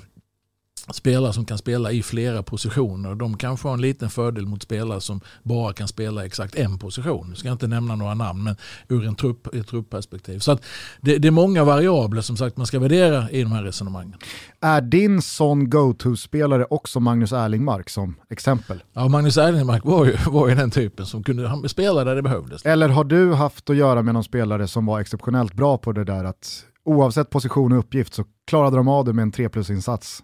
[0.92, 3.14] spelare som kan spela i flera positioner.
[3.14, 7.26] De kanske har en liten fördel mot spelare som bara kan spela exakt en position.
[7.28, 8.56] Jag ska inte nämna några namn men
[8.88, 10.38] ur en trupp, ett truppperspektiv.
[10.38, 10.62] Så att
[11.00, 14.18] det, det, är många variabler som sagt man ska värdera i de här resonemangen.
[14.60, 18.82] Är din sån go-to-spelare också Magnus Erlingmark som exempel?
[18.92, 22.64] Ja, Magnus Erlingmark var ju, var ju den typen som kunde spela där det behövdes.
[22.64, 26.04] Eller har du haft att göra med någon spelare som var exceptionellt bra på det
[26.04, 30.22] där att oavsett position och uppgift så klarade de av det med en 3 plus-insats.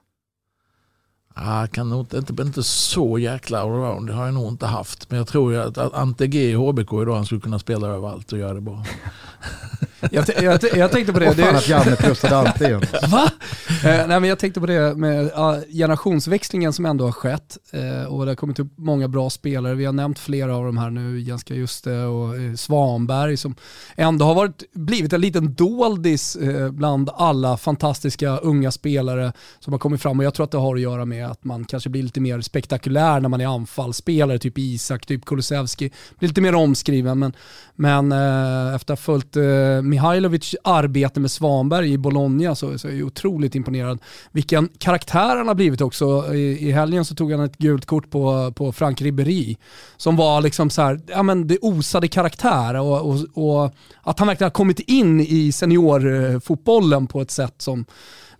[1.34, 5.10] Ah, kan nog inte, inte, inte så jäkla allround, det har jag nog inte haft.
[5.10, 8.32] Men jag tror att, att Ante G i HBK idag han skulle kunna spela överallt
[8.32, 8.84] och göra det bra.
[10.10, 11.28] Jag, jag, jag tänkte på det.
[11.28, 12.82] Och fan att Janne tröstade alltid igen.
[13.08, 13.30] Va?
[13.68, 15.30] Eh, nej, men jag tänkte på det med
[15.72, 17.58] generationsväxlingen som ändå har skett.
[17.72, 19.74] Eh, och det har kommit upp många bra spelare.
[19.74, 23.54] Vi har nämnt flera av dem här nu, Jenska Juste och eh, Svanberg som
[23.96, 29.78] ändå har varit, blivit en liten doldis eh, bland alla fantastiska unga spelare som har
[29.78, 30.18] kommit fram.
[30.18, 32.40] Och jag tror att det har att göra med att man kanske blir lite mer
[32.40, 35.90] spektakulär när man är anfallsspelare, typ Isak, typ Kulusevski.
[36.18, 37.32] Blir lite mer omskriven, men,
[37.80, 42.88] men eh, efter att ha följt eh, Mihailovic arbete med Svanberg i Bologna så, så
[42.88, 43.98] är jag otroligt imponerad.
[44.32, 46.34] Vilken karaktär han har blivit också.
[46.34, 49.56] I, i helgen så tog han ett gult kort på, på Frank Ribéry
[49.96, 54.28] som var liksom så här, ja men det osade karaktär och, och, och att han
[54.28, 57.84] verkligen har kommit in i seniorfotbollen på ett sätt som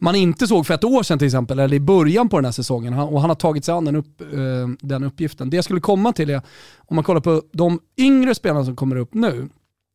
[0.01, 2.53] man inte såg för ett år sedan till exempel, eller i början på den här
[2.53, 2.95] säsongen.
[2.95, 5.51] Och han har tagit sig an den, upp, eh, den uppgiften.
[5.51, 6.43] Det jag skulle komma till är,
[6.79, 9.49] om man kollar på de yngre spelarna som kommer upp nu,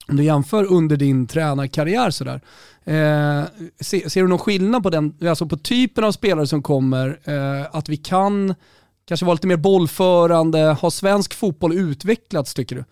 [0.07, 2.41] om du jämför under din tränarkarriär sådär,
[2.83, 3.43] eh,
[3.79, 7.67] ser, ser du någon skillnad på, den, alltså på typen av spelare som kommer, eh,
[7.71, 8.55] att vi kan
[9.07, 12.83] kanske vara lite mer bollförande, har svensk fotboll utvecklats tycker du?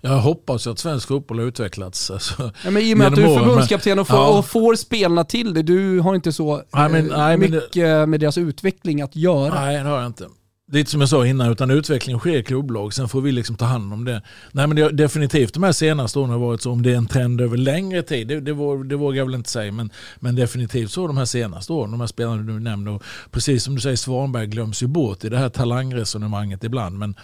[0.00, 2.10] Jag hoppas att svensk fotboll har utvecklats.
[2.10, 4.38] Alltså, Ja, men I och med att du är förbundskapten och får, ja.
[4.38, 8.08] och får spelarna till det, du har inte så Nej, men- eh, nej, men mycket
[8.08, 9.54] med deras utveckling att göra.
[9.60, 10.26] Nej, det har jag inte.
[10.72, 12.92] Lite som jag sa innan, utan utvecklingen sker i klubblag.
[12.94, 14.22] Sen får vi liksom ta hand om det.
[14.52, 16.70] Nej, men det, definitivt de här senaste åren har varit så.
[16.70, 19.34] Om det är en trend över längre tid, det, det, vågar, det vågar jag väl
[19.34, 19.72] inte säga.
[19.72, 22.90] Men, men definitivt så de här senaste åren, de här spelarna du nämner.
[22.90, 26.98] Och precis som du säger, Svanberg glöms ju bort i det här talangresonemanget ibland.
[26.98, 27.14] Men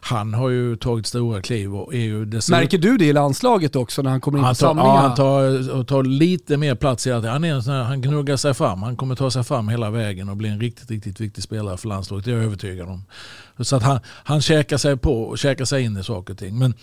[0.00, 2.60] han har ju tagit stora kliv och är ju dessutom...
[2.60, 4.94] Märker du det i landslaget också när han kommer in Han på tar, samlingar?
[4.94, 7.32] ja, han tar, tar lite mer plats hela tiden.
[7.32, 8.82] Han, är här, han gnuggar sig fram.
[8.82, 11.88] Han kommer ta sig fram hela vägen och bli en riktigt, riktigt viktig spelare för
[11.88, 12.24] landslaget.
[12.24, 13.04] Det är jag övertygad dem.
[13.60, 16.58] Så att han, han käkar sig på och käkar sig in i saker och ting.
[16.58, 16.74] Men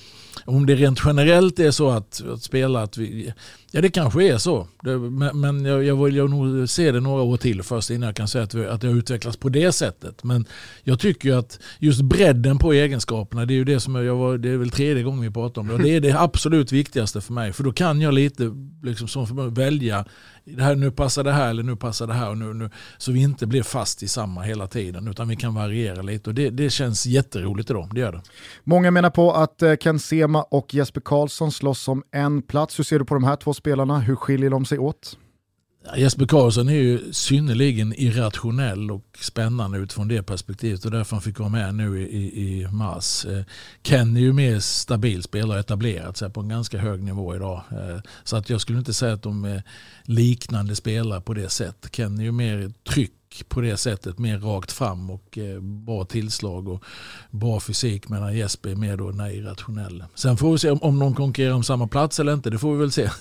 [0.45, 3.33] om det rent generellt är så att, att spela, att vi,
[3.71, 4.67] ja det kanske är så.
[4.81, 8.15] Det, men men jag, jag vill nog se det några år till först innan jag
[8.15, 10.23] kan säga att, vi, att det har utvecklats på det sättet.
[10.23, 10.45] Men
[10.83, 14.37] jag tycker ju att just bredden på egenskaperna, det är ju det som jag, var,
[14.37, 15.73] det är väl tredje gången vi pratar om det.
[15.73, 17.53] Och det är det absolut viktigaste för mig.
[17.53, 18.51] För då kan jag lite
[18.83, 20.05] liksom som välja,
[20.45, 22.29] det här, nu passar det här eller nu passar det här.
[22.29, 25.53] Och nu, nu, så vi inte blir fast i samma hela tiden utan vi kan
[25.53, 26.29] variera lite.
[26.29, 28.21] Och det, det känns jätteroligt idag, det gör det.
[28.63, 32.79] Många menar på att eh, Ken Sema och Jesper Karlsson slåss om en plats.
[32.79, 33.99] Hur ser du på de här två spelarna?
[33.99, 35.17] Hur skiljer de sig åt?
[35.97, 41.39] Jesper Karlsson är ju synnerligen irrationell och spännande utifrån det perspektivet och därför han fick
[41.39, 43.25] vara med nu i, i, i mars.
[43.25, 43.45] Kenny
[43.83, 47.63] Ken är ju mer stabil spelare etablerat sig på en ganska hög nivå idag.
[47.71, 49.63] Eh, så att jag skulle inte säga att de är
[50.03, 51.91] liknande spelare på det sättet.
[51.91, 53.11] Ken är ju mer tryck
[53.43, 56.83] på det sättet, mer rakt fram och eh, bra tillslag och
[57.31, 60.05] bra fysik medan Jesper är mer då den här irrationella.
[60.15, 62.73] Sen får vi se om, om någon konkurrerar om samma plats eller inte, det får
[62.73, 63.03] vi väl se.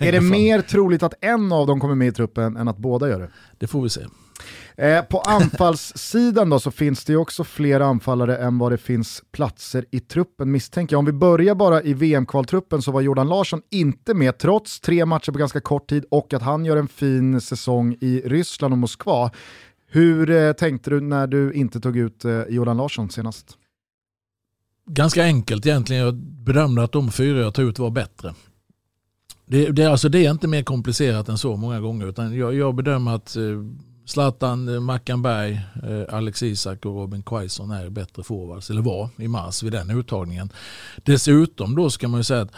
[0.00, 0.30] Är det fram.
[0.30, 3.30] mer troligt att en av dem kommer med i truppen än att båda gör det?
[3.58, 4.00] Det får vi se.
[4.78, 9.22] Eh, på anfallssidan då så finns det ju också fler anfallare än vad det finns
[9.32, 10.98] platser i truppen misstänker jag.
[10.98, 15.32] Om vi börjar bara i VM-kvaltruppen så var Jordan Larsson inte med trots tre matcher
[15.32, 19.30] på ganska kort tid och att han gör en fin säsong i Ryssland och Moskva.
[19.90, 23.56] Hur eh, tänkte du när du inte tog ut eh, Jordan Larsson senast?
[24.88, 26.02] ganska enkelt egentligen.
[26.02, 28.34] Jag bedömde att de fyra jag tog ut var bättre.
[29.46, 32.06] Det, det, alltså det är inte mer komplicerat än så många gånger.
[32.06, 33.42] Utan jag, jag bedömer att eh,
[34.08, 39.08] Zlatan, eh, Mackan Berg, eh, Alex Isak och Robin Quaison är bättre forwards, eller var
[39.16, 40.52] i mars vid den uttagningen.
[40.96, 42.52] Dessutom då ska man ju säga att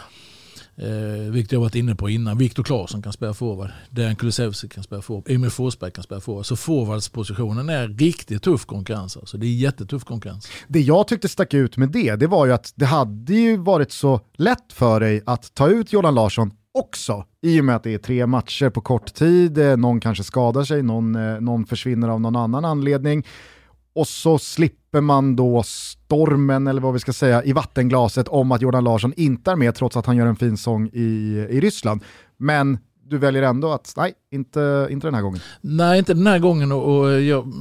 [0.75, 2.37] Eh, vilket jag varit inne på innan.
[2.37, 3.69] Viktor Claesson kan spela forward.
[3.89, 5.29] Dejan Kulusevski kan spela forward.
[5.29, 6.45] Emil Forsberg kan spela forward.
[6.45, 9.17] Så forwardspositionen är riktigt tuff konkurrens.
[9.17, 9.37] Alltså.
[9.37, 10.47] Det är jättetuff konkurrens.
[10.67, 13.91] Det jag tyckte stack ut med det, det var ju att det hade ju varit
[13.91, 17.93] så lätt för dig att ta ut Jordan Larsson också, i och med att det
[17.93, 22.09] är tre matcher på kort tid, eh, någon kanske skadar sig, någon, eh, någon försvinner
[22.09, 23.27] av någon annan anledning.
[23.95, 28.61] Och så slipper man då stormen, eller vad vi ska säga, i vattenglaset om att
[28.61, 31.07] Jordan Larsson inte är med trots att han gör en fin sång i,
[31.49, 32.03] i Ryssland.
[32.37, 32.77] Men
[33.09, 35.39] du väljer ändå att, nej, inte, inte den här gången.
[35.61, 36.71] Nej, inte den här gången.
[36.71, 37.53] Och, och jag,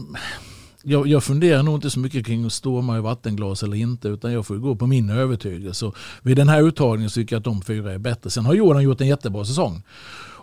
[0.82, 4.08] jag, jag funderar nog inte så mycket kring att storma i vattenglas eller inte.
[4.08, 5.86] Utan jag får gå på min övertygelse.
[5.86, 8.30] Och vid den här uttagningen tycker jag att de fyra är bättre.
[8.30, 9.82] Sen har Jordan gjort en jättebra säsong.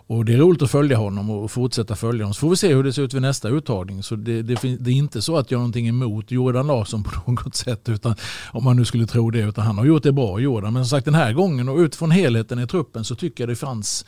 [0.08, 2.34] Och det är roligt att följa honom och fortsätta följa honom.
[2.34, 4.02] Så får vi se hur det ser ut vid nästa uttagning.
[4.02, 7.30] Så det, det, det är inte så att jag har någonting emot Jordan Larsson på
[7.30, 7.88] något sätt.
[7.88, 8.14] Utan,
[8.52, 9.38] om man nu skulle tro det.
[9.40, 10.72] Utan han har gjort det bra, Jordan.
[10.72, 13.56] Men som sagt den här gången och utifrån helheten i truppen så tycker jag det
[13.56, 14.06] fanns,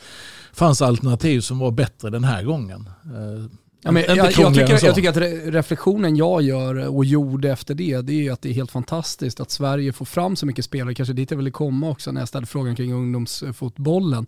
[0.53, 2.89] fanns alternativ som var bättre den här gången.
[3.05, 3.45] Eh,
[3.81, 7.51] Eh, Ja, men jag, jag, tycker, jag tycker att re- reflektionen jag gör och gjorde
[7.51, 10.47] efter det, det är ju att det är helt fantastiskt att Sverige får fram så
[10.47, 14.27] mycket spelare, kanske dit jag ville komma också när jag ställde frågan kring ungdomsfotbollen.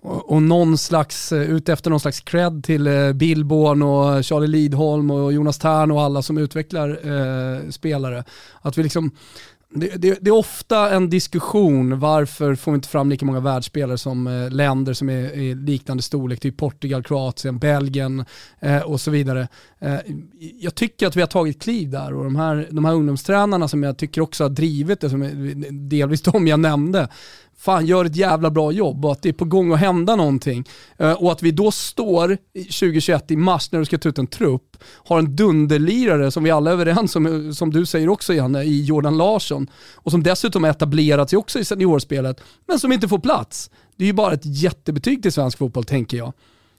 [0.00, 4.46] Och, och någon slags, eh, ute efter någon slags cred till eh, Billborn och Charlie
[4.46, 8.24] Lidholm och Jonas Tern och alla som utvecklar eh, spelare.
[8.62, 9.10] Att vi liksom,
[9.74, 13.98] det, det, det är ofta en diskussion, varför får vi inte fram lika många världsspelare
[13.98, 18.24] som eh, länder som är i liknande storlek, typ Portugal, Kroatien, Belgien
[18.60, 19.48] eh, och så vidare.
[19.78, 19.98] Eh,
[20.38, 23.82] jag tycker att vi har tagit kliv där och de här, de här ungdomstränarna som
[23.82, 25.30] jag tycker också har drivit det, som är
[25.88, 27.08] delvis de jag nämnde,
[27.58, 30.64] fan gör ett jävla bra jobb och att det är på gång att hända någonting.
[30.96, 34.26] Eh, och att vi då står 2021 i mars när du ska ta ut en
[34.26, 38.34] trupp, har en dunderlirare som vi alla är överens om, eh, som du säger också
[38.34, 39.70] Janne, i Jordan Larsson.
[39.94, 43.70] Och som dessutom har etablerat sig också i seniorspelet, men som inte får plats.
[43.96, 46.32] Det är ju bara ett jättebetyg till svensk fotboll tänker jag.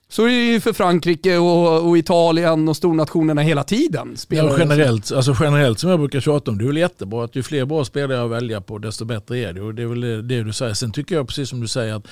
[0.10, 4.08] Så är det ju för Frankrike och, och Italien och stornationerna hela tiden.
[4.12, 7.36] Ja, Spelare generellt, alltså generellt som jag brukar tjata om, det är väl jättebra att
[7.36, 9.62] ju fler bra spelare att välja på desto bättre är det.
[9.62, 10.74] Och det är väl det, det du säger.
[10.74, 12.08] Sen tycker jag precis som du säger att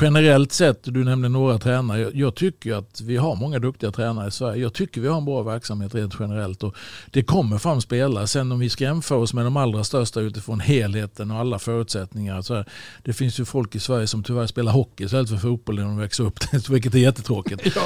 [0.00, 4.28] generellt sett, du nämnde några tränare, jag, jag tycker att vi har många duktiga tränare
[4.28, 4.62] i Sverige.
[4.62, 6.74] Jag tycker vi har en bra verksamhet rent generellt och
[7.10, 8.26] det kommer fram spelare.
[8.26, 12.42] Sen om vi ska jämföra oss med de allra största utifrån helheten och alla förutsättningar.
[12.42, 12.68] Så här,
[13.04, 15.98] det finns ju folk i Sverige som tyvärr spelar hockey istället för fotboll när de
[15.98, 17.35] växer upp, vilket är jättetråkigt.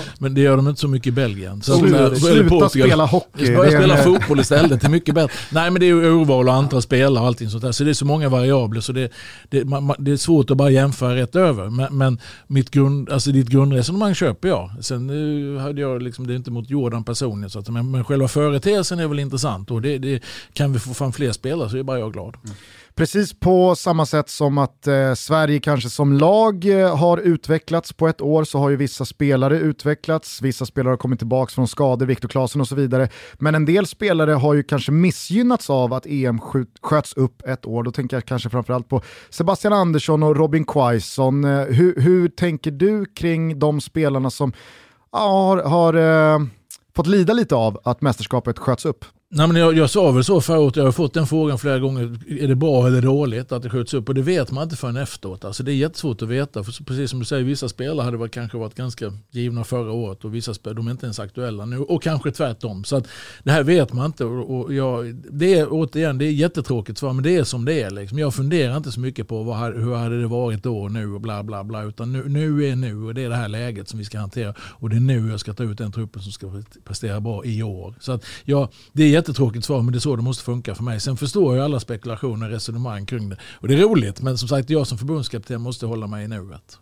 [0.19, 1.63] Men det gör de inte så mycket i Belgien.
[1.63, 3.57] Så Sluta- sluta spela hockey.
[3.57, 5.33] Börja är spela fotboll istället, det är mycket bättre.
[5.53, 7.73] Nej men det är ju urval och antal spelare och allting sånt där.
[7.73, 9.13] Så det är så många variabler så det,
[9.49, 11.71] det, man, det är svårt att bara jämföra rätt över.
[11.71, 14.71] Men, men mitt grund, alltså ditt grundresonemang köper jag.
[14.81, 18.05] Sen nu hade jag liksom, det är inte mot Jordan personligen, så att, men, men
[18.05, 19.71] själva företeelsen är väl intressant.
[19.71, 20.23] Och det, det,
[20.53, 22.37] kan vi få fram fler spelare så är bara jag glad.
[23.01, 28.09] Precis på samma sätt som att eh, Sverige kanske som lag eh, har utvecklats på
[28.09, 32.07] ett år så har ju vissa spelare utvecklats, vissa spelare har kommit tillbaka från skador,
[32.07, 33.09] Viktor Claesson och så vidare.
[33.35, 36.41] Men en del spelare har ju kanske missgynnats av att EM
[36.83, 37.83] sköts upp ett år.
[37.83, 41.45] Då tänker jag kanske framförallt på Sebastian Andersson och Robin Quaison.
[41.45, 44.53] Eh, hur, hur tänker du kring de spelarna som
[45.13, 46.41] ja, har, har eh,
[46.97, 49.05] fått lida lite av att mästerskapet sköts upp?
[49.32, 52.19] Nej, men jag, jag sa väl så förut, jag har fått den frågan flera gånger.
[52.43, 54.09] Är det bra eller dåligt att det skjuts upp?
[54.09, 55.44] Och det vet man inte förrän efteråt.
[55.44, 56.65] Alltså, det är jättesvårt att veta.
[56.65, 60.24] För precis som du säger, vissa spelare hade varit, kanske varit ganska givna förra året
[60.24, 61.78] och vissa spelare de är inte ens aktuella nu.
[61.78, 62.85] Och kanske tvärtom.
[62.85, 63.09] Så att,
[63.43, 64.24] det här vet man inte.
[64.24, 67.90] Och, jag, det är återigen, det är jättetråkigt svar, men det är som det är.
[67.90, 68.19] Liksom.
[68.19, 71.20] Jag funderar inte så mycket på vad, hur hade det varit då och nu och
[71.20, 71.82] bla bla bla.
[71.82, 74.55] Utan nu, nu är nu och det är det här läget som vi ska hantera.
[74.61, 77.62] Och det är nu jag ska ta ut den truppen som ska prestera bra i
[77.62, 77.94] år.
[78.01, 80.83] Så att, ja, det är jättetråkigt svar men det är så det måste funka för
[80.83, 81.01] mig.
[81.01, 83.37] Sen förstår jag alla spekulationer och resonemang kring det.
[83.53, 86.79] Och det är roligt men som sagt jag som förbundskapten måste hålla mig i nuet.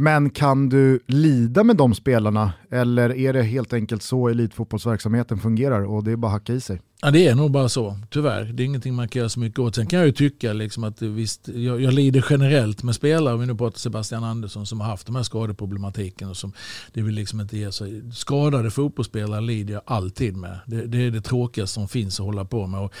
[0.00, 5.84] Men kan du lida med de spelarna eller är det helt enkelt så elitfotbollsverksamheten fungerar
[5.84, 6.80] och det är bara att hacka i sig?
[7.02, 8.44] Ja, det är nog bara så, tyvärr.
[8.44, 9.74] Det är ingenting man kan göra så mycket åt.
[9.74, 13.40] Sen kan jag ju tycka liksom att visst, jag, jag lider generellt med spelare, om
[13.40, 16.52] vi nu pratar Sebastian Andersson som har haft de här skadeproblematiken och som
[16.92, 18.02] det vill liksom inte ge sig.
[18.12, 20.58] Skadade fotbollsspelare lider jag alltid med.
[20.66, 22.80] Det, det är det tråkigaste som finns att hålla på med.
[22.80, 22.92] Och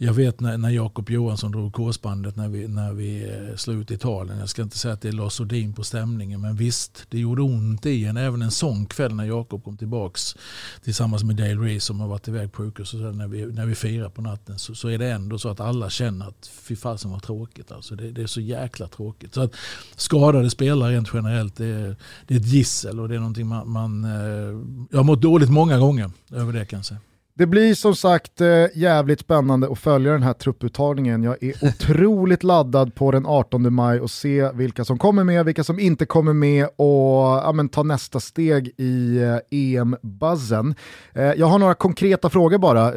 [0.00, 3.90] jag vet när, när Jakob Johansson drog korsbandet när vi, när vi eh, slog ut
[3.90, 4.38] Italien.
[4.38, 7.42] Jag ska inte säga att det är Lars Odin på stämningen, men visst, det gjorde
[7.42, 8.16] ont i en.
[8.16, 10.36] Även en sån kväll när Jakob kom tillbaks
[10.84, 13.66] tillsammans med Dale Reese som har varit iväg på sjukhus och så när vi, när
[13.66, 16.76] vi firar på natten så, så är det ändå så att alla känner att fy
[16.76, 17.72] fasen vad tråkigt.
[17.72, 19.34] Alltså det, det är så jäkla tråkigt.
[19.34, 19.54] Så att
[19.96, 21.96] skadade spelare rent generellt det är,
[22.26, 24.10] det är ett gissel och det är någonting man, man eh,
[24.90, 27.00] jag har mått dåligt många gånger över det kan jag säga.
[27.38, 31.22] Det blir som sagt eh, jävligt spännande att följa den här trupputtagningen.
[31.22, 35.64] Jag är otroligt laddad på den 18 maj och se vilka som kommer med, vilka
[35.64, 40.74] som inte kommer med och ja, men, ta nästa steg i eh, EM-buzzen.
[41.12, 42.90] Eh, jag har några konkreta frågor bara,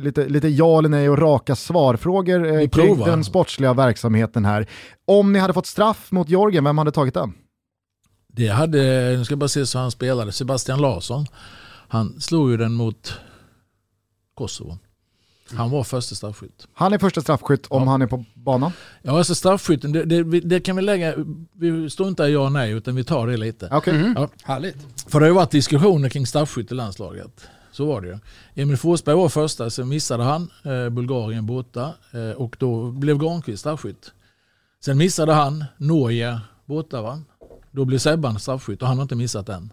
[0.00, 4.66] lite, lite ja eller nej och raka svarfrågor eh, kring den sportsliga verksamheten här.
[5.06, 7.32] Om ni hade fått straff mot Georgien, vem hade tagit den?
[8.32, 8.78] Det hade,
[9.16, 11.26] nu ska jag bara se så han spelade, Sebastian Larsson.
[11.88, 13.20] Han slog ju den mot
[14.40, 14.78] Kosovo.
[15.56, 16.66] Han var första straffskytt.
[16.72, 17.88] Han är första straffskytt om Ja.
[17.88, 18.72] han är på banan.
[19.02, 21.14] Ja, alltså straffskytten, det, det, det kan vi lägga,
[21.52, 23.68] vi står inte i ja och nej utan vi tar det lite.
[23.72, 24.12] Okej.
[24.16, 24.28] Ja.
[24.44, 24.76] Härligt.
[25.08, 27.40] För det har ju varit diskussioner kring straffskytt i landslaget.
[27.72, 28.18] Så var det ju.
[28.54, 33.60] Emil Forsberg var första, sen missade han, eh, Bulgarien borta eh, och då blev Granqvist
[33.60, 34.12] straffskytt.
[34.84, 37.20] Sen missade han, Norge borta va.
[37.70, 39.72] Då blev Sebban straffskytt och han har inte missat än.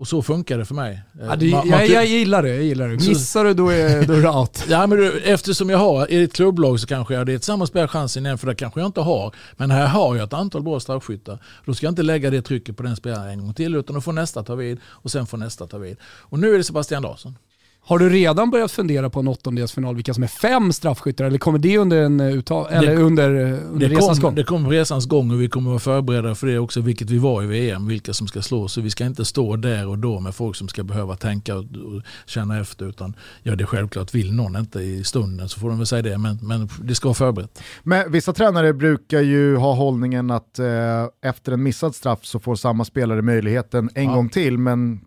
[0.00, 1.02] Och så funkar det för mig.
[1.20, 2.48] Ja, det, Man- man jag, ty- jag gillar det.
[2.48, 2.94] Jag gillar det.
[3.08, 4.64] Missar du då är, då är du out.
[4.68, 7.66] Ja, men du, eftersom jag har i ett klubblag så kanske jag det är samma
[7.66, 9.34] spelchansen igen för det kanske jag inte har.
[9.56, 11.38] Men här har jag ett antal bra straffskyttar.
[11.64, 14.00] Då ska jag inte lägga det trycket på den spelaren en gång till utan då
[14.00, 15.96] får nästa ta vid och sen får nästa ta vid.
[16.04, 17.36] Och nu är det Sebastian Larsson.
[17.82, 21.24] Har du redan börjat fundera på en åttondelsfinal, vilka som är fem straffskyttar?
[21.24, 24.34] Eller kommer det under, en eh, uttag, eller under, eh, under Det resans kom, gång?
[24.34, 27.42] det kommer resans gång och vi kommer vara förberedda för det också, vilket vi var
[27.42, 28.68] i VM, vilka som ska slå.
[28.68, 31.64] Så vi ska inte stå där och då med folk som ska behöva tänka och,
[31.64, 32.88] och känna efter.
[32.88, 36.02] Utan ja, det är självklart, vill någon inte i stunden så får de väl säga
[36.02, 36.18] det.
[36.18, 37.62] Men, men det ska vara förberett.
[37.82, 40.66] Men vissa tränare brukar ju ha hållningen att eh,
[41.30, 44.14] efter en missad straff så får samma spelare möjligheten en Ja.
[44.14, 45.00] gång till, men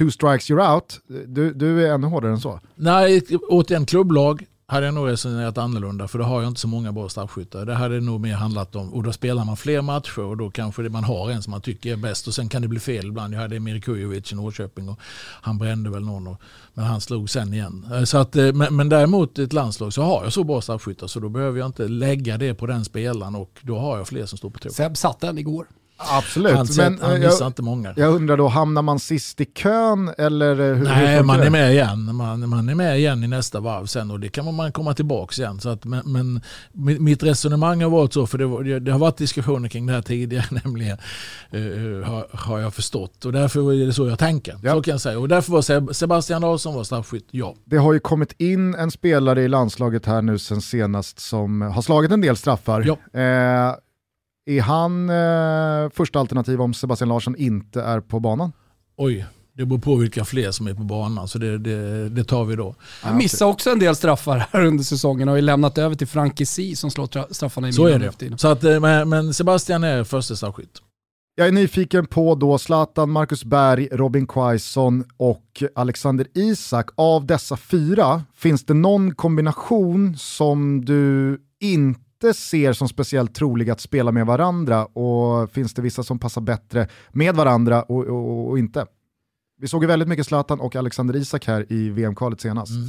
[0.00, 1.00] two strikes you're out.
[1.26, 2.60] Du, du är ännu hårdare än så.
[2.74, 6.92] Nej, återigen klubblag hade jag nog resonerat annorlunda för då har jag inte så många
[6.92, 7.66] bra straffskyttar.
[7.66, 10.82] Det hade nog mer handlat om, och då spelar man fler matcher och då kanske
[10.82, 13.06] det man har en som man tycker är bäst och sen kan det bli fel
[13.06, 13.34] ibland.
[13.34, 14.98] Jag hade Emir Kujovic i Norrköping och
[15.42, 16.40] han brände väl någon och,
[16.74, 17.86] men han slog sen igen.
[17.92, 20.60] Eh, Så att, eh, men, men däremot i ett landslag så har jag så bra
[20.60, 24.08] straffskyttar så då behöver jag inte lägga det på den spelaren och då har jag
[24.08, 24.70] fler som står på tur.
[24.70, 25.66] Seb satte den igår.
[26.12, 26.52] Absolut.
[26.56, 27.92] Han, men, han eh, missar jag, inte många.
[27.96, 31.46] jag undrar då, hamnar man sist i kön eller hur, hur Nej, funkar man det?
[31.46, 32.14] är med igen.
[32.14, 35.42] Man, man är med igen i nästa varv sen och det kan man komma tillbaka
[35.42, 35.60] igen.
[35.60, 36.40] Så att, men, men
[36.72, 40.02] mi- mitt resonemang har varit så, för det, det- har varit diskussioner kring det här
[40.02, 40.98] tidigare nämligen,
[41.50, 43.24] eh, har, har jag förstått.
[43.24, 44.58] Och därför är det så jag tänker.
[44.62, 44.72] Ja.
[44.74, 45.18] Så kan jag säga.
[45.18, 47.54] Och därför var Seb- Sebastian Larsson var straffskytt, ja.
[47.64, 51.82] Det har ju kommit in en spelare i landslaget här nu sen senast som har
[51.82, 52.84] slagit en del straffar.
[53.12, 53.20] Ja.
[53.20, 53.74] Eh,
[54.56, 58.52] är han eh, första alternativ om Sebastian Larsson inte är på banan?
[58.96, 61.28] Oj, det beror på vilka fler som är på banan.
[61.28, 62.74] Så det, det, det tar vi då.
[63.02, 66.06] Han missade också en del straffar här under säsongen och har ju lämnat över till
[66.06, 68.12] Frankie C som slår tra- straffarna i det.
[68.12, 68.38] tiden.
[68.38, 70.82] Så att, eh, men, men Sebastian är första straffskytt.
[71.34, 76.90] Jag är nyfiken på då Zlatan, Marcus Berg, Robin Quaison och Alexander Isak.
[76.94, 83.80] Av dessa fyra, finns det någon kombination som du inte ser som speciellt trolig att
[83.80, 88.58] spela med varandra och finns det vissa som passar bättre med varandra och, och, och
[88.58, 88.86] inte?
[89.58, 92.72] Vi såg ju väldigt mycket Zlatan och Alexander Isak här i VM-kvalet senast.
[92.72, 92.88] Mm.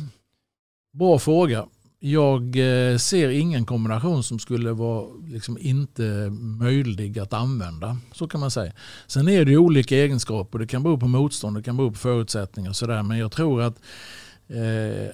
[0.94, 1.66] Bra fråga.
[2.00, 6.30] Jag eh, ser ingen kombination som skulle vara liksom inte
[6.60, 7.98] möjlig att använda.
[8.12, 8.74] Så kan man säga.
[9.08, 10.60] Sen är det ju olika egenskaper.
[10.60, 13.04] Det kan bero på motstånd, det kan bero på förutsättningar och sådär.
[13.04, 13.80] Men jag tror att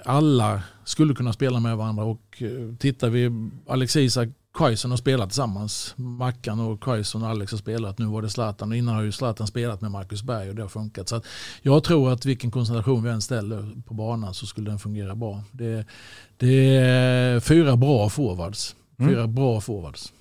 [0.03, 2.03] alla skulle kunna spela med varandra.
[2.03, 5.93] Och eh, tittar vi, Alex Isak Quaison har spelat tillsammans.
[5.97, 7.99] Mackan och Quaison och Alex har spelat.
[7.99, 10.61] Nu var det Zlatan och innan har ju Zlatan spelat med Marcus Berg och det
[10.61, 11.09] har funkat.
[11.09, 11.21] Så
[11.61, 15.43] jag tror att vilken konstellation vi än ställer på banan så skulle den fungera bra.
[15.51, 15.85] Det,
[16.37, 18.75] det är fyra bra forwards.
[18.99, 20.13] Fyra bra forwards.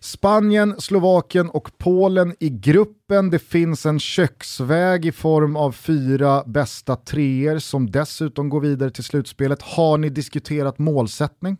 [0.00, 3.30] Spanien, Slovakien och Polen i gruppen.
[3.30, 9.04] Det finns en köksväg i form av fyra bästa treor som dessutom går vidare till
[9.04, 9.62] slutspelet.
[9.62, 11.56] Har ni diskuterat målsättning?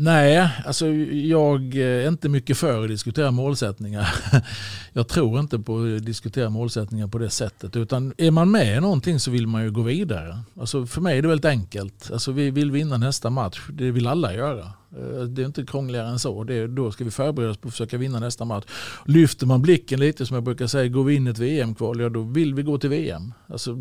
[0.00, 4.08] Nej, alltså jag är inte mycket för att diskutera målsättningar.
[4.92, 7.76] Jag tror inte på att diskutera målsättningar på det sättet.
[7.76, 10.38] Utan är man med i någonting så vill man ju gå vidare.
[10.60, 12.10] Alltså för mig är det väldigt enkelt.
[12.12, 13.60] Alltså vi vill vinna nästa match.
[13.72, 14.72] Det vill alla göra.
[14.96, 16.44] Eh, det är inte krångligare än så.
[16.44, 18.64] Det är, då ska vi förbereda oss på att försöka vinna nästa match.
[19.06, 22.08] Lyfter man blicken lite som jag brukar säga, går vi in i ett VM-kval, ja
[22.08, 23.34] då vill vi gå till VM.
[23.46, 23.76] Alltså,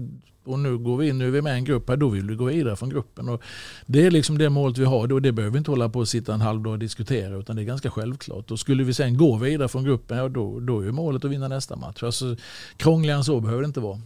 [0.47, 2.29] och nu går vi in, nu är vi med i en grupp här, då vill
[2.29, 3.29] vi gå vidare från gruppen.
[3.29, 3.41] Och
[3.85, 6.07] det är liksom det målet vi har, och det behöver vi inte hålla på och
[6.07, 8.51] sitta en halv dag och diskutera, utan det är ganska självklart.
[8.51, 11.47] Och skulle vi sen gå vidare från gruppen, ja då, då är målet att vinna
[11.47, 12.03] nästa match.
[12.03, 12.35] Alltså,
[12.77, 13.99] krångligare än så behöver det inte vara.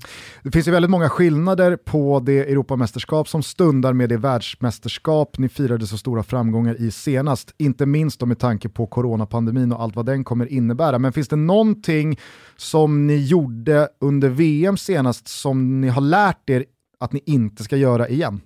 [0.44, 5.50] Det finns ju väldigt många skillnader på det Europamästerskap som stundar med det världsmästerskap ni
[5.50, 7.54] firade så stora framgångar i senast.
[7.58, 11.00] Inte minst då med tanke på coronapandemin och allt vad den kommer innebära.
[11.00, 12.20] Men finns det någonting
[12.58, 16.66] som ni gjorde under VM senast som ni har lärt lärt er
[17.00, 18.42] att ni inte ska göra igen?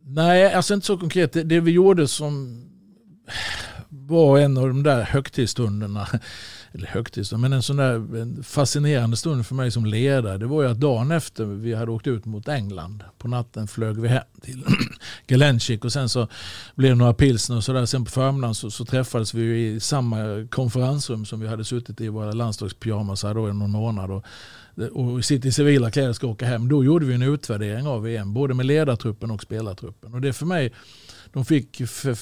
[0.00, 1.32] Nej, alltså inte så konkret.
[1.32, 2.64] Det, det vi gjorde som
[3.88, 6.08] var en av de där högtidsstunderna,
[6.72, 10.68] eller högtidsstunderna, men en sån där fascinerande stund för mig som ledare, det var ju
[10.68, 14.64] att dagen efter vi hade åkt ut mot England, på natten flög vi hem till
[15.26, 16.28] Galencik och sen så
[16.74, 17.86] blev det några pilsner och sådär.
[17.86, 20.16] Sen på förmiddagen så, så träffades vi ju i samma
[20.50, 24.10] konferensrum som vi hade suttit i våra landslagspyjamasar då i någon månad.
[24.10, 24.24] Och,
[24.92, 26.68] och sitter i civila kläder och ska åka hem.
[26.68, 30.14] Då gjorde vi en utvärdering av VM, både med ledartruppen och spelartruppen.
[30.14, 30.72] Och det för mig
[31.32, 31.80] de fick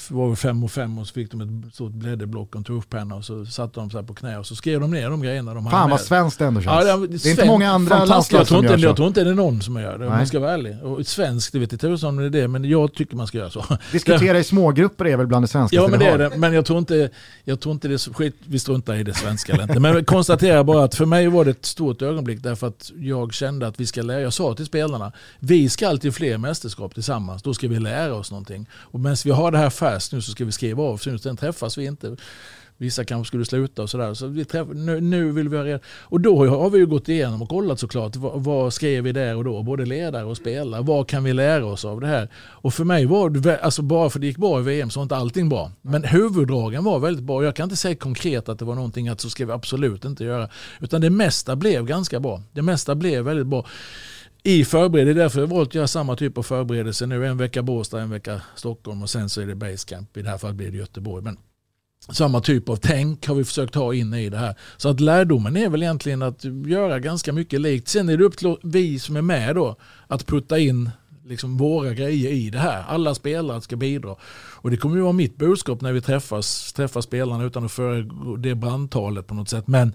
[0.08, 3.24] var fem och fem och så fick de ett stort blädderblock och en tuschpenna och
[3.24, 5.90] så satte de sig på knä och så skrev de ner de grejerna de Fan
[5.90, 6.86] vad svenskt det ändå känns.
[6.86, 8.84] Ja, det, är inte många andra landslag jag tror, som inte, gör så.
[8.84, 10.18] jag tror inte det är någon som gör det om Nej.
[10.18, 10.82] man ska vara ärlig.
[10.82, 13.38] Och svenskt, det vet inte tusan om det är det, men jag tycker man ska
[13.38, 13.64] göra så.
[13.92, 16.66] Diskutera i smågrupper är väl bland det svenskaste Ja men det är det, men jag
[16.66, 17.10] tror inte,
[17.44, 19.80] jag tror inte det är så skit, vi struntar i det svenska eller inte.
[19.80, 23.34] Men jag konstaterar bara att för mig var det ett stort ögonblick därför att jag
[23.34, 27.42] kände att vi ska lära, jag sa till spelarna, vi ska alltid fler mästerskap tillsammans,
[27.42, 28.66] då ska vi lära oss någonting.
[28.96, 31.78] Och medan vi har det här fast nu så ska vi skriva av, sen träffas
[31.78, 32.16] vi inte.
[32.76, 34.14] Vissa kanske skulle sluta och sådär.
[34.14, 35.80] Så vi träff, nu, nu vill vi ha reda.
[36.02, 38.16] Och då har vi ju gått igenom och kollat såklart.
[38.16, 39.62] Vad, vad skrev vi där och då?
[39.62, 40.82] Både ledare och spelare.
[40.82, 42.28] Vad kan vi lära oss av det här?
[42.36, 45.02] Och för mig var det, alltså bara för det gick bra i VM så var
[45.02, 45.72] inte allting bra.
[45.82, 47.44] Men huvuddragen var väldigt bra.
[47.44, 50.24] Jag kan inte säga konkret att det var någonting att så ska vi absolut inte
[50.24, 50.48] göra.
[50.80, 52.42] Utan det mesta blev ganska bra.
[52.52, 53.66] Det mesta blev väldigt bra
[54.46, 55.14] i förberedelse.
[55.14, 57.26] Det är därför jag valt att göra samma typ av förberedelse nu.
[57.26, 60.16] En vecka Båstad, en vecka Stockholm och sen så är det basecamp.
[60.16, 61.24] I det här fallet blir det Göteborg.
[61.24, 61.36] Men
[62.08, 64.54] samma typ av tänk har vi försökt ha in i det här.
[64.76, 67.88] Så att lärdomen är väl egentligen att göra ganska mycket likt.
[67.88, 70.90] Sen är det upp till vi som är med då att putta in
[71.24, 72.84] liksom våra grejer i det här.
[72.88, 74.16] Alla spelare ska bidra.
[74.54, 78.36] Och det kommer ju vara mitt budskap när vi träffas, träffar spelarna utan att föregå
[78.36, 79.66] det brandtalet på något sätt.
[79.66, 79.92] Men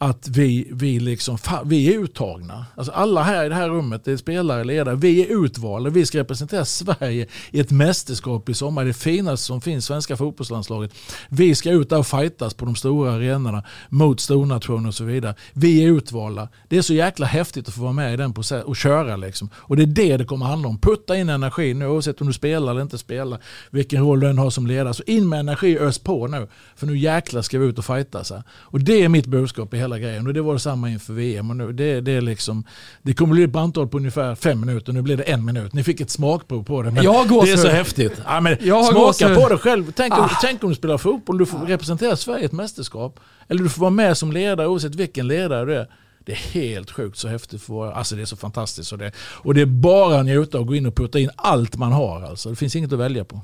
[0.00, 2.66] att vi, vi, liksom, vi är uttagna.
[2.74, 5.90] Alltså alla här i det här rummet, det är spelare, ledare, vi är utvalda.
[5.90, 8.84] Vi ska representera Sverige i ett mästerskap i sommar.
[8.84, 10.92] Det finaste som finns, svenska fotbollslandslaget.
[11.28, 15.34] Vi ska ut där och fightas på de stora arenorna mot stornationer och så vidare.
[15.52, 16.48] Vi är utvalda.
[16.68, 19.16] Det är så jäkla häftigt att få vara med i den processen och köra.
[19.16, 19.50] Liksom.
[19.54, 20.78] Och det är det det kommer handla om.
[20.78, 23.38] Putta in energi nu oavsett om du spelar eller inte spelar.
[23.70, 24.94] Vilken roll du än har som ledare.
[24.94, 26.48] Så in med energi, ös på nu.
[26.76, 28.30] För nu jäklar ska vi ut och fightas.
[28.30, 28.42] här.
[28.50, 30.26] Och det är mitt budskap i hela grejen.
[30.26, 31.50] Och det var detsamma inför VM.
[31.50, 32.64] Och nu, det, det, är liksom,
[33.02, 34.92] det kommer bli ett brandtal på ungefär fem minuter.
[34.92, 35.72] Nu blir det en minut.
[35.72, 36.90] Ni fick ett smakprov på det.
[36.90, 38.12] Men Jag har det är så häftigt.
[38.24, 39.92] Ja, men Jag smaka på det själv.
[39.96, 40.38] Tänk, om, Ah.
[40.42, 41.38] tänk om du spelar fotboll.
[41.38, 43.20] Du får representera Sverige i ett mästerskap.
[43.48, 45.86] Eller du får vara med som ledare oavsett vilken ledare du är.
[46.26, 48.92] Det är helt sjukt så häftigt för våra, alltså det är så fantastiskt.
[48.92, 51.76] Och det, och det är bara att njuta och gå in och putta in allt
[51.76, 52.22] man har.
[52.22, 52.50] Alltså.
[52.50, 53.40] Det finns inget att välja på.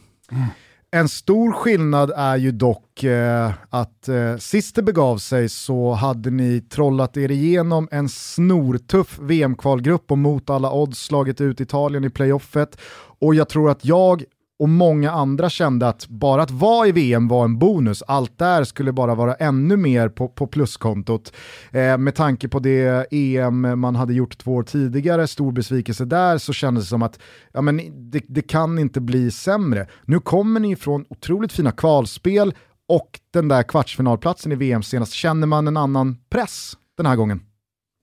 [0.94, 6.30] En stor skillnad är ju dock eh, att eh, sist det begav sig så hade
[6.30, 12.10] ni trollat er igenom en snortuff VM-kvalgrupp och mot alla odds slagit ut Italien i
[12.10, 12.80] playoffet.
[13.20, 14.24] Och jag tror att jag
[14.58, 18.02] och många andra kände att bara att vara i VM var en bonus.
[18.06, 21.32] Allt där skulle bara vara ännu mer på, på pluskontot.
[21.70, 26.38] Eh, med tanke på det EM man hade gjort två år tidigare, stor besvikelse där,
[26.38, 27.18] så kändes det som att
[27.52, 29.86] ja, men det, det kan inte bli sämre.
[30.04, 32.54] Nu kommer ni från otroligt fina kvalspel
[32.88, 35.12] och den där kvartsfinalplatsen i VM senast.
[35.12, 37.40] Känner man en annan press den här gången?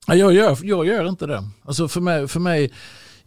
[0.08, 1.44] Jag gör, jag gör inte det.
[1.66, 2.72] Alltså för mig, för mig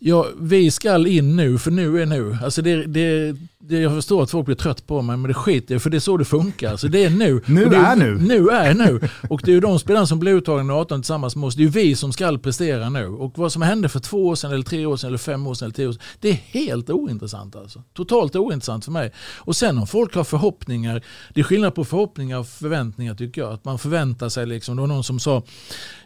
[0.06, 2.38] ja, vi ska in nu, för nu är nu.
[2.42, 3.36] Alltså det, det, det,
[3.68, 6.00] jag förstår att folk blir trött på mig, men det skiter jag för det är
[6.00, 6.70] så det funkar.
[6.70, 7.42] Alltså det är nu.
[7.46, 8.14] Nu det är nu.
[8.14, 9.00] Nu är nu.
[9.28, 11.54] Och det är ju de spelarna som blir uttagna i 18 tillsammans med oss.
[11.54, 13.06] Det är ju vi som ska prestera nu.
[13.06, 15.54] Och vad som hände för två år sedan, eller tre år sedan, eller fem år
[15.54, 16.02] sedan, eller tio år sedan.
[16.20, 17.82] Det är helt ointressant alltså.
[17.92, 19.12] Totalt ointressant för mig.
[19.36, 21.02] Och sen om folk har förhoppningar,
[21.34, 23.52] det är skillnad på förhoppningar och förväntningar tycker jag.
[23.52, 25.42] Att man förväntar sig liksom, det var någon som sa,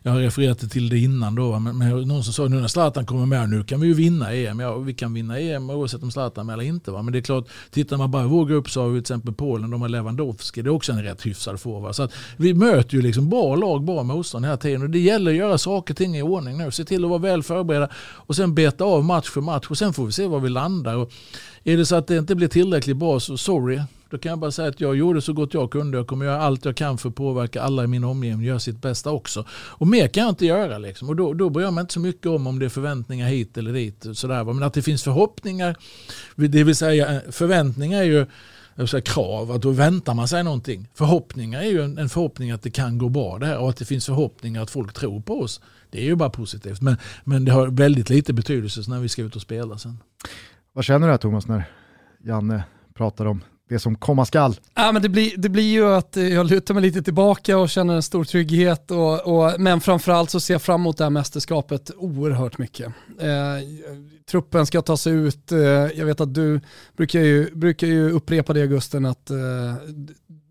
[0.02, 3.06] jag har refererat till det innan då, men, men någon som sa nu när Zlatan
[3.06, 4.60] kommer med, nu kan vi ju vinna EM.
[4.60, 6.90] Ja, vi kan vinna EM oavsett om Zlatan är med eller inte.
[6.90, 7.02] Va?
[7.02, 9.34] Men det är klart, tittar man bara i vår grupp så har vi till exempel
[9.34, 11.94] Polen, de har Lewandowski, det är också en rätt hyfsad forward.
[11.94, 14.82] Så att vi möter ju liksom bra lag, bra motstånd hela tiden.
[14.82, 16.70] Och det gäller att göra saker och ting i ordning nu.
[16.70, 19.92] Se till att vara väl förberedda och sen beta av match för match och sen
[19.92, 20.96] får vi se var vi landar.
[20.96, 21.12] Och
[21.72, 23.80] är det så att det inte blir tillräckligt bra så sorry.
[24.10, 25.96] Då kan jag bara säga att jag gjorde så gott jag kunde.
[25.96, 28.46] Jag kommer göra allt jag kan för att påverka alla i min omgivning.
[28.46, 29.44] Göra sitt bästa också.
[29.50, 30.78] Och mer kan jag inte göra.
[30.78, 31.08] Liksom.
[31.08, 33.58] Och då, då bryr jag mig inte så mycket om om det är förväntningar hit
[33.58, 34.06] eller dit.
[34.12, 34.44] Sådär.
[34.44, 35.76] Men att det finns förhoppningar.
[36.34, 38.26] Det vill säga eh, förväntningar är ju
[38.86, 39.50] säga, krav.
[39.50, 40.88] Att då väntar man sig någonting.
[40.94, 43.58] Förhoppningar är ju en, en förhoppning att det kan gå bra det här.
[43.58, 45.60] Och att det finns förhoppningar att folk tror på oss.
[45.90, 46.80] Det är ju bara positivt.
[46.80, 49.98] Men, men det har väldigt lite betydelse när vi ska ut och spela sen.
[50.78, 51.64] Vad känner du här Thomas när
[52.24, 52.64] Janne
[52.94, 54.56] pratar om det som komma skall?
[54.74, 57.94] Ja, men det, blir, det blir ju att jag lutar mig lite tillbaka och känner
[57.94, 58.90] en stor trygghet.
[58.90, 62.86] Och, och, men framförallt så ser jag fram emot det här mästerskapet oerhört mycket.
[63.20, 63.26] Eh,
[64.30, 65.52] truppen ska tas ut.
[65.52, 65.58] Eh,
[65.94, 66.60] jag vet att du
[66.96, 69.36] brukar ju, brukar ju upprepa det Augusten att eh,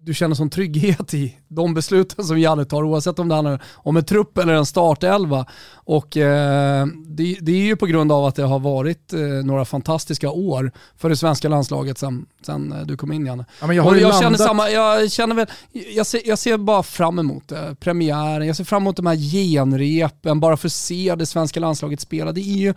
[0.08, 3.98] du känner sån trygghet i de besluten som Janne tar oavsett om det handlar om
[3.98, 5.46] en trupp eller en startelva.
[5.74, 9.66] Och eh, det, det är ju på grund av att det har varit eh, några
[9.66, 13.46] fantastiska år för det svenska landslaget sen, sen eh, du kom in Janne.
[13.62, 15.48] Ja, men jag jag känner landat- samma, jag känner väl,
[15.96, 17.76] jag ser, jag ser bara fram emot det.
[17.80, 22.02] Premiären, jag ser fram emot de här genrepen, bara för att se det svenska landslaget
[22.02, 22.32] spela.
[22.32, 22.74] Det är ju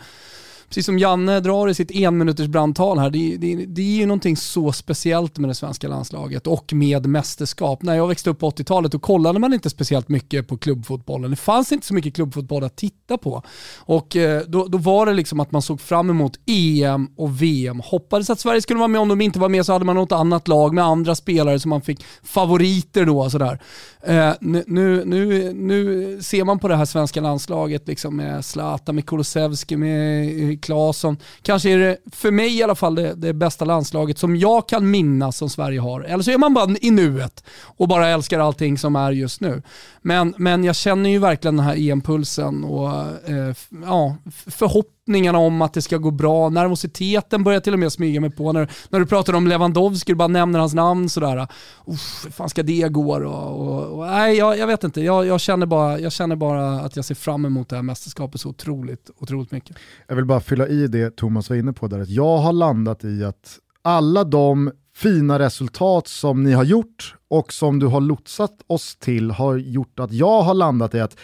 [0.70, 4.36] precis som Janne drar i sitt enminuters brandtal här, det, det, det är ju någonting
[4.36, 7.82] så speciellt med det svenska landslaget och med mästerskap.
[7.82, 11.30] När jag växte upp på 80-talet då kollade man inte speciellt mycket på klubbfotbollen.
[11.30, 13.42] Det fanns inte så mycket klubbfotboll att titta på.
[13.78, 17.80] Och eh, då, då var det liksom att man såg fram emot EM och VM.
[17.84, 19.00] Hoppades att Sverige skulle vara med.
[19.00, 21.68] Om de inte var med så hade man något annat lag med andra spelare som
[21.68, 23.30] man fick favoriter då.
[23.30, 23.60] Sådär.
[24.02, 29.06] Eh, nu, nu, nu ser man på det här svenska landslaget liksom med Zlatan, med
[29.06, 31.16] Kulusevski, med Claesson.
[31.42, 34.90] Kanske är det, för mig i alla fall, det, det bästa landslaget som jag kan
[34.90, 36.00] minnas som Sverige har.
[36.00, 39.62] Eller så är man bara i nuet och bara älskar allting som är just nu.
[40.02, 42.90] Men, men jag känner ju verkligen den här EM-pulsen och
[43.30, 43.54] eh,
[43.84, 44.16] ja,
[45.10, 46.48] förhoppningarna om att det ska gå bra.
[46.48, 48.52] Nervositeten börjar till och med smyga mig på.
[48.52, 51.46] När, när du pratar om Lewandowski, du bara nämner hans namn sådär.
[51.86, 53.28] Uff, hur fan ska det gå då?
[53.28, 55.00] Och, och, nej, jag, jag, vet inte.
[55.00, 58.40] Jag, jag, känner bara, jag känner bara att jag ser fram emot det här mästerskapet
[58.40, 59.76] så otroligt, otroligt mycket.
[60.08, 63.04] Jag vill bara fylla i det Thomas var inne på där, att jag har landat
[63.04, 68.54] i att alla de fina resultat som ni har gjort och som du har lotsat
[68.66, 71.16] oss till har gjort att jag har landat i att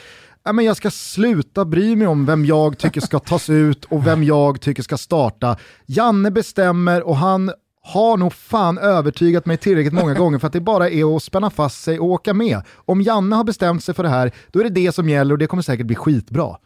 [0.47, 4.07] ja, men jag ska sluta bry mig om vem jag tycker ska tas ut och
[4.07, 5.57] vem jag tycker ska starta.
[5.87, 7.53] Janne bestämmer och han
[7.83, 11.51] har nog fan övertygat mig tillräckligt många gånger för att det bara är att spänna
[11.51, 12.63] fast sig och åka med.
[12.75, 15.39] Om Janne har bestämt sig för det här, då är det det som gäller och
[15.39, 16.57] det kommer säkert bli skitbra.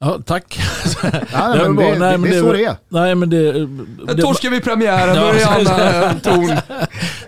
[0.00, 0.60] Ja, tack.
[1.32, 2.76] Ja, men det, nej, men det, det, är så det är.
[2.88, 3.66] Nej, men det,
[4.06, 5.44] det torskar vi premiären, då är det
[6.08, 6.58] Anna Torn.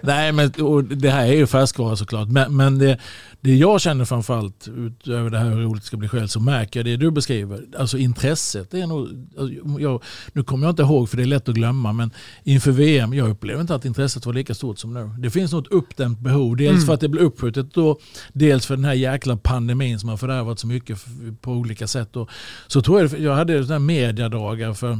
[0.00, 0.52] Nej, men
[0.88, 2.28] det här är ju färskvara såklart.
[2.28, 2.98] Men, men det,
[3.44, 6.80] det jag känner framförallt, utöver det här hur roligt det ska bli själv, så märker
[6.80, 7.64] jag det du beskriver.
[7.78, 8.74] Alltså intresset.
[8.74, 9.08] Är nog,
[9.38, 10.02] alltså, jag,
[10.32, 12.10] nu kommer jag inte ihåg för det är lätt att glömma, men
[12.44, 15.10] inför VM, jag upplever inte att intresset var lika stort som nu.
[15.18, 16.56] Det finns något uppdämt behov.
[16.56, 16.86] Dels mm.
[16.86, 17.98] för att det blir uppskjutet då,
[18.32, 21.04] dels för den här jäkla pandemin som har fördärvat så mycket
[21.40, 22.16] på olika sätt.
[22.16, 22.30] Och,
[22.66, 24.98] så tror jag, jag hade sådana mediadagar för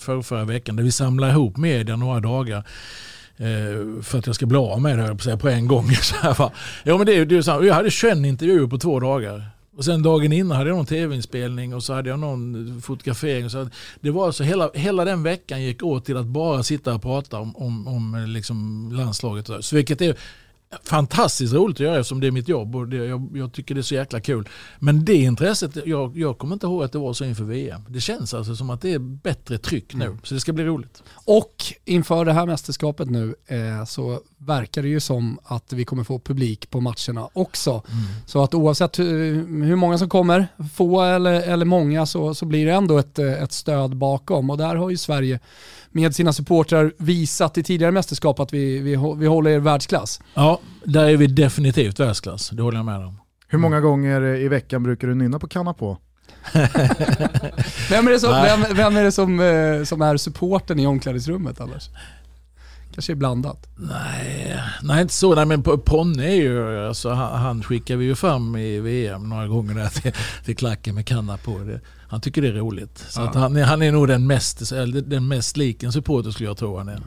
[0.00, 2.64] för förra veckan där vi samlade ihop media några dagar
[3.40, 5.90] Eh, för att jag ska bli av med det på, på en gång.
[6.02, 6.50] Så här,
[6.82, 9.50] ja, men det, det är så jag hade 21 intervjuer på två dagar.
[9.76, 13.50] Och sen dagen innan hade jag någon tv-inspelning och så hade jag någon fotografering.
[13.50, 13.68] Så
[14.00, 17.38] det var alltså hela, hela den veckan gick åt till att bara sitta och prata
[17.38, 19.50] om, om, om eh, liksom landslaget.
[19.60, 20.16] Så vilket är
[20.84, 23.80] fantastiskt roligt att göra eftersom det är mitt jobb och det, jag, jag, tycker det
[23.80, 24.48] är så jäkla kul.
[24.78, 27.82] Men det intresset, jag, jag kommer inte ihåg att det var så inför VM.
[27.88, 30.18] Det känns alltså som att det är bättre tryck nu, mm.
[30.22, 31.02] så det ska bli roligt.
[31.12, 36.04] Och inför det här mästerskapet nu eh, så verkar det ju som att vi kommer
[36.04, 37.70] få publik på matcherna också.
[37.70, 38.04] Mm.
[38.26, 42.66] Så att oavsett hur, hur, många som kommer, få eller, eller många, så, så blir
[42.66, 44.50] det ändå ett, ett stöd bakom.
[44.50, 45.40] Och där har ju Sverige
[45.92, 50.20] med sina supportrar visat i tidigare mästerskap att vi, vi, vi håller världsklass.
[50.34, 52.50] Ja, där är vi definitivt världsklass.
[52.50, 53.20] Det håller jag med om.
[53.48, 55.98] Hur många gånger i veckan brukar du nynna på kanna på?
[57.90, 61.60] vem är det, som, vem, vem, är, det som, eh, som är supporten i omklädningsrummet
[61.60, 61.90] annars?
[62.94, 63.66] Kanske är blandat?
[63.76, 65.34] Nej, nej inte så.
[65.34, 69.46] Nej, men Ponne är ju, alltså, han, han skickar vi ju fram i VM några
[69.46, 70.12] gånger där till,
[70.44, 71.58] till klacken med kanna på.
[71.58, 71.80] Det
[72.10, 73.04] han tycker det är roligt.
[73.08, 73.30] Så ja.
[73.34, 74.70] han, han, är nog den mest,
[75.04, 77.02] den mest lik en supporter skulle jag tro han är.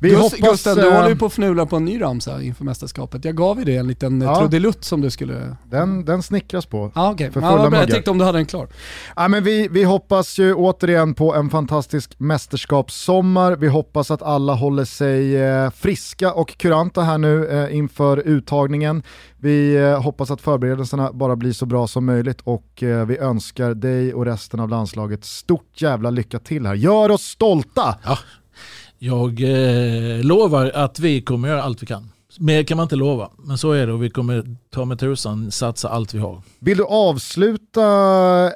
[0.00, 2.64] Vi Gust, hoppas, Gustav, du håller ju på att fnula på en ny ramsa inför
[2.64, 3.24] mästerskapet.
[3.24, 4.38] Jag gav ju dig en liten ja.
[4.38, 5.56] trudelutt som du skulle...
[5.64, 6.92] Den, den snickras på.
[6.94, 7.30] Ah, okay.
[7.30, 8.68] för fulla ja, Jag tänkte om du hade den klar.
[9.16, 13.56] Ja, men vi, vi hoppas ju återigen på en fantastisk mästerskapssommar.
[13.56, 19.02] Vi hoppas att alla håller sig eh, friska och kuranta här nu eh, inför uttagningen.
[19.40, 23.74] Vi eh, hoppas att förberedelserna bara blir så bra som möjligt och eh, vi önskar
[23.74, 26.74] dig och resten av landslaget stort jävla lycka till här.
[26.74, 27.98] Gör oss stolta!
[28.04, 28.18] Ja,
[28.98, 32.10] jag eh, lovar att vi kommer göra allt vi kan.
[32.36, 35.50] Mer kan man inte lova, men så är det och vi kommer ta med tusan
[35.50, 36.42] satsa allt vi har.
[36.58, 37.82] Vill du avsluta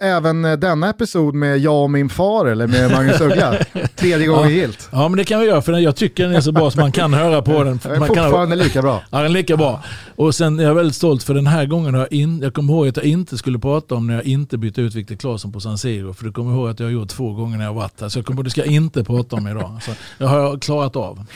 [0.01, 3.55] även denna episod med jag och min far eller med Magnus Uggla?
[3.97, 4.51] Tredje gången ja.
[4.51, 4.89] gilt.
[4.93, 6.93] Ja men det kan vi göra för jag tycker den är så bra så man
[6.93, 7.75] kan höra på den.
[7.85, 8.65] Är fortfarande kan...
[8.65, 9.03] lika bra.
[9.11, 9.83] Ja den är lika bra.
[10.17, 12.41] Och sen är jag väldigt stolt för den här gången har jag in...
[12.43, 15.17] jag kommer ihåg att jag inte skulle prata om när jag inte bytte ut Viktor
[15.17, 16.13] Claesson på San Siro.
[16.15, 18.09] För du kommer ihåg att jag har gjort två gånger när jag varit här.
[18.09, 19.79] Så jag kommer, det ska jag inte prata om idag.
[19.83, 21.27] Så det har jag klarat av.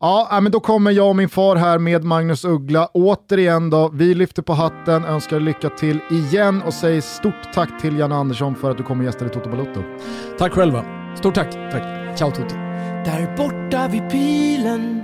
[0.00, 2.88] Ja, men då kommer jag och min far här med Magnus Uggla.
[2.92, 7.98] Återigen då, vi lyfter på hatten, önskar lycka till igen och säger stort tack till
[7.98, 9.82] Janne Andersson för att du kommer gästa i Toto Balotto.
[10.38, 10.84] Tack själva.
[11.16, 11.52] Stort tack.
[11.52, 12.18] tack.
[12.18, 12.54] Ciao Tutti.
[13.04, 15.02] Där borta vid pilen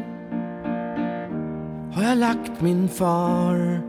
[1.94, 3.82] har jag lagt min far.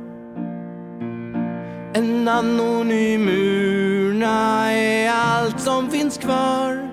[1.94, 6.93] En anonym urna är allt som finns kvar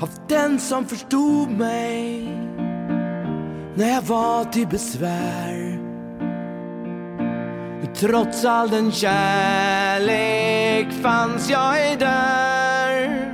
[0.00, 2.22] av den som förstod mig
[3.74, 5.80] när jag var till besvär.
[7.94, 13.26] Trots all den kärlek fanns, jag är där.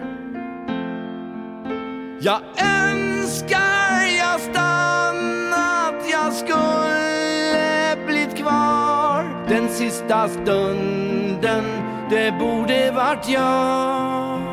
[2.20, 11.64] Jag önskar jag stannat, jag skulle blivit kvar den sista stunden,
[12.10, 14.45] det borde varit jag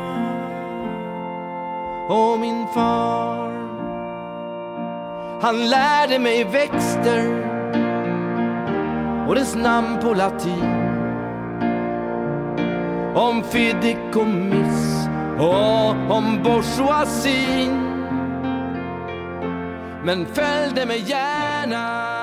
[2.08, 3.50] och min far.
[5.42, 7.44] Han lärde mig växter
[9.28, 10.90] och dess namn på latin.
[13.14, 15.08] Om fideikommiss
[15.38, 17.80] och om bourgeoisin.
[20.04, 22.13] Men följde mig gärna